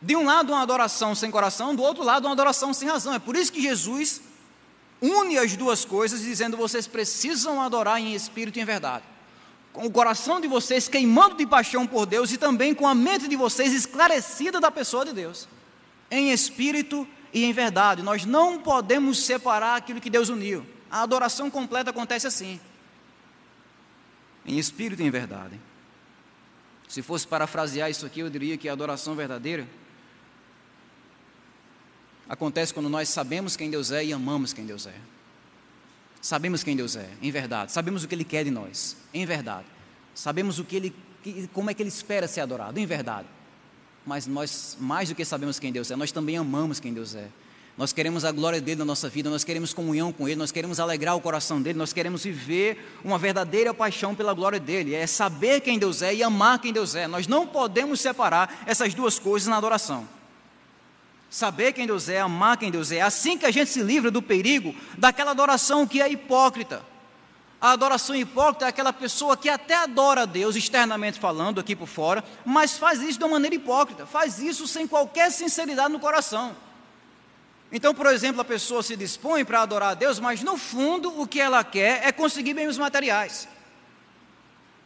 De 0.00 0.16
um 0.16 0.24
lado, 0.24 0.52
uma 0.52 0.62
adoração 0.62 1.14
sem 1.14 1.30
coração, 1.30 1.74
do 1.74 1.82
outro 1.82 2.02
lado, 2.02 2.26
uma 2.26 2.32
adoração 2.32 2.72
sem 2.72 2.88
razão. 2.88 3.12
É 3.12 3.18
por 3.18 3.36
isso 3.36 3.52
que 3.52 3.60
Jesus 3.60 4.22
une 5.00 5.38
as 5.38 5.56
duas 5.56 5.84
coisas, 5.84 6.20
dizendo: 6.20 6.56
vocês 6.56 6.86
precisam 6.86 7.60
adorar 7.60 8.00
em 8.00 8.14
espírito 8.14 8.58
e 8.58 8.62
em 8.62 8.64
verdade. 8.64 9.04
Com 9.74 9.86
o 9.86 9.90
coração 9.90 10.40
de 10.40 10.46
vocês 10.46 10.88
queimando 10.88 11.36
de 11.36 11.44
paixão 11.44 11.84
por 11.84 12.06
Deus 12.06 12.32
e 12.32 12.38
também 12.38 12.72
com 12.72 12.86
a 12.86 12.94
mente 12.94 13.26
de 13.26 13.34
vocês 13.34 13.74
esclarecida 13.74 14.60
da 14.60 14.70
pessoa 14.70 15.04
de 15.04 15.12
Deus, 15.12 15.48
em 16.08 16.30
espírito 16.30 17.06
e 17.32 17.44
em 17.44 17.52
verdade. 17.52 18.00
Nós 18.00 18.24
não 18.24 18.60
podemos 18.60 19.18
separar 19.18 19.74
aquilo 19.74 20.00
que 20.00 20.08
Deus 20.08 20.28
uniu. 20.28 20.64
A 20.88 21.02
adoração 21.02 21.50
completa 21.50 21.90
acontece 21.90 22.24
assim, 22.24 22.60
em 24.46 24.60
espírito 24.60 25.02
e 25.02 25.06
em 25.06 25.10
verdade. 25.10 25.60
Se 26.86 27.02
fosse 27.02 27.26
parafrasear 27.26 27.90
isso 27.90 28.06
aqui, 28.06 28.20
eu 28.20 28.30
diria 28.30 28.56
que 28.56 28.68
a 28.68 28.72
adoração 28.72 29.16
verdadeira 29.16 29.66
acontece 32.28 32.72
quando 32.72 32.88
nós 32.88 33.08
sabemos 33.08 33.56
quem 33.56 33.68
Deus 33.68 33.90
é 33.90 34.04
e 34.04 34.12
amamos 34.12 34.52
quem 34.52 34.64
Deus 34.64 34.86
é. 34.86 34.94
Sabemos 36.24 36.64
quem 36.64 36.74
Deus 36.74 36.96
é, 36.96 37.06
em 37.20 37.30
verdade. 37.30 37.70
Sabemos 37.70 38.02
o 38.02 38.08
que 38.08 38.14
Ele 38.14 38.24
quer 38.24 38.44
de 38.44 38.50
nós, 38.50 38.96
em 39.12 39.26
verdade. 39.26 39.66
Sabemos 40.14 40.58
o 40.58 40.64
que 40.64 40.76
Ele, 40.76 40.94
como 41.52 41.68
é 41.68 41.74
que 41.74 41.82
Ele 41.82 41.90
espera 41.90 42.26
ser 42.26 42.40
adorado, 42.40 42.80
em 42.80 42.86
verdade. 42.86 43.28
Mas 44.06 44.26
nós, 44.26 44.74
mais 44.80 45.10
do 45.10 45.14
que 45.14 45.22
sabemos 45.22 45.58
quem 45.58 45.70
Deus 45.70 45.90
é, 45.90 45.96
nós 45.96 46.10
também 46.10 46.38
amamos 46.38 46.80
quem 46.80 46.94
Deus 46.94 47.14
é. 47.14 47.28
Nós 47.76 47.92
queremos 47.92 48.24
a 48.24 48.32
glória 48.32 48.58
dele 48.58 48.78
na 48.78 48.86
nossa 48.86 49.06
vida, 49.06 49.28
nós 49.28 49.44
queremos 49.44 49.74
comunhão 49.74 50.14
com 50.14 50.26
ele, 50.26 50.36
nós 50.36 50.50
queremos 50.50 50.80
alegrar 50.80 51.14
o 51.14 51.20
coração 51.20 51.60
dele, 51.60 51.78
nós 51.78 51.92
queremos 51.92 52.24
viver 52.24 52.98
uma 53.04 53.18
verdadeira 53.18 53.74
paixão 53.74 54.14
pela 54.14 54.32
glória 54.32 54.58
dele. 54.58 54.94
É 54.94 55.06
saber 55.06 55.60
quem 55.60 55.78
Deus 55.78 56.00
é 56.00 56.14
e 56.14 56.22
amar 56.22 56.58
quem 56.58 56.72
Deus 56.72 56.94
é. 56.94 57.06
Nós 57.06 57.26
não 57.26 57.46
podemos 57.46 58.00
separar 58.00 58.62
essas 58.64 58.94
duas 58.94 59.18
coisas 59.18 59.46
na 59.46 59.58
adoração. 59.58 60.08
Saber 61.34 61.72
quem 61.72 61.84
Deus 61.84 62.08
é, 62.08 62.20
amar 62.20 62.56
quem 62.56 62.70
Deus 62.70 62.92
é. 62.92 62.98
É 62.98 63.02
assim 63.02 63.36
que 63.36 63.44
a 63.44 63.50
gente 63.50 63.68
se 63.68 63.82
livra 63.82 64.08
do 64.08 64.22
perigo 64.22 64.72
daquela 64.96 65.32
adoração 65.32 65.84
que 65.84 66.00
é 66.00 66.08
hipócrita. 66.08 66.80
A 67.60 67.72
adoração 67.72 68.14
hipócrita 68.14 68.66
é 68.66 68.68
aquela 68.68 68.92
pessoa 68.92 69.36
que 69.36 69.48
até 69.48 69.74
adora 69.74 70.22
a 70.22 70.26
Deus, 70.26 70.54
externamente 70.54 71.18
falando, 71.18 71.58
aqui 71.58 71.74
por 71.74 71.88
fora, 71.88 72.22
mas 72.44 72.78
faz 72.78 73.02
isso 73.02 73.18
de 73.18 73.24
uma 73.24 73.32
maneira 73.32 73.56
hipócrita, 73.56 74.06
faz 74.06 74.38
isso 74.38 74.68
sem 74.68 74.86
qualquer 74.86 75.32
sinceridade 75.32 75.92
no 75.92 75.98
coração. 75.98 76.54
Então, 77.72 77.92
por 77.92 78.06
exemplo, 78.06 78.40
a 78.40 78.44
pessoa 78.44 78.80
se 78.80 78.94
dispõe 78.94 79.44
para 79.44 79.60
adorar 79.60 79.90
a 79.90 79.94
Deus, 79.94 80.20
mas 80.20 80.40
no 80.40 80.56
fundo 80.56 81.20
o 81.20 81.26
que 81.26 81.40
ela 81.40 81.64
quer 81.64 82.06
é 82.06 82.12
conseguir 82.12 82.54
bens 82.54 82.78
materiais. 82.78 83.48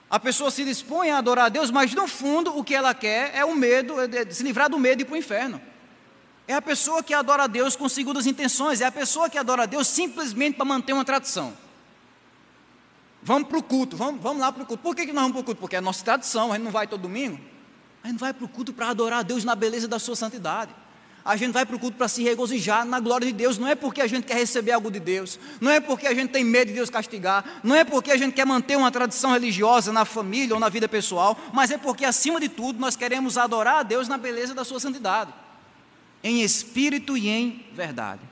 A 0.08 0.18
pessoa 0.18 0.50
se 0.50 0.64
dispõe 0.64 1.10
a 1.10 1.18
adorar 1.18 1.44
a 1.44 1.48
Deus, 1.50 1.70
mas 1.70 1.92
no 1.92 2.08
fundo 2.08 2.58
o 2.58 2.64
que 2.64 2.74
ela 2.74 2.94
quer 2.94 3.32
é 3.34 3.44
o 3.44 3.54
medo, 3.54 3.96
é 4.00 4.30
se 4.30 4.42
livrar 4.42 4.70
do 4.70 4.78
medo 4.78 5.00
e 5.00 5.02
ir 5.02 5.04
para 5.04 5.14
o 5.14 5.18
inferno. 5.18 5.60
É 6.48 6.54
a 6.54 6.62
pessoa 6.62 7.02
que 7.02 7.14
adora 7.14 7.44
a 7.44 7.46
Deus 7.46 7.76
com 7.76 7.88
segundas 7.88 8.26
intenções, 8.26 8.80
é 8.80 8.86
a 8.86 8.90
pessoa 8.90 9.30
que 9.30 9.38
adora 9.38 9.62
a 9.62 9.66
Deus 9.66 9.86
simplesmente 9.86 10.56
para 10.56 10.64
manter 10.64 10.92
uma 10.94 11.04
tradição. 11.04 11.56
Vamos 13.22 13.48
para 13.48 13.58
o 13.58 13.62
culto, 13.62 13.96
vamos, 13.96 14.20
vamos 14.20 14.40
lá 14.40 14.50
para 14.50 14.64
o 14.64 14.66
culto. 14.66 14.82
Por 14.82 14.96
que, 14.96 15.06
que 15.06 15.12
nós 15.12 15.22
vamos 15.22 15.34
para 15.34 15.42
o 15.42 15.44
culto? 15.44 15.60
Porque 15.60 15.76
é 15.76 15.78
a 15.78 15.82
nossa 15.82 16.04
tradição, 16.04 16.50
a 16.50 16.56
gente 16.56 16.64
não 16.64 16.72
vai 16.72 16.88
todo 16.88 17.02
domingo. 17.02 17.38
A 18.02 18.08
gente 18.08 18.18
vai 18.18 18.32
para 18.32 18.44
o 18.44 18.48
culto 18.48 18.72
para 18.72 18.88
adorar 18.88 19.20
a 19.20 19.22
Deus 19.22 19.44
na 19.44 19.54
beleza 19.54 19.86
da 19.86 19.98
sua 19.98 20.16
santidade 20.16 20.74
a 21.28 21.36
gente 21.36 21.52
vai 21.52 21.66
para 21.66 21.76
o 21.76 21.78
culto 21.78 21.98
para 21.98 22.08
se 22.08 22.22
regozijar 22.22 22.86
na 22.86 22.98
glória 22.98 23.26
de 23.26 23.34
Deus, 23.34 23.58
não 23.58 23.68
é 23.68 23.74
porque 23.74 24.00
a 24.00 24.06
gente 24.06 24.24
quer 24.24 24.36
receber 24.36 24.72
algo 24.72 24.90
de 24.90 24.98
Deus, 24.98 25.38
não 25.60 25.70
é 25.70 25.78
porque 25.78 26.06
a 26.06 26.14
gente 26.14 26.30
tem 26.30 26.42
medo 26.42 26.68
de 26.68 26.74
Deus 26.74 26.88
castigar, 26.88 27.60
não 27.62 27.76
é 27.76 27.84
porque 27.84 28.10
a 28.10 28.16
gente 28.16 28.32
quer 28.32 28.46
manter 28.46 28.76
uma 28.76 28.90
tradição 28.90 29.32
religiosa 29.32 29.92
na 29.92 30.06
família 30.06 30.54
ou 30.54 30.60
na 30.60 30.70
vida 30.70 30.88
pessoal, 30.88 31.38
mas 31.52 31.70
é 31.70 31.76
porque, 31.76 32.06
acima 32.06 32.40
de 32.40 32.48
tudo, 32.48 32.80
nós 32.80 32.96
queremos 32.96 33.36
adorar 33.36 33.80
a 33.80 33.82
Deus 33.82 34.08
na 34.08 34.16
beleza 34.16 34.54
da 34.54 34.64
sua 34.64 34.80
santidade, 34.80 35.30
em 36.22 36.42
espírito 36.42 37.16
e 37.16 37.28
em 37.28 37.66
verdade. 37.72 38.22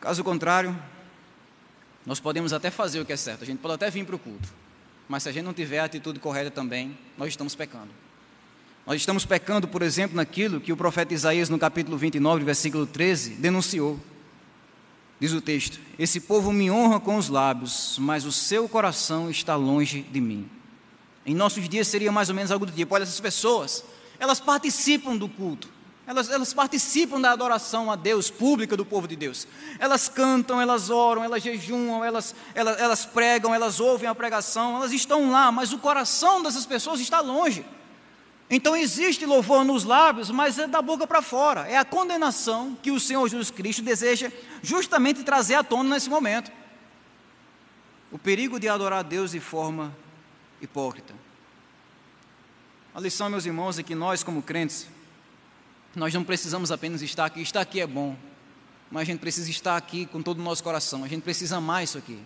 Caso 0.00 0.22
contrário, 0.22 0.76
nós 2.04 2.20
podemos 2.20 2.52
até 2.52 2.70
fazer 2.70 3.00
o 3.00 3.04
que 3.04 3.12
é 3.12 3.16
certo, 3.16 3.42
a 3.42 3.46
gente 3.46 3.58
pode 3.58 3.74
até 3.74 3.90
vir 3.90 4.04
para 4.04 4.16
o 4.16 4.18
culto, 4.18 4.48
mas 5.08 5.22
se 5.22 5.28
a 5.28 5.32
gente 5.32 5.44
não 5.44 5.54
tiver 5.54 5.78
a 5.78 5.84
atitude 5.84 6.20
correta 6.20 6.50
também, 6.50 6.96
nós 7.16 7.28
estamos 7.28 7.54
pecando. 7.54 7.90
Nós 8.86 8.96
estamos 8.96 9.24
pecando, 9.24 9.66
por 9.66 9.80
exemplo, 9.80 10.14
naquilo 10.14 10.60
que 10.60 10.72
o 10.72 10.76
profeta 10.76 11.14
Isaías, 11.14 11.48
no 11.48 11.58
capítulo 11.58 11.96
29, 11.96 12.44
versículo 12.44 12.86
13, 12.86 13.30
denunciou. 13.36 13.98
Diz 15.18 15.32
o 15.32 15.40
texto: 15.40 15.80
Esse 15.98 16.20
povo 16.20 16.52
me 16.52 16.70
honra 16.70 17.00
com 17.00 17.16
os 17.16 17.30
lábios, 17.30 17.96
mas 17.98 18.26
o 18.26 18.32
seu 18.32 18.68
coração 18.68 19.30
está 19.30 19.56
longe 19.56 20.02
de 20.02 20.20
mim. 20.20 20.50
Em 21.24 21.34
nossos 21.34 21.66
dias 21.66 21.88
seria 21.88 22.12
mais 22.12 22.28
ou 22.28 22.34
menos 22.34 22.50
algo 22.50 22.66
do 22.66 22.72
tipo: 22.72 22.94
olha, 22.94 23.04
essas 23.04 23.20
pessoas, 23.20 23.82
elas 24.18 24.38
participam 24.38 25.16
do 25.16 25.28
culto, 25.28 25.70
elas, 26.06 26.28
elas 26.28 26.52
participam 26.52 27.20
da 27.20 27.32
adoração 27.32 27.90
a 27.90 27.96
Deus 27.96 28.30
pública 28.30 28.76
do 28.76 28.84
povo 28.84 29.08
de 29.08 29.16
Deus. 29.16 29.46
Elas 29.78 30.08
cantam, 30.08 30.60
elas 30.60 30.90
oram, 30.90 31.24
elas 31.24 31.42
jejuam, 31.42 32.04
elas, 32.04 32.34
elas, 32.54 32.78
elas 32.78 33.06
pregam, 33.06 33.54
elas 33.54 33.80
ouvem 33.80 34.08
a 34.08 34.14
pregação, 34.14 34.76
elas 34.76 34.92
estão 34.92 35.30
lá, 35.30 35.50
mas 35.50 35.72
o 35.72 35.78
coração 35.78 36.42
dessas 36.42 36.66
pessoas 36.66 37.00
está 37.00 37.20
longe. 37.20 37.64
Então 38.50 38.76
existe 38.76 39.24
louvor 39.24 39.64
nos 39.64 39.84
lábios, 39.84 40.30
mas 40.30 40.58
é 40.58 40.66
da 40.66 40.82
boca 40.82 41.06
para 41.06 41.22
fora. 41.22 41.66
É 41.66 41.78
a 41.78 41.84
condenação 41.84 42.76
que 42.82 42.90
o 42.90 43.00
Senhor 43.00 43.26
Jesus 43.26 43.50
Cristo 43.50 43.82
deseja 43.82 44.30
justamente 44.62 45.22
trazer 45.22 45.54
à 45.54 45.64
tona 45.64 45.94
nesse 45.94 46.10
momento. 46.10 46.52
O 48.12 48.18
perigo 48.18 48.60
de 48.60 48.68
adorar 48.68 49.00
a 49.00 49.02
Deus 49.02 49.30
de 49.30 49.40
forma 49.40 49.96
hipócrita. 50.60 51.14
A 52.94 53.00
lição, 53.00 53.28
meus 53.30 53.46
irmãos, 53.46 53.78
é 53.78 53.82
que 53.82 53.94
nós, 53.94 54.22
como 54.22 54.42
crentes, 54.42 54.86
nós 55.94 56.12
não 56.12 56.24
precisamos 56.24 56.72
apenas 56.72 57.02
estar 57.02 57.24
aqui. 57.24 57.40
Estar 57.40 57.60
aqui 57.60 57.80
é 57.80 57.86
bom, 57.86 58.16
mas 58.90 59.02
a 59.02 59.04
gente 59.04 59.20
precisa 59.20 59.50
estar 59.50 59.76
aqui 59.76 60.06
com 60.06 60.22
todo 60.22 60.38
o 60.38 60.42
nosso 60.42 60.62
coração. 60.62 61.04
A 61.04 61.08
gente 61.08 61.22
precisa 61.22 61.56
amar 61.56 61.84
isso 61.84 61.98
aqui. 61.98 62.18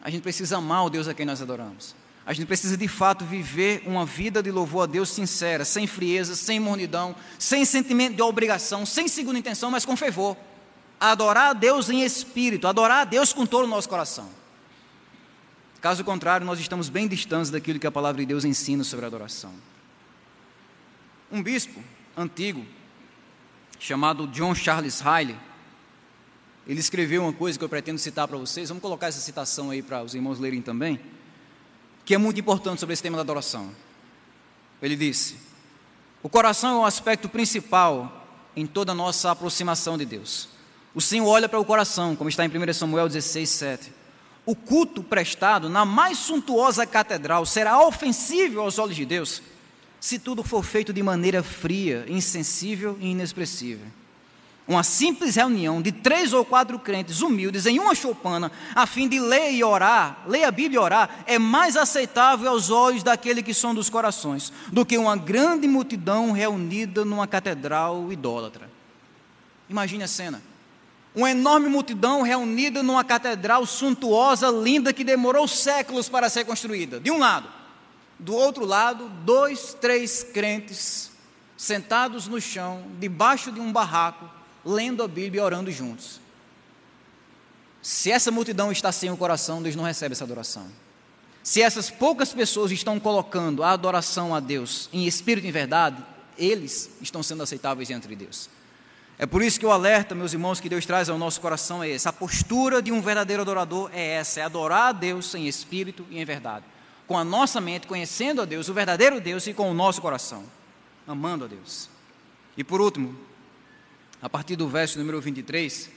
A 0.00 0.10
gente 0.10 0.22
precisa 0.22 0.58
amar 0.58 0.84
o 0.84 0.90
Deus 0.90 1.08
a 1.08 1.14
quem 1.14 1.26
nós 1.26 1.42
adoramos. 1.42 1.94
A 2.24 2.32
gente 2.32 2.46
precisa 2.46 2.76
de 2.76 2.88
fato 2.88 3.24
viver 3.24 3.82
uma 3.86 4.04
vida 4.04 4.42
de 4.42 4.50
louvor 4.50 4.82
a 4.82 4.86
Deus 4.86 5.10
sincera, 5.10 5.64
sem 5.64 5.86
frieza, 5.86 6.34
sem 6.34 6.58
mornidão, 6.58 7.14
sem 7.38 7.64
sentimento 7.64 8.16
de 8.16 8.22
obrigação, 8.22 8.84
sem 8.84 9.06
segunda 9.06 9.38
intenção, 9.38 9.70
mas 9.70 9.84
com 9.84 9.96
fervor. 9.96 10.36
Adorar 10.98 11.50
a 11.50 11.52
Deus 11.52 11.88
em 11.88 12.02
espírito, 12.02 12.66
adorar 12.66 13.02
a 13.02 13.04
Deus 13.04 13.32
com 13.32 13.46
todo 13.46 13.64
o 13.64 13.68
nosso 13.68 13.88
coração. 13.88 14.28
Caso 15.80 16.02
contrário, 16.02 16.44
nós 16.44 16.58
estamos 16.58 16.88
bem 16.88 17.06
distantes 17.06 17.50
daquilo 17.50 17.78
que 17.78 17.86
a 17.86 17.92
palavra 17.92 18.20
de 18.20 18.26
Deus 18.26 18.44
ensina 18.44 18.82
sobre 18.82 19.04
a 19.04 19.08
adoração. 19.08 19.52
Um 21.30 21.40
bispo 21.40 21.80
antigo, 22.16 22.64
chamado 23.78 24.26
John 24.28 24.54
Charles 24.54 25.00
Riley, 25.00 25.36
ele 26.66 26.80
escreveu 26.80 27.22
uma 27.22 27.32
coisa 27.32 27.58
que 27.58 27.64
eu 27.64 27.68
pretendo 27.68 27.98
citar 27.98 28.26
para 28.26 28.36
vocês. 28.36 28.68
Vamos 28.68 28.82
colocar 28.82 29.06
essa 29.06 29.20
citação 29.20 29.70
aí 29.70 29.82
para 29.82 30.02
os 30.02 30.14
irmãos 30.14 30.38
lerem 30.38 30.62
também 30.62 31.00
que 32.06 32.14
é 32.14 32.18
muito 32.18 32.40
importante 32.40 32.78
sobre 32.78 32.92
esse 32.92 33.02
tema 33.02 33.16
da 33.16 33.22
adoração. 33.22 33.68
Ele 34.80 34.94
disse: 34.96 35.36
O 36.22 36.28
coração 36.28 36.76
é 36.76 36.78
um 36.78 36.86
aspecto 36.86 37.28
principal 37.28 38.24
em 38.54 38.64
toda 38.64 38.92
a 38.92 38.94
nossa 38.94 39.32
aproximação 39.32 39.98
de 39.98 40.06
Deus. 40.06 40.48
O 40.94 41.00
Senhor 41.00 41.26
olha 41.26 41.48
para 41.48 41.58
o 41.58 41.64
coração, 41.64 42.14
como 42.14 42.30
está 42.30 42.44
em 42.46 42.48
1 42.48 42.72
Samuel 42.72 43.08
16, 43.08 43.50
7. 43.50 43.92
O 44.46 44.54
culto 44.54 45.02
prestado 45.02 45.68
na 45.68 45.84
mais 45.84 46.16
suntuosa 46.18 46.86
catedral 46.86 47.44
será 47.44 47.84
ofensível 47.84 48.62
aos 48.62 48.78
olhos 48.78 48.94
de 48.94 49.04
Deus 49.04 49.42
se 50.06 50.18
tudo 50.18 50.44
for 50.44 50.62
feito 50.62 50.92
de 50.92 51.02
maneira 51.02 51.42
fria, 51.42 52.04
insensível 52.08 52.96
e 53.00 53.10
inexpressível 53.10 53.86
uma 54.68 54.82
simples 54.82 55.36
reunião 55.36 55.80
de 55.80 55.92
três 55.92 56.32
ou 56.32 56.44
quatro 56.44 56.78
crentes 56.78 57.22
humildes 57.22 57.66
em 57.66 57.78
uma 57.78 57.94
choupana, 57.94 58.50
a 58.74 58.84
fim 58.84 59.08
de 59.08 59.20
ler 59.20 59.52
e 59.52 59.62
orar, 59.62 60.24
ler 60.26 60.44
a 60.44 60.50
Bíblia 60.50 60.80
e 60.80 60.82
orar, 60.82 61.24
é 61.24 61.38
mais 61.38 61.76
aceitável 61.76 62.50
aos 62.50 62.68
olhos 62.68 63.04
daquele 63.04 63.42
que 63.42 63.54
são 63.54 63.72
dos 63.72 63.88
corações, 63.88 64.52
do 64.72 64.84
que 64.84 64.98
uma 64.98 65.16
grande 65.16 65.68
multidão 65.68 66.32
reunida 66.32 67.04
numa 67.04 67.28
catedral 67.28 68.12
idólatra. 68.12 68.68
Imagine 69.70 70.02
a 70.02 70.08
cena. 70.08 70.42
Uma 71.14 71.30
enorme 71.30 71.68
multidão 71.68 72.22
reunida 72.22 72.82
numa 72.82 73.04
catedral 73.04 73.64
suntuosa, 73.64 74.50
linda, 74.50 74.92
que 74.92 75.04
demorou 75.04 75.46
séculos 75.46 76.08
para 76.08 76.28
ser 76.28 76.44
construída. 76.44 76.98
De 76.98 77.10
um 77.10 77.18
lado. 77.18 77.48
Do 78.18 78.34
outro 78.34 78.64
lado, 78.64 79.08
dois, 79.24 79.74
três 79.74 80.22
crentes 80.22 81.10
sentados 81.56 82.26
no 82.26 82.40
chão, 82.40 82.84
debaixo 82.98 83.50
de 83.50 83.60
um 83.60 83.72
barraco, 83.72 84.28
lendo 84.64 85.02
a 85.02 85.08
Bíblia 85.08 85.40
e 85.40 85.44
orando 85.44 85.70
juntos. 85.70 86.20
Se 87.82 88.10
essa 88.10 88.30
multidão 88.30 88.72
está 88.72 88.90
sem 88.90 89.10
o 89.10 89.16
coração, 89.16 89.62
Deus 89.62 89.76
não 89.76 89.84
recebe 89.84 90.12
essa 90.12 90.24
adoração. 90.24 90.66
Se 91.42 91.62
essas 91.62 91.88
poucas 91.88 92.34
pessoas 92.34 92.72
estão 92.72 92.98
colocando 92.98 93.62
a 93.62 93.70
adoração 93.70 94.34
a 94.34 94.40
Deus 94.40 94.88
em 94.92 95.06
espírito 95.06 95.44
e 95.44 95.48
em 95.48 95.52
verdade, 95.52 96.04
eles 96.36 96.90
estão 97.00 97.22
sendo 97.22 97.42
aceitáveis 97.42 97.88
de 97.88 98.16
Deus. 98.16 98.50
É 99.18 99.24
por 99.24 99.40
isso 99.40 99.58
que 99.58 99.64
o 99.64 99.70
alerta, 99.70 100.14
meus 100.14 100.32
irmãos, 100.32 100.60
que 100.60 100.68
Deus 100.68 100.84
traz 100.84 101.08
ao 101.08 101.16
nosso 101.16 101.40
coração 101.40 101.82
é 101.82 101.88
esse. 101.88 102.08
A 102.08 102.12
postura 102.12 102.82
de 102.82 102.92
um 102.92 103.00
verdadeiro 103.00 103.42
adorador 103.42 103.90
é 103.94 104.14
essa: 104.14 104.40
é 104.40 104.42
adorar 104.42 104.88
a 104.88 104.92
Deus 104.92 105.34
em 105.34 105.46
espírito 105.46 106.04
e 106.10 106.18
em 106.18 106.24
verdade. 106.24 106.64
Com 107.06 107.16
a 107.16 107.24
nossa 107.24 107.60
mente, 107.60 107.86
conhecendo 107.86 108.42
a 108.42 108.44
Deus, 108.44 108.68
o 108.68 108.74
verdadeiro 108.74 109.20
Deus, 109.20 109.46
e 109.46 109.54
com 109.54 109.70
o 109.70 109.74
nosso 109.74 110.02
coração, 110.02 110.44
amando 111.06 111.44
a 111.44 111.48
Deus. 111.48 111.88
E 112.56 112.64
por 112.64 112.80
último, 112.80 113.16
a 114.20 114.28
partir 114.28 114.56
do 114.56 114.68
verso 114.68 114.98
número 114.98 115.20
23, 115.20 115.90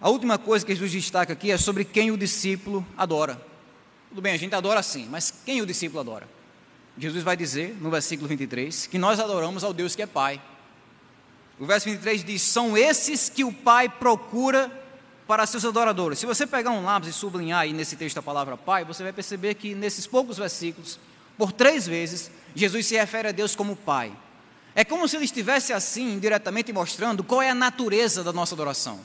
a 0.00 0.10
última 0.10 0.36
coisa 0.36 0.66
que 0.66 0.74
Jesus 0.74 0.92
destaca 0.92 1.32
aqui 1.32 1.50
é 1.50 1.56
sobre 1.56 1.84
quem 1.84 2.10
o 2.10 2.18
discípulo 2.18 2.86
adora. 2.96 3.40
Tudo 4.10 4.20
bem, 4.20 4.34
a 4.34 4.36
gente 4.36 4.54
adora 4.54 4.82
sim, 4.82 5.06
mas 5.10 5.32
quem 5.44 5.62
o 5.62 5.66
discípulo 5.66 6.00
adora? 6.00 6.28
Jesus 6.98 7.22
vai 7.22 7.36
dizer 7.36 7.76
no 7.80 7.90
versículo 7.90 8.28
23 8.28 8.86
que 8.86 8.98
nós 8.98 9.20
adoramos 9.20 9.64
ao 9.64 9.72
Deus 9.72 9.94
que 9.94 10.02
é 10.02 10.06
Pai. 10.06 10.40
O 11.58 11.66
verso 11.66 11.86
23 11.86 12.24
diz: 12.24 12.42
São 12.42 12.76
esses 12.76 13.28
que 13.28 13.44
o 13.44 13.52
Pai 13.52 13.88
procura 13.88 14.75
para 15.26 15.46
seus 15.46 15.64
adoradores. 15.64 16.18
Se 16.18 16.26
você 16.26 16.46
pegar 16.46 16.70
um 16.70 16.84
lápis 16.84 17.10
e 17.10 17.12
sublinhar 17.12 17.60
aí 17.60 17.72
nesse 17.72 17.96
texto 17.96 18.18
a 18.18 18.22
palavra 18.22 18.56
Pai, 18.56 18.84
você 18.84 19.02
vai 19.02 19.12
perceber 19.12 19.54
que 19.54 19.74
nesses 19.74 20.06
poucos 20.06 20.38
versículos, 20.38 20.98
por 21.36 21.52
três 21.52 21.86
vezes, 21.86 22.30
Jesus 22.54 22.86
se 22.86 22.96
refere 22.96 23.28
a 23.28 23.32
Deus 23.32 23.56
como 23.56 23.74
Pai. 23.74 24.12
É 24.74 24.84
como 24.84 25.08
se 25.08 25.16
ele 25.16 25.24
estivesse 25.24 25.72
assim, 25.72 26.18
diretamente 26.18 26.72
mostrando 26.72 27.24
qual 27.24 27.42
é 27.42 27.50
a 27.50 27.54
natureza 27.54 28.22
da 28.22 28.32
nossa 28.32 28.54
adoração. 28.54 29.00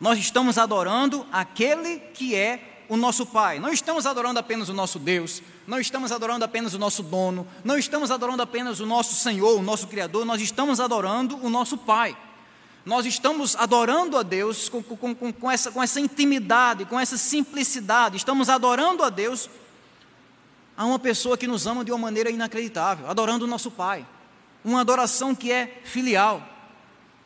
Nós 0.00 0.18
estamos 0.18 0.56
adorando 0.56 1.26
aquele 1.32 1.98
que 1.98 2.34
é 2.34 2.84
o 2.88 2.96
nosso 2.96 3.24
Pai. 3.26 3.58
Não 3.58 3.72
estamos 3.72 4.06
adorando 4.06 4.38
apenas 4.38 4.68
o 4.68 4.74
nosso 4.74 4.98
Deus, 4.98 5.42
não 5.66 5.80
estamos 5.80 6.12
adorando 6.12 6.44
apenas 6.44 6.74
o 6.74 6.78
nosso 6.78 7.02
dono, 7.02 7.46
não 7.64 7.78
estamos 7.78 8.10
adorando 8.10 8.42
apenas 8.42 8.80
o 8.80 8.86
nosso 8.86 9.14
Senhor, 9.14 9.58
o 9.58 9.62
nosso 9.62 9.86
Criador, 9.88 10.24
nós 10.24 10.40
estamos 10.40 10.80
adorando 10.80 11.38
o 11.44 11.48
nosso 11.48 11.78
Pai. 11.78 12.16
Nós 12.90 13.06
estamos 13.06 13.54
adorando 13.54 14.18
a 14.18 14.24
Deus 14.24 14.68
com, 14.68 14.82
com, 14.82 15.14
com, 15.14 15.32
com, 15.32 15.48
essa, 15.48 15.70
com 15.70 15.80
essa 15.80 16.00
intimidade, 16.00 16.84
com 16.86 16.98
essa 16.98 17.16
simplicidade, 17.16 18.16
estamos 18.16 18.48
adorando 18.48 19.04
a 19.04 19.08
Deus 19.08 19.48
a 20.76 20.84
uma 20.84 20.98
pessoa 20.98 21.38
que 21.38 21.46
nos 21.46 21.68
ama 21.68 21.84
de 21.84 21.92
uma 21.92 21.98
maneira 21.98 22.30
inacreditável, 22.30 23.08
adorando 23.08 23.44
o 23.44 23.48
nosso 23.48 23.70
Pai 23.70 24.04
uma 24.64 24.80
adoração 24.80 25.36
que 25.36 25.52
é 25.52 25.82
filial. 25.84 26.44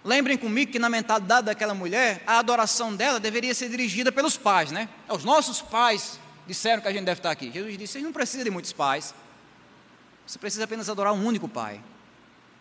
Lembrem 0.05 0.37
comigo 0.37 0.71
que 0.71 0.79
na 0.79 0.91
mentalidade 0.91 1.47
daquela 1.47 1.73
mulher, 1.73 2.23
a 2.27 2.41
adoração 2.41 2.95
dela 2.95 3.19
deveria 3.19 3.55
ser 3.55 3.71
dirigida 3.71 4.13
pelos 4.13 4.37
pais, 4.37 4.71
né? 4.71 4.87
Os 5.09 5.25
nossos 5.25 5.63
pais 5.63 6.21
disseram 6.47 6.83
que 6.83 6.89
a 6.89 6.93
gente 6.93 7.07
deve 7.07 7.21
estar 7.21 7.31
aqui. 7.31 7.51
Jesus 7.51 7.79
disse: 7.79 7.95
Você 7.95 8.01
não 8.01 8.13
precisa 8.13 8.45
de 8.45 8.51
muitos 8.51 8.75
pais. 8.75 9.15
Você 10.27 10.39
precisa 10.39 10.65
apenas 10.65 10.91
adorar 10.91 11.15
um 11.15 11.25
único 11.25 11.49
pai. 11.49 11.81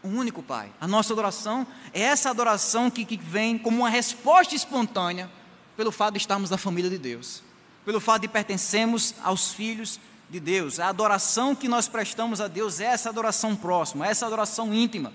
Um 0.04 0.18
único 0.18 0.44
pai. 0.44 0.72
A 0.82 0.88
nossa 0.88 1.14
adoração 1.14 1.66
é 1.94 2.02
essa 2.02 2.30
adoração 2.30 2.92
que, 2.92 3.06
que 3.06 3.18
vem 3.18 3.58
como 3.58 3.78
uma 3.80 3.90
resposta 3.90 4.54
espontânea 4.54 5.30
pelo 5.78 5.92
fato 5.92 6.14
de 6.14 6.20
estarmos 6.20 6.50
na 6.50 6.58
família 6.58 6.90
de 6.90 6.98
Deus, 6.98 7.42
pelo 7.86 8.00
fato 8.00 8.24
de 8.24 8.28
pertencermos 8.28 9.16
aos 9.24 9.54
filhos 9.54 10.00
de 10.30 10.40
Deus. 10.40 10.80
A 10.80 10.90
adoração 10.90 11.56
que 11.56 11.68
nós 11.68 11.88
prestamos 11.88 12.42
a 12.42 12.48
Deus 12.48 12.80
é 12.80 12.86
essa 12.86 13.10
adoração 13.10 13.56
próxima, 13.56 14.06
essa 14.08 14.26
adoração 14.26 14.74
íntima. 14.74 15.14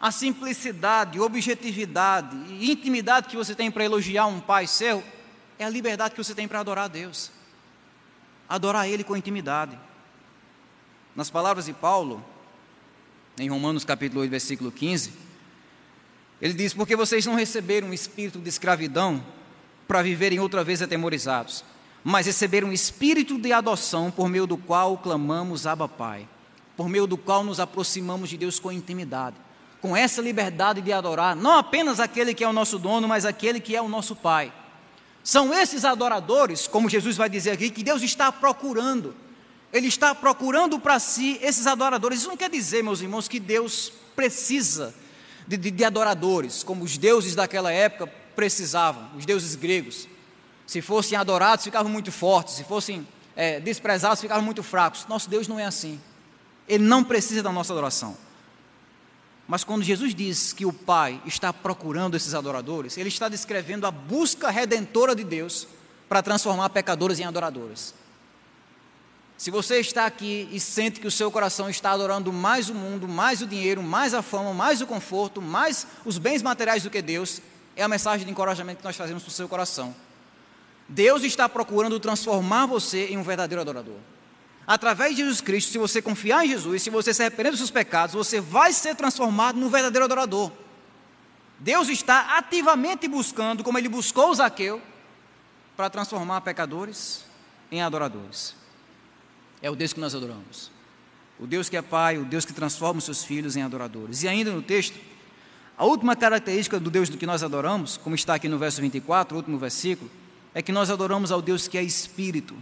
A 0.00 0.10
simplicidade, 0.10 1.18
objetividade 1.18 2.36
e 2.50 2.70
intimidade 2.70 3.28
que 3.28 3.36
você 3.36 3.54
tem 3.54 3.70
para 3.70 3.84
elogiar 3.84 4.26
um 4.26 4.40
pai 4.40 4.66
seu 4.66 5.02
é 5.58 5.64
a 5.64 5.70
liberdade 5.70 6.14
que 6.14 6.22
você 6.22 6.34
tem 6.34 6.46
para 6.46 6.60
adorar 6.60 6.84
a 6.84 6.88
Deus. 6.88 7.30
Adorar 8.48 8.88
Ele 8.88 9.02
com 9.02 9.16
intimidade. 9.16 9.78
Nas 11.16 11.30
palavras 11.30 11.66
de 11.66 11.72
Paulo, 11.72 12.22
em 13.38 13.48
Romanos 13.48 13.84
capítulo 13.84 14.20
8, 14.20 14.30
versículo 14.30 14.72
15, 14.72 15.12
ele 16.40 16.54
diz: 16.54 16.74
Porque 16.74 16.96
vocês 16.96 17.24
não 17.26 17.34
receberam 17.34 17.88
um 17.88 17.92
espírito 17.92 18.38
de 18.38 18.48
escravidão 18.48 19.24
para 19.86 20.02
viverem 20.02 20.40
outra 20.40 20.64
vez 20.64 20.80
atemorizados 20.80 21.64
mas 22.04 22.26
receberam 22.26 22.68
um 22.68 22.72
espírito 22.72 23.38
de 23.38 23.50
adoção 23.50 24.10
por 24.10 24.28
meio 24.28 24.46
do 24.46 24.58
qual 24.58 24.98
clamamos 24.98 25.66
Abba 25.66 25.88
Pai, 25.88 26.28
por 26.76 26.86
meio 26.86 27.06
do 27.06 27.16
qual 27.16 27.42
nos 27.42 27.58
aproximamos 27.58 28.28
de 28.28 28.36
Deus 28.36 28.60
com 28.60 28.70
intimidade, 28.70 29.36
com 29.80 29.96
essa 29.96 30.20
liberdade 30.20 30.82
de 30.82 30.92
adorar 30.92 31.34
não 31.34 31.52
apenas 31.52 31.98
aquele 31.98 32.34
que 32.34 32.44
é 32.44 32.48
o 32.48 32.52
nosso 32.52 32.78
dono, 32.78 33.08
mas 33.08 33.24
aquele 33.24 33.58
que 33.58 33.74
é 33.74 33.80
o 33.80 33.88
nosso 33.88 34.14
Pai. 34.14 34.52
São 35.22 35.54
esses 35.54 35.86
adoradores, 35.86 36.68
como 36.68 36.90
Jesus 36.90 37.16
vai 37.16 37.30
dizer 37.30 37.52
aqui, 37.52 37.70
que 37.70 37.82
Deus 37.82 38.02
está 38.02 38.30
procurando. 38.30 39.16
Ele 39.74 39.88
está 39.88 40.14
procurando 40.14 40.78
para 40.78 41.00
si 41.00 41.36
esses 41.42 41.66
adoradores. 41.66 42.20
Isso 42.20 42.28
não 42.28 42.36
quer 42.36 42.48
dizer, 42.48 42.84
meus 42.84 43.00
irmãos, 43.00 43.26
que 43.26 43.40
Deus 43.40 43.92
precisa 44.14 44.94
de, 45.48 45.56
de, 45.56 45.72
de 45.72 45.84
adoradores, 45.84 46.62
como 46.62 46.84
os 46.84 46.96
deuses 46.96 47.34
daquela 47.34 47.72
época 47.72 48.06
precisavam, 48.36 49.10
os 49.16 49.26
deuses 49.26 49.56
gregos. 49.56 50.06
Se 50.64 50.80
fossem 50.80 51.18
adorados, 51.18 51.64
ficavam 51.64 51.90
muito 51.90 52.12
fortes. 52.12 52.54
Se 52.54 52.62
fossem 52.62 53.04
é, 53.34 53.58
desprezados, 53.58 54.20
ficavam 54.20 54.44
muito 54.44 54.62
fracos. 54.62 55.06
Nosso 55.08 55.28
Deus 55.28 55.48
não 55.48 55.58
é 55.58 55.64
assim. 55.64 56.00
Ele 56.68 56.84
não 56.84 57.02
precisa 57.02 57.42
da 57.42 57.50
nossa 57.50 57.72
adoração. 57.72 58.16
Mas 59.48 59.64
quando 59.64 59.82
Jesus 59.82 60.14
diz 60.14 60.52
que 60.52 60.64
o 60.64 60.72
Pai 60.72 61.20
está 61.26 61.52
procurando 61.52 62.16
esses 62.16 62.32
adoradores, 62.32 62.96
ele 62.96 63.08
está 63.08 63.28
descrevendo 63.28 63.88
a 63.88 63.90
busca 63.90 64.50
redentora 64.50 65.16
de 65.16 65.24
Deus 65.24 65.66
para 66.08 66.22
transformar 66.22 66.70
pecadores 66.70 67.18
em 67.18 67.24
adoradores. 67.24 67.92
Se 69.44 69.50
você 69.50 69.78
está 69.78 70.06
aqui 70.06 70.48
e 70.50 70.58
sente 70.58 70.98
que 70.98 71.06
o 71.06 71.10
seu 71.10 71.30
coração 71.30 71.68
está 71.68 71.90
adorando 71.90 72.32
mais 72.32 72.70
o 72.70 72.74
mundo, 72.74 73.06
mais 73.06 73.42
o 73.42 73.46
dinheiro, 73.46 73.82
mais 73.82 74.14
a 74.14 74.22
fama, 74.22 74.54
mais 74.54 74.80
o 74.80 74.86
conforto, 74.86 75.42
mais 75.42 75.86
os 76.02 76.16
bens 76.16 76.40
materiais 76.40 76.82
do 76.82 76.88
que 76.88 77.02
Deus, 77.02 77.42
é 77.76 77.82
a 77.82 77.88
mensagem 77.88 78.24
de 78.24 78.32
encorajamento 78.32 78.78
que 78.78 78.84
nós 78.86 78.96
fazemos 78.96 79.22
para 79.22 79.28
o 79.28 79.32
seu 79.34 79.46
coração. 79.46 79.94
Deus 80.88 81.22
está 81.24 81.46
procurando 81.46 82.00
transformar 82.00 82.64
você 82.64 83.08
em 83.08 83.18
um 83.18 83.22
verdadeiro 83.22 83.60
adorador. 83.60 83.98
Através 84.66 85.14
de 85.14 85.20
Jesus 85.20 85.42
Cristo, 85.42 85.72
se 85.72 85.76
você 85.76 86.00
confiar 86.00 86.46
em 86.46 86.48
Jesus, 86.48 86.80
se 86.80 86.88
você 86.88 87.12
se 87.12 87.20
arrepender 87.20 87.50
dos 87.50 87.60
seus 87.60 87.70
pecados, 87.70 88.14
você 88.14 88.40
vai 88.40 88.72
ser 88.72 88.96
transformado 88.96 89.60
num 89.60 89.68
verdadeiro 89.68 90.06
adorador. 90.06 90.50
Deus 91.58 91.90
está 91.90 92.38
ativamente 92.38 93.06
buscando, 93.06 93.62
como 93.62 93.76
ele 93.76 93.90
buscou 93.90 94.34
Zaqueu, 94.34 94.80
para 95.76 95.90
transformar 95.90 96.40
pecadores 96.40 97.26
em 97.70 97.82
adoradores. 97.82 98.63
É 99.64 99.70
o 99.70 99.74
Deus 99.74 99.94
que 99.94 100.00
nós 100.00 100.14
adoramos. 100.14 100.70
O 101.40 101.46
Deus 101.46 101.70
que 101.70 101.76
é 101.78 101.80
Pai, 101.80 102.18
o 102.18 102.24
Deus 102.26 102.44
que 102.44 102.52
transforma 102.52 102.98
os 102.98 103.04
seus 103.04 103.24
filhos 103.24 103.56
em 103.56 103.62
adoradores. 103.62 104.22
E 104.22 104.28
ainda 104.28 104.52
no 104.52 104.60
texto, 104.60 104.94
a 105.74 105.86
última 105.86 106.14
característica 106.14 106.78
do 106.78 106.90
Deus 106.90 107.08
que 107.08 107.24
nós 107.24 107.42
adoramos, 107.42 107.96
como 107.96 108.14
está 108.14 108.34
aqui 108.34 108.46
no 108.46 108.58
verso 108.58 108.82
24, 108.82 109.34
o 109.34 109.38
último 109.38 109.56
versículo, 109.56 110.10
é 110.52 110.60
que 110.60 110.70
nós 110.70 110.90
adoramos 110.90 111.32
ao 111.32 111.40
Deus 111.40 111.66
que 111.66 111.78
é 111.78 111.82
Espírito. 111.82 112.54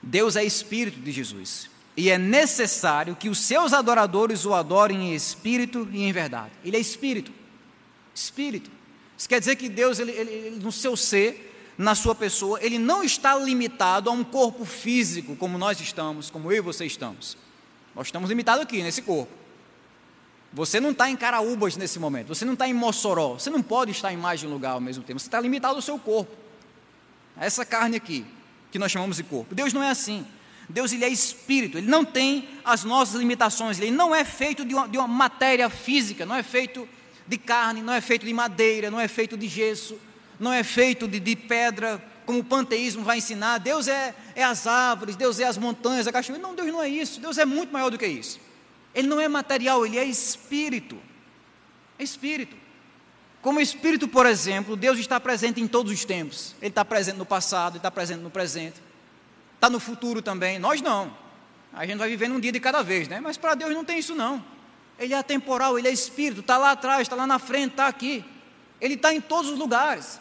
Deus 0.00 0.36
é 0.36 0.44
Espírito 0.44 1.00
de 1.00 1.10
Jesus. 1.10 1.68
E 1.96 2.08
é 2.08 2.16
necessário 2.16 3.16
que 3.16 3.28
os 3.28 3.40
seus 3.40 3.72
adoradores 3.72 4.44
o 4.44 4.54
adorem 4.54 5.10
em 5.10 5.14
espírito 5.16 5.88
e 5.90 6.04
em 6.04 6.12
verdade. 6.12 6.52
Ele 6.64 6.76
é 6.76 6.80
Espírito. 6.80 7.32
Espírito. 8.14 8.70
Isso 9.16 9.28
quer 9.28 9.40
dizer 9.40 9.56
que 9.56 9.68
Deus, 9.68 9.98
ele, 9.98 10.12
ele, 10.12 10.60
no 10.62 10.70
seu 10.70 10.96
ser, 10.96 11.47
na 11.78 11.94
sua 11.94 12.12
pessoa, 12.12 12.58
ele 12.60 12.76
não 12.76 13.04
está 13.04 13.36
limitado 13.36 14.10
a 14.10 14.12
um 14.12 14.24
corpo 14.24 14.64
físico 14.64 15.36
como 15.36 15.56
nós 15.56 15.80
estamos, 15.80 16.28
como 16.28 16.50
eu 16.50 16.58
e 16.58 16.60
você 16.60 16.84
estamos. 16.84 17.38
Nós 17.94 18.08
estamos 18.08 18.28
limitados 18.28 18.64
aqui, 18.64 18.82
nesse 18.82 19.00
corpo. 19.00 19.32
Você 20.52 20.80
não 20.80 20.90
está 20.90 21.08
em 21.08 21.16
Caraúbas 21.16 21.76
nesse 21.76 22.00
momento, 22.00 22.34
você 22.34 22.44
não 22.44 22.54
está 22.54 22.66
em 22.66 22.74
Mossoró, 22.74 23.34
você 23.34 23.48
não 23.48 23.62
pode 23.62 23.92
estar 23.92 24.12
em 24.12 24.16
mais 24.16 24.40
de 24.40 24.46
um 24.46 24.50
lugar 24.50 24.72
ao 24.72 24.80
mesmo 24.80 25.04
tempo, 25.04 25.20
você 25.20 25.28
está 25.28 25.40
limitado 25.40 25.76
ao 25.76 25.82
seu 25.82 25.98
corpo, 25.98 26.34
a 27.36 27.44
essa 27.44 27.64
carne 27.64 27.96
aqui, 27.96 28.26
que 28.72 28.78
nós 28.78 28.90
chamamos 28.90 29.18
de 29.18 29.22
corpo. 29.22 29.54
Deus 29.54 29.72
não 29.72 29.82
é 29.82 29.90
assim. 29.90 30.26
Deus 30.68 30.92
ele 30.92 31.04
é 31.04 31.08
espírito, 31.08 31.78
ele 31.78 31.86
não 31.86 32.04
tem 32.04 32.48
as 32.64 32.82
nossas 32.82 33.14
limitações, 33.14 33.78
ele 33.78 33.90
não 33.90 34.14
é 34.14 34.24
feito 34.24 34.64
de 34.64 34.74
uma, 34.74 34.88
de 34.88 34.98
uma 34.98 35.08
matéria 35.08 35.70
física, 35.70 36.26
não 36.26 36.34
é 36.34 36.42
feito 36.42 36.88
de 37.26 37.38
carne, 37.38 37.82
não 37.82 37.92
é 37.92 38.00
feito 38.00 38.26
de 38.26 38.34
madeira, 38.34 38.90
não 38.90 39.00
é 39.00 39.06
feito 39.06 39.36
de 39.36 39.46
gesso, 39.46 39.98
não 40.38 40.52
é 40.52 40.62
feito 40.62 41.08
de, 41.08 41.18
de 41.18 41.34
pedra, 41.34 42.02
como 42.24 42.40
o 42.40 42.44
panteísmo 42.44 43.02
vai 43.02 43.18
ensinar. 43.18 43.58
Deus 43.58 43.88
é, 43.88 44.14
é 44.34 44.44
as 44.44 44.66
árvores, 44.66 45.16
Deus 45.16 45.40
é 45.40 45.44
as 45.44 45.56
montanhas, 45.56 46.06
a 46.06 46.12
cachoeira. 46.12 46.42
Não, 46.42 46.54
Deus 46.54 46.68
não 46.68 46.82
é 46.82 46.88
isso, 46.88 47.20
Deus 47.20 47.38
é 47.38 47.44
muito 47.44 47.72
maior 47.72 47.90
do 47.90 47.98
que 47.98 48.06
isso. 48.06 48.38
Ele 48.94 49.08
não 49.08 49.20
é 49.20 49.28
material, 49.28 49.84
ele 49.86 49.98
é 49.98 50.04
espírito. 50.04 50.98
É 51.98 52.02
espírito. 52.02 52.56
Como 53.40 53.60
espírito, 53.60 54.08
por 54.08 54.26
exemplo, 54.26 54.76
Deus 54.76 54.98
está 54.98 55.18
presente 55.20 55.60
em 55.60 55.66
todos 55.66 55.92
os 55.92 56.04
tempos. 56.04 56.54
Ele 56.60 56.68
está 56.68 56.84
presente 56.84 57.16
no 57.16 57.26
passado, 57.26 57.72
ele 57.72 57.78
está 57.78 57.90
presente 57.90 58.20
no 58.20 58.30
presente. 58.30 58.82
Está 59.54 59.70
no 59.70 59.80
futuro 59.80 60.20
também. 60.20 60.58
Nós 60.58 60.80
não. 60.82 61.16
A 61.72 61.86
gente 61.86 61.98
vai 61.98 62.08
vivendo 62.08 62.34
um 62.34 62.40
dia 62.40 62.52
de 62.52 62.60
cada 62.60 62.82
vez, 62.82 63.08
né? 63.08 63.20
Mas 63.20 63.36
para 63.36 63.54
Deus 63.54 63.72
não 63.72 63.84
tem 63.84 63.98
isso 63.98 64.14
não. 64.14 64.44
Ele 64.98 65.14
é 65.14 65.16
atemporal, 65.16 65.78
ele 65.78 65.86
é 65.86 65.92
espírito, 65.92 66.40
está 66.40 66.58
lá 66.58 66.72
atrás, 66.72 67.02
está 67.02 67.14
lá 67.14 67.26
na 67.26 67.38
frente, 67.38 67.72
está 67.72 67.86
aqui. 67.86 68.24
Ele 68.80 68.94
está 68.94 69.14
em 69.14 69.20
todos 69.20 69.50
os 69.50 69.58
lugares. 69.58 70.20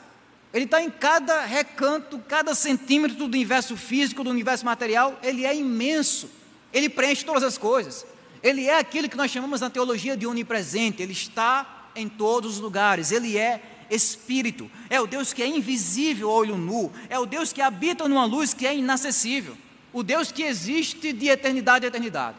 Ele 0.58 0.66
está 0.66 0.82
em 0.82 0.90
cada 0.90 1.46
recanto, 1.46 2.18
cada 2.28 2.56
centímetro 2.56 3.16
do 3.16 3.26
universo 3.26 3.78
físico, 3.78 4.24
do 4.24 4.32
universo 4.32 4.66
material. 4.66 5.20
Ele 5.22 5.46
é 5.46 5.56
imenso. 5.56 6.28
Ele 6.74 6.90
preenche 6.90 7.24
todas 7.24 7.44
as 7.44 7.60
coisas. 7.60 8.08
Ele 8.42 8.66
é 8.66 8.80
aquilo 8.80 9.08
que 9.08 9.16
nós 9.16 9.30
chamamos 9.30 9.62
na 9.62 9.70
teologia 9.70 10.18
de 10.18 10.26
onipresente, 10.26 11.04
ele 11.04 11.14
está 11.14 11.92
em 11.96 12.10
todos 12.10 12.56
os 12.56 12.60
lugares, 12.60 13.12
ele 13.12 13.38
é 13.38 13.62
espírito, 13.92 14.68
é 14.90 15.00
o 15.00 15.06
Deus 15.06 15.32
que 15.32 15.44
é 15.44 15.48
invisível 15.48 16.32
ao 16.32 16.38
olho 16.38 16.58
nu, 16.58 16.92
é 17.08 17.20
o 17.20 17.28
Deus 17.28 17.54
que 17.54 17.62
habita 17.62 18.08
numa 18.08 18.26
luz 18.26 18.56
que 18.56 18.66
é 18.66 18.76
inacessível, 18.76 19.56
o 19.94 20.02
Deus 20.02 20.32
que 20.32 20.42
existe 20.42 21.14
de 21.14 21.28
eternidade 21.28 21.86
a 21.86 21.90
eternidade. 21.90 22.38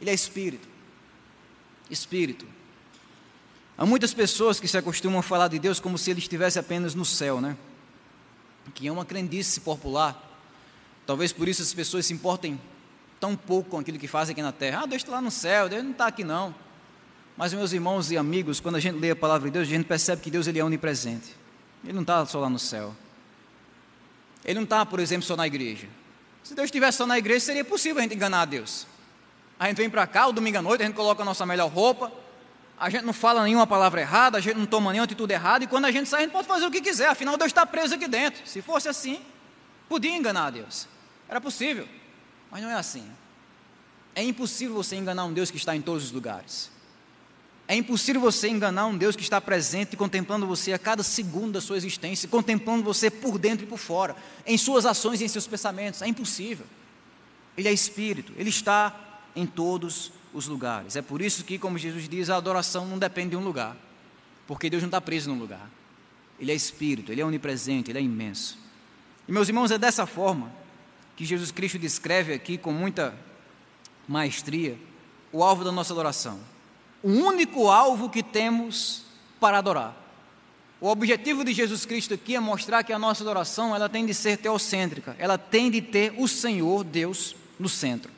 Ele 0.00 0.10
é 0.10 0.14
espírito. 0.14 0.68
Espírito. 1.88 2.57
Há 3.78 3.86
muitas 3.86 4.12
pessoas 4.12 4.60
que 4.60 4.68
se 4.68 4.76
acostumam 4.76 5.20
a 5.20 5.22
falar 5.22 5.48
de 5.48 5.58
Deus 5.58 5.80
como 5.80 5.96
se 5.96 6.10
ele 6.10 6.18
estivesse 6.18 6.58
apenas 6.58 6.94
no 6.94 7.04
céu, 7.04 7.40
né? 7.40 7.56
Que 8.74 8.88
é 8.88 8.92
uma 8.92 9.04
crendice 9.04 9.60
popular 9.60 10.28
Talvez 11.08 11.32
por 11.32 11.48
isso 11.48 11.62
as 11.62 11.72
pessoas 11.72 12.04
se 12.04 12.12
importem 12.12 12.60
tão 13.18 13.34
pouco 13.34 13.70
com 13.70 13.78
aquilo 13.78 13.98
que 13.98 14.06
fazem 14.06 14.34
aqui 14.34 14.42
na 14.42 14.52
terra. 14.52 14.82
Ah, 14.82 14.86
Deus 14.86 15.00
está 15.00 15.12
lá 15.12 15.22
no 15.22 15.30
céu, 15.30 15.66
Deus 15.66 15.82
não 15.82 15.92
está 15.92 16.06
aqui 16.06 16.22
não. 16.22 16.54
Mas, 17.34 17.54
meus 17.54 17.72
irmãos 17.72 18.10
e 18.10 18.18
amigos, 18.18 18.60
quando 18.60 18.74
a 18.74 18.78
gente 18.78 18.98
lê 18.98 19.12
a 19.12 19.16
palavra 19.16 19.48
de 19.48 19.54
Deus, 19.54 19.66
a 19.66 19.70
gente 19.70 19.86
percebe 19.86 20.20
que 20.20 20.30
Deus 20.30 20.46
ele 20.46 20.58
é 20.58 20.62
onipresente. 20.62 21.34
Ele 21.82 21.94
não 21.94 22.02
está 22.02 22.26
só 22.26 22.40
lá 22.40 22.50
no 22.50 22.58
céu. 22.58 22.94
Ele 24.44 24.56
não 24.56 24.64
está, 24.64 24.84
por 24.84 25.00
exemplo, 25.00 25.24
só 25.26 25.34
na 25.34 25.46
igreja. 25.46 25.88
Se 26.42 26.54
Deus 26.54 26.66
estivesse 26.66 26.98
só 26.98 27.06
na 27.06 27.16
igreja, 27.16 27.40
seria 27.40 27.64
possível 27.64 28.00
a 28.00 28.02
gente 28.02 28.14
enganar 28.14 28.42
a 28.42 28.44
Deus. 28.44 28.86
A 29.58 29.66
gente 29.66 29.78
vem 29.78 29.88
para 29.88 30.06
cá, 30.06 30.26
o 30.26 30.32
domingo 30.32 30.58
à 30.58 30.62
noite, 30.62 30.82
a 30.82 30.86
gente 30.86 30.94
coloca 30.94 31.22
a 31.22 31.24
nossa 31.24 31.46
melhor 31.46 31.70
roupa, 31.70 32.12
a 32.78 32.88
gente 32.90 33.04
não 33.04 33.12
fala 33.12 33.42
nenhuma 33.44 33.66
palavra 33.66 34.00
errada, 34.00 34.38
a 34.38 34.40
gente 34.40 34.56
não 34.56 34.66
toma 34.66 34.92
nenhuma 34.92 35.04
atitude 35.04 35.32
errada, 35.32 35.64
e 35.64 35.66
quando 35.66 35.86
a 35.86 35.90
gente 35.90 36.08
sai, 36.08 36.20
a 36.20 36.22
gente 36.24 36.32
pode 36.32 36.46
fazer 36.46 36.66
o 36.66 36.70
que 36.70 36.80
quiser, 36.80 37.08
afinal 37.08 37.36
Deus 37.36 37.50
está 37.50 37.66
preso 37.66 37.94
aqui 37.94 38.06
dentro. 38.06 38.46
Se 38.46 38.62
fosse 38.62 38.88
assim, 38.88 39.20
podia 39.88 40.14
enganar 40.14 40.50
Deus. 40.50 40.86
Era 41.28 41.40
possível, 41.40 41.88
mas 42.50 42.62
não 42.62 42.70
é 42.70 42.74
assim. 42.74 43.04
É 44.14 44.22
impossível 44.22 44.74
você 44.74 44.96
enganar 44.96 45.24
um 45.24 45.32
Deus 45.32 45.50
que 45.50 45.56
está 45.56 45.74
em 45.74 45.80
todos 45.80 46.04
os 46.04 46.12
lugares. 46.12 46.70
É 47.66 47.74
impossível 47.76 48.20
você 48.20 48.48
enganar 48.48 48.86
um 48.86 48.96
Deus 48.96 49.14
que 49.14 49.22
está 49.22 49.40
presente, 49.40 49.96
contemplando 49.96 50.46
você 50.46 50.72
a 50.72 50.78
cada 50.78 51.02
segundo 51.02 51.52
da 51.52 51.60
sua 51.60 51.76
existência, 51.76 52.28
contemplando 52.28 52.82
você 52.82 53.10
por 53.10 53.38
dentro 53.38 53.66
e 53.66 53.68
por 53.68 53.78
fora, 53.78 54.16
em 54.46 54.56
suas 54.56 54.86
ações 54.86 55.20
e 55.20 55.24
em 55.24 55.28
seus 55.28 55.46
pensamentos. 55.46 56.00
É 56.00 56.08
impossível. 56.08 56.64
Ele 57.56 57.68
é 57.68 57.72
espírito, 57.72 58.32
ele 58.38 58.48
está 58.48 58.98
em 59.36 59.44
todos 59.44 60.12
os 60.38 60.46
lugares. 60.46 60.96
É 60.96 61.02
por 61.02 61.20
isso 61.20 61.44
que, 61.44 61.58
como 61.58 61.76
Jesus 61.76 62.08
diz, 62.08 62.30
a 62.30 62.36
adoração 62.36 62.86
não 62.86 62.98
depende 62.98 63.30
de 63.30 63.36
um 63.36 63.44
lugar, 63.44 63.76
porque 64.46 64.70
Deus 64.70 64.82
não 64.82 64.88
está 64.88 65.00
preso 65.00 65.30
num 65.30 65.38
lugar. 65.38 65.68
Ele 66.38 66.52
é 66.52 66.54
espírito, 66.54 67.12
ele 67.12 67.20
é 67.20 67.24
onipresente, 67.24 67.90
ele 67.90 67.98
é 67.98 68.02
imenso. 68.02 68.58
E 69.26 69.32
meus 69.32 69.48
irmãos, 69.48 69.70
é 69.70 69.78
dessa 69.78 70.06
forma 70.06 70.52
que 71.16 71.24
Jesus 71.24 71.50
Cristo 71.50 71.78
descreve 71.78 72.32
aqui 72.32 72.56
com 72.56 72.72
muita 72.72 73.14
maestria 74.06 74.78
o 75.32 75.42
alvo 75.42 75.64
da 75.64 75.72
nossa 75.72 75.92
adoração 75.92 76.40
o 77.02 77.10
único 77.10 77.68
alvo 77.68 78.10
que 78.10 78.22
temos 78.22 79.02
para 79.38 79.58
adorar. 79.58 79.96
O 80.80 80.88
objetivo 80.88 81.44
de 81.44 81.52
Jesus 81.52 81.84
Cristo 81.84 82.14
aqui 82.14 82.36
é 82.36 82.40
mostrar 82.40 82.82
que 82.84 82.92
a 82.92 82.98
nossa 82.98 83.22
adoração 83.22 83.74
ela 83.74 83.88
tem 83.88 84.06
de 84.06 84.14
ser 84.14 84.36
teocêntrica, 84.38 85.16
ela 85.18 85.36
tem 85.36 85.70
de 85.70 85.80
ter 85.80 86.14
o 86.16 86.28
Senhor 86.28 86.84
Deus 86.84 87.34
no 87.58 87.68
centro. 87.68 88.12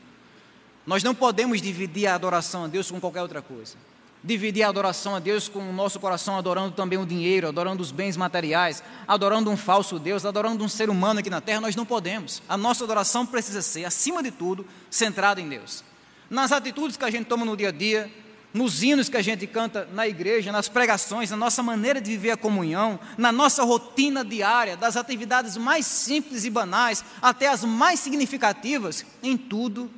Nós 0.91 1.05
não 1.05 1.14
podemos 1.14 1.62
dividir 1.62 2.09
a 2.09 2.16
adoração 2.16 2.64
a 2.64 2.66
Deus 2.66 2.91
com 2.91 2.99
qualquer 2.99 3.22
outra 3.22 3.41
coisa. 3.41 3.76
Dividir 4.24 4.64
a 4.64 4.68
adoração 4.68 5.14
a 5.14 5.20
Deus 5.20 5.49
com 5.49 5.61
o 5.61 5.72
nosso 5.72 6.01
coração 6.01 6.36
adorando 6.36 6.72
também 6.72 6.99
o 6.99 7.07
dinheiro, 7.07 7.47
adorando 7.47 7.80
os 7.80 7.93
bens 7.93 8.16
materiais, 8.16 8.82
adorando 9.07 9.53
um 9.53 9.57
falso 9.57 10.01
Deus, 10.01 10.26
adorando 10.26 10.64
um 10.64 10.68
ser 10.68 10.91
humano 10.91 11.20
aqui 11.20 11.30
na 11.30 11.41
terra, 11.41 11.61
nós 11.61 11.76
não 11.76 11.86
podemos. 11.86 12.43
A 12.49 12.57
nossa 12.57 12.82
adoração 12.82 13.24
precisa 13.24 13.62
ser, 13.62 13.84
acima 13.84 14.20
de 14.20 14.32
tudo, 14.32 14.66
centrada 14.91 15.41
em 15.41 15.49
Deus. 15.49 15.84
Nas 16.28 16.51
atitudes 16.51 16.97
que 16.97 17.05
a 17.05 17.11
gente 17.11 17.26
toma 17.26 17.45
no 17.45 17.57
dia 17.57 17.68
a 17.68 17.72
dia, 17.72 18.12
nos 18.53 18.82
hinos 18.82 19.09
que 19.09 19.16
a 19.16 19.22
gente 19.22 19.47
canta 19.47 19.88
na 19.93 20.09
igreja, 20.09 20.51
nas 20.51 20.68
pregações, 20.68 21.30
na 21.30 21.36
nossa 21.36 21.62
maneira 21.62 22.01
de 22.01 22.11
viver 22.11 22.32
a 22.32 22.36
comunhão, 22.36 22.99
na 23.16 23.30
nossa 23.30 23.62
rotina 23.62 24.24
diária, 24.24 24.76
das 24.76 24.97
atividades 24.97 25.57
mais 25.57 25.86
simples 25.86 26.45
e 26.45 26.51
banais 26.51 27.05
até 27.22 27.47
as 27.47 27.62
mais 27.62 28.01
significativas, 28.01 29.07
em 29.22 29.36
tudo 29.36 29.88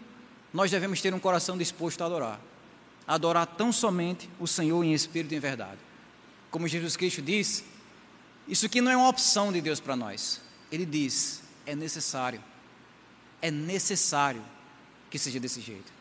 nós 0.52 0.70
devemos 0.70 1.00
ter 1.00 1.14
um 1.14 1.18
coração 1.18 1.56
disposto 1.56 2.02
a 2.02 2.06
adorar. 2.06 2.40
Adorar 3.06 3.46
tão 3.46 3.72
somente 3.72 4.28
o 4.38 4.46
Senhor 4.46 4.84
em 4.84 4.92
espírito 4.92 5.32
e 5.32 5.36
em 5.36 5.40
verdade. 5.40 5.78
Como 6.50 6.68
Jesus 6.68 6.96
Cristo 6.96 7.22
diz, 7.22 7.64
isso 8.46 8.66
aqui 8.66 8.80
não 8.80 8.90
é 8.90 8.96
uma 8.96 9.08
opção 9.08 9.52
de 9.52 9.60
Deus 9.60 9.80
para 9.80 9.96
nós. 9.96 10.40
Ele 10.70 10.84
diz: 10.84 11.42
é 11.64 11.74
necessário. 11.74 12.42
É 13.40 13.50
necessário 13.50 14.42
que 15.10 15.18
seja 15.18 15.40
desse 15.40 15.60
jeito. 15.60 15.92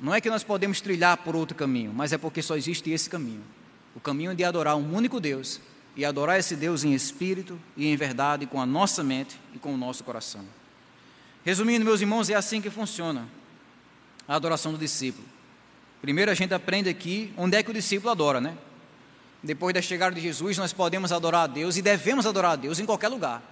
Não 0.00 0.14
é 0.14 0.20
que 0.20 0.30
nós 0.30 0.42
podemos 0.42 0.80
trilhar 0.80 1.16
por 1.18 1.36
outro 1.36 1.56
caminho, 1.56 1.92
mas 1.92 2.12
é 2.12 2.18
porque 2.18 2.40
só 2.40 2.56
existe 2.56 2.90
esse 2.90 3.10
caminho. 3.10 3.42
O 3.94 4.00
caminho 4.00 4.34
de 4.34 4.42
adorar 4.42 4.76
um 4.76 4.94
único 4.94 5.20
Deus 5.20 5.60
e 5.94 6.04
adorar 6.04 6.38
esse 6.38 6.56
Deus 6.56 6.82
em 6.82 6.94
espírito 6.94 7.60
e 7.76 7.86
em 7.86 7.96
verdade, 7.96 8.46
com 8.46 8.60
a 8.60 8.64
nossa 8.64 9.04
mente 9.04 9.38
e 9.54 9.58
com 9.58 9.74
o 9.74 9.76
nosso 9.76 10.02
coração. 10.02 10.44
Resumindo, 11.44 11.84
meus 11.84 12.00
irmãos, 12.00 12.30
é 12.30 12.34
assim 12.34 12.60
que 12.60 12.70
funciona 12.70 13.28
a 14.32 14.36
adoração 14.36 14.72
do 14.72 14.78
discípulo. 14.78 15.26
Primeiro 16.00 16.30
a 16.30 16.34
gente 16.34 16.54
aprende 16.54 16.88
aqui 16.88 17.32
onde 17.36 17.54
é 17.56 17.62
que 17.62 17.70
o 17.70 17.74
discípulo 17.74 18.10
adora, 18.10 18.40
né? 18.40 18.56
Depois 19.42 19.74
da 19.74 19.82
chegada 19.82 20.14
de 20.14 20.22
Jesus, 20.22 20.56
nós 20.56 20.72
podemos 20.72 21.12
adorar 21.12 21.42
a 21.42 21.46
Deus 21.46 21.76
e 21.76 21.82
devemos 21.82 22.24
adorar 22.24 22.52
a 22.52 22.56
Deus 22.56 22.78
em 22.78 22.86
qualquer 22.86 23.08
lugar, 23.08 23.42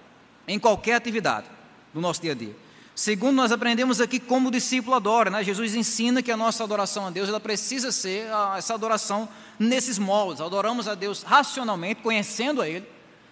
em 0.47 0.57
qualquer 0.57 0.95
atividade 0.95 1.45
do 1.93 2.01
nosso 2.01 2.19
dia 2.21 2.31
a 2.31 2.35
dia. 2.35 2.55
Segundo, 2.95 3.35
nós 3.35 3.51
aprendemos 3.51 4.01
aqui 4.01 4.19
como 4.19 4.47
o 4.47 4.51
discípulo 4.51 4.95
adora, 4.95 5.29
né? 5.29 5.43
Jesus 5.43 5.75
ensina 5.75 6.23
que 6.23 6.31
a 6.31 6.37
nossa 6.37 6.63
adoração 6.63 7.05
a 7.05 7.11
Deus 7.11 7.29
ela 7.29 7.39
precisa 7.39 7.91
ser 7.91 8.27
essa 8.57 8.73
adoração 8.73 9.29
nesses 9.59 9.99
moldes. 9.99 10.41
Adoramos 10.41 10.87
a 10.87 10.95
Deus 10.95 11.21
racionalmente, 11.21 12.01
conhecendo 12.01 12.59
a 12.59 12.67
Ele, 12.67 12.87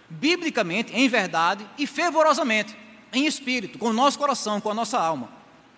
biblicamente, 0.07 0.93
em 0.95 1.09
verdade 1.09 1.65
e 1.79 1.87
fervorosamente, 1.87 2.77
em 3.11 3.25
espírito, 3.25 3.79
com 3.79 3.87
o 3.87 3.93
nosso 3.93 4.19
coração, 4.19 4.61
com 4.61 4.69
a 4.69 4.73
nossa 4.73 4.99
alma. 4.99 5.29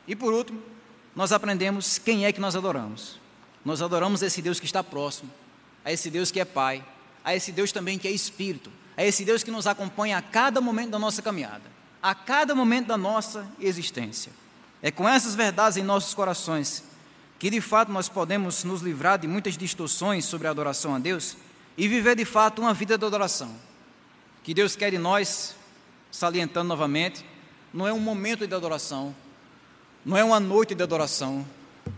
E 0.05 0.15
por 0.15 0.33
último, 0.33 0.70
nós 1.15 1.31
aprendemos 1.31 1.97
quem 1.97 2.25
é 2.25 2.31
que 2.31 2.39
nós 2.39 2.55
adoramos. 2.55 3.19
Nós 3.63 3.81
adoramos 3.81 4.21
esse 4.21 4.41
Deus 4.41 4.59
que 4.59 4.65
está 4.65 4.83
próximo, 4.83 5.29
a 5.85 5.91
esse 5.91 6.09
Deus 6.09 6.31
que 6.31 6.39
é 6.39 6.45
Pai, 6.45 6.83
a 7.23 7.35
esse 7.35 7.51
Deus 7.51 7.71
também 7.71 7.99
que 7.99 8.07
é 8.07 8.11
Espírito, 8.11 8.71
a 8.97 9.05
esse 9.05 9.23
Deus 9.23 9.43
que 9.43 9.51
nos 9.51 9.67
acompanha 9.67 10.17
a 10.17 10.21
cada 10.21 10.59
momento 10.59 10.91
da 10.91 10.99
nossa 10.99 11.21
caminhada 11.21 11.71
a 12.01 12.15
cada 12.15 12.55
momento 12.55 12.87
da 12.87 12.97
nossa 12.97 13.47
existência. 13.59 14.31
É 14.81 14.89
com 14.89 15.07
essas 15.07 15.35
verdades 15.35 15.77
em 15.77 15.83
nossos 15.83 16.13
corações 16.13 16.83
que 17.37 17.49
de 17.49 17.61
fato 17.61 17.91
nós 17.91 18.09
podemos 18.09 18.63
nos 18.63 18.81
livrar 18.81 19.19
de 19.19 19.27
muitas 19.27 19.57
distorções 19.57 20.25
sobre 20.25 20.47
a 20.47 20.51
adoração 20.51 20.95
a 20.95 20.99
Deus 20.99 21.35
e 21.77 21.87
viver 21.87 22.15
de 22.15 22.25
fato 22.25 22.61
uma 22.61 22.73
vida 22.73 22.97
de 22.97 23.05
adoração. 23.05 23.55
Que 24.43 24.53
Deus 24.53 24.75
quer 24.75 24.91
de 24.91 24.97
nós, 24.97 25.55
salientando 26.11 26.67
novamente, 26.67 27.25
não 27.73 27.87
é 27.87 27.93
um 27.93 27.99
momento 27.99 28.47
de 28.47 28.53
adoração, 28.53 29.15
não 30.05 30.17
é 30.17 30.23
uma 30.23 30.39
noite 30.39 30.75
de 30.75 30.83
adoração, 30.83 31.45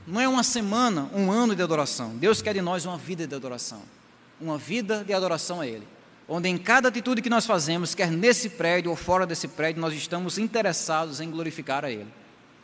não 0.06 0.20
é 0.20 0.28
uma 0.28 0.44
semana, 0.44 1.10
um 1.14 1.32
ano 1.32 1.56
de 1.56 1.62
adoração. 1.62 2.16
Deus 2.16 2.42
quer 2.42 2.54
de 2.54 2.62
nós 2.62 2.86
uma 2.86 2.98
vida 2.98 3.28
de 3.28 3.36
adoração, 3.36 3.82
uma 4.40 4.58
vida 4.58 5.04
de 5.04 5.14
adoração 5.14 5.62
a 5.62 5.68
Ele 5.68 5.88
onde 6.28 6.50
em 6.50 6.58
cada 6.58 6.88
atitude 6.88 7.22
que 7.22 7.30
nós 7.30 7.46
fazemos, 7.46 7.94
quer 7.94 8.10
nesse 8.10 8.50
prédio 8.50 8.92
ou 8.92 8.98
fora 8.98 9.26
desse 9.26 9.48
prédio, 9.48 9.82
nós 9.82 9.94
estamos 9.94 10.38
interessados 10.38 11.20
em 11.20 11.30
glorificar 11.30 11.84
a 11.84 11.92
Ele, 11.92 12.08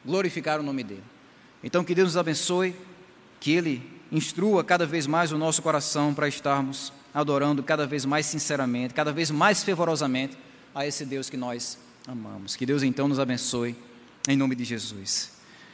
glorificar 0.05 0.59
o 0.59 0.63
nome 0.63 0.83
dEle. 0.83 1.03
Então, 1.63 1.83
que 1.83 1.93
Deus 1.93 2.09
nos 2.09 2.17
abençoe, 2.17 2.75
que 3.39 3.51
Ele 3.51 3.99
instrua 4.11 4.63
cada 4.63 4.85
vez 4.85 5.05
mais 5.05 5.31
o 5.31 5.37
nosso 5.37 5.61
coração 5.61 6.13
para 6.13 6.27
estarmos 6.27 6.93
adorando 7.13 7.61
cada 7.61 7.85
vez 7.85 8.05
mais 8.05 8.25
sinceramente, 8.25 8.93
cada 8.93 9.11
vez 9.11 9.29
mais 9.29 9.63
fervorosamente 9.63 10.37
a 10.73 10.87
esse 10.87 11.05
Deus 11.05 11.29
que 11.29 11.37
nós 11.37 11.77
amamos. 12.07 12.55
Que 12.55 12.65
Deus 12.65 12.81
então 12.81 13.07
nos 13.07 13.19
abençoe, 13.19 13.75
em 14.33 14.37
nome 14.37 14.55
de 14.55 14.63
Jesus. 14.63 15.38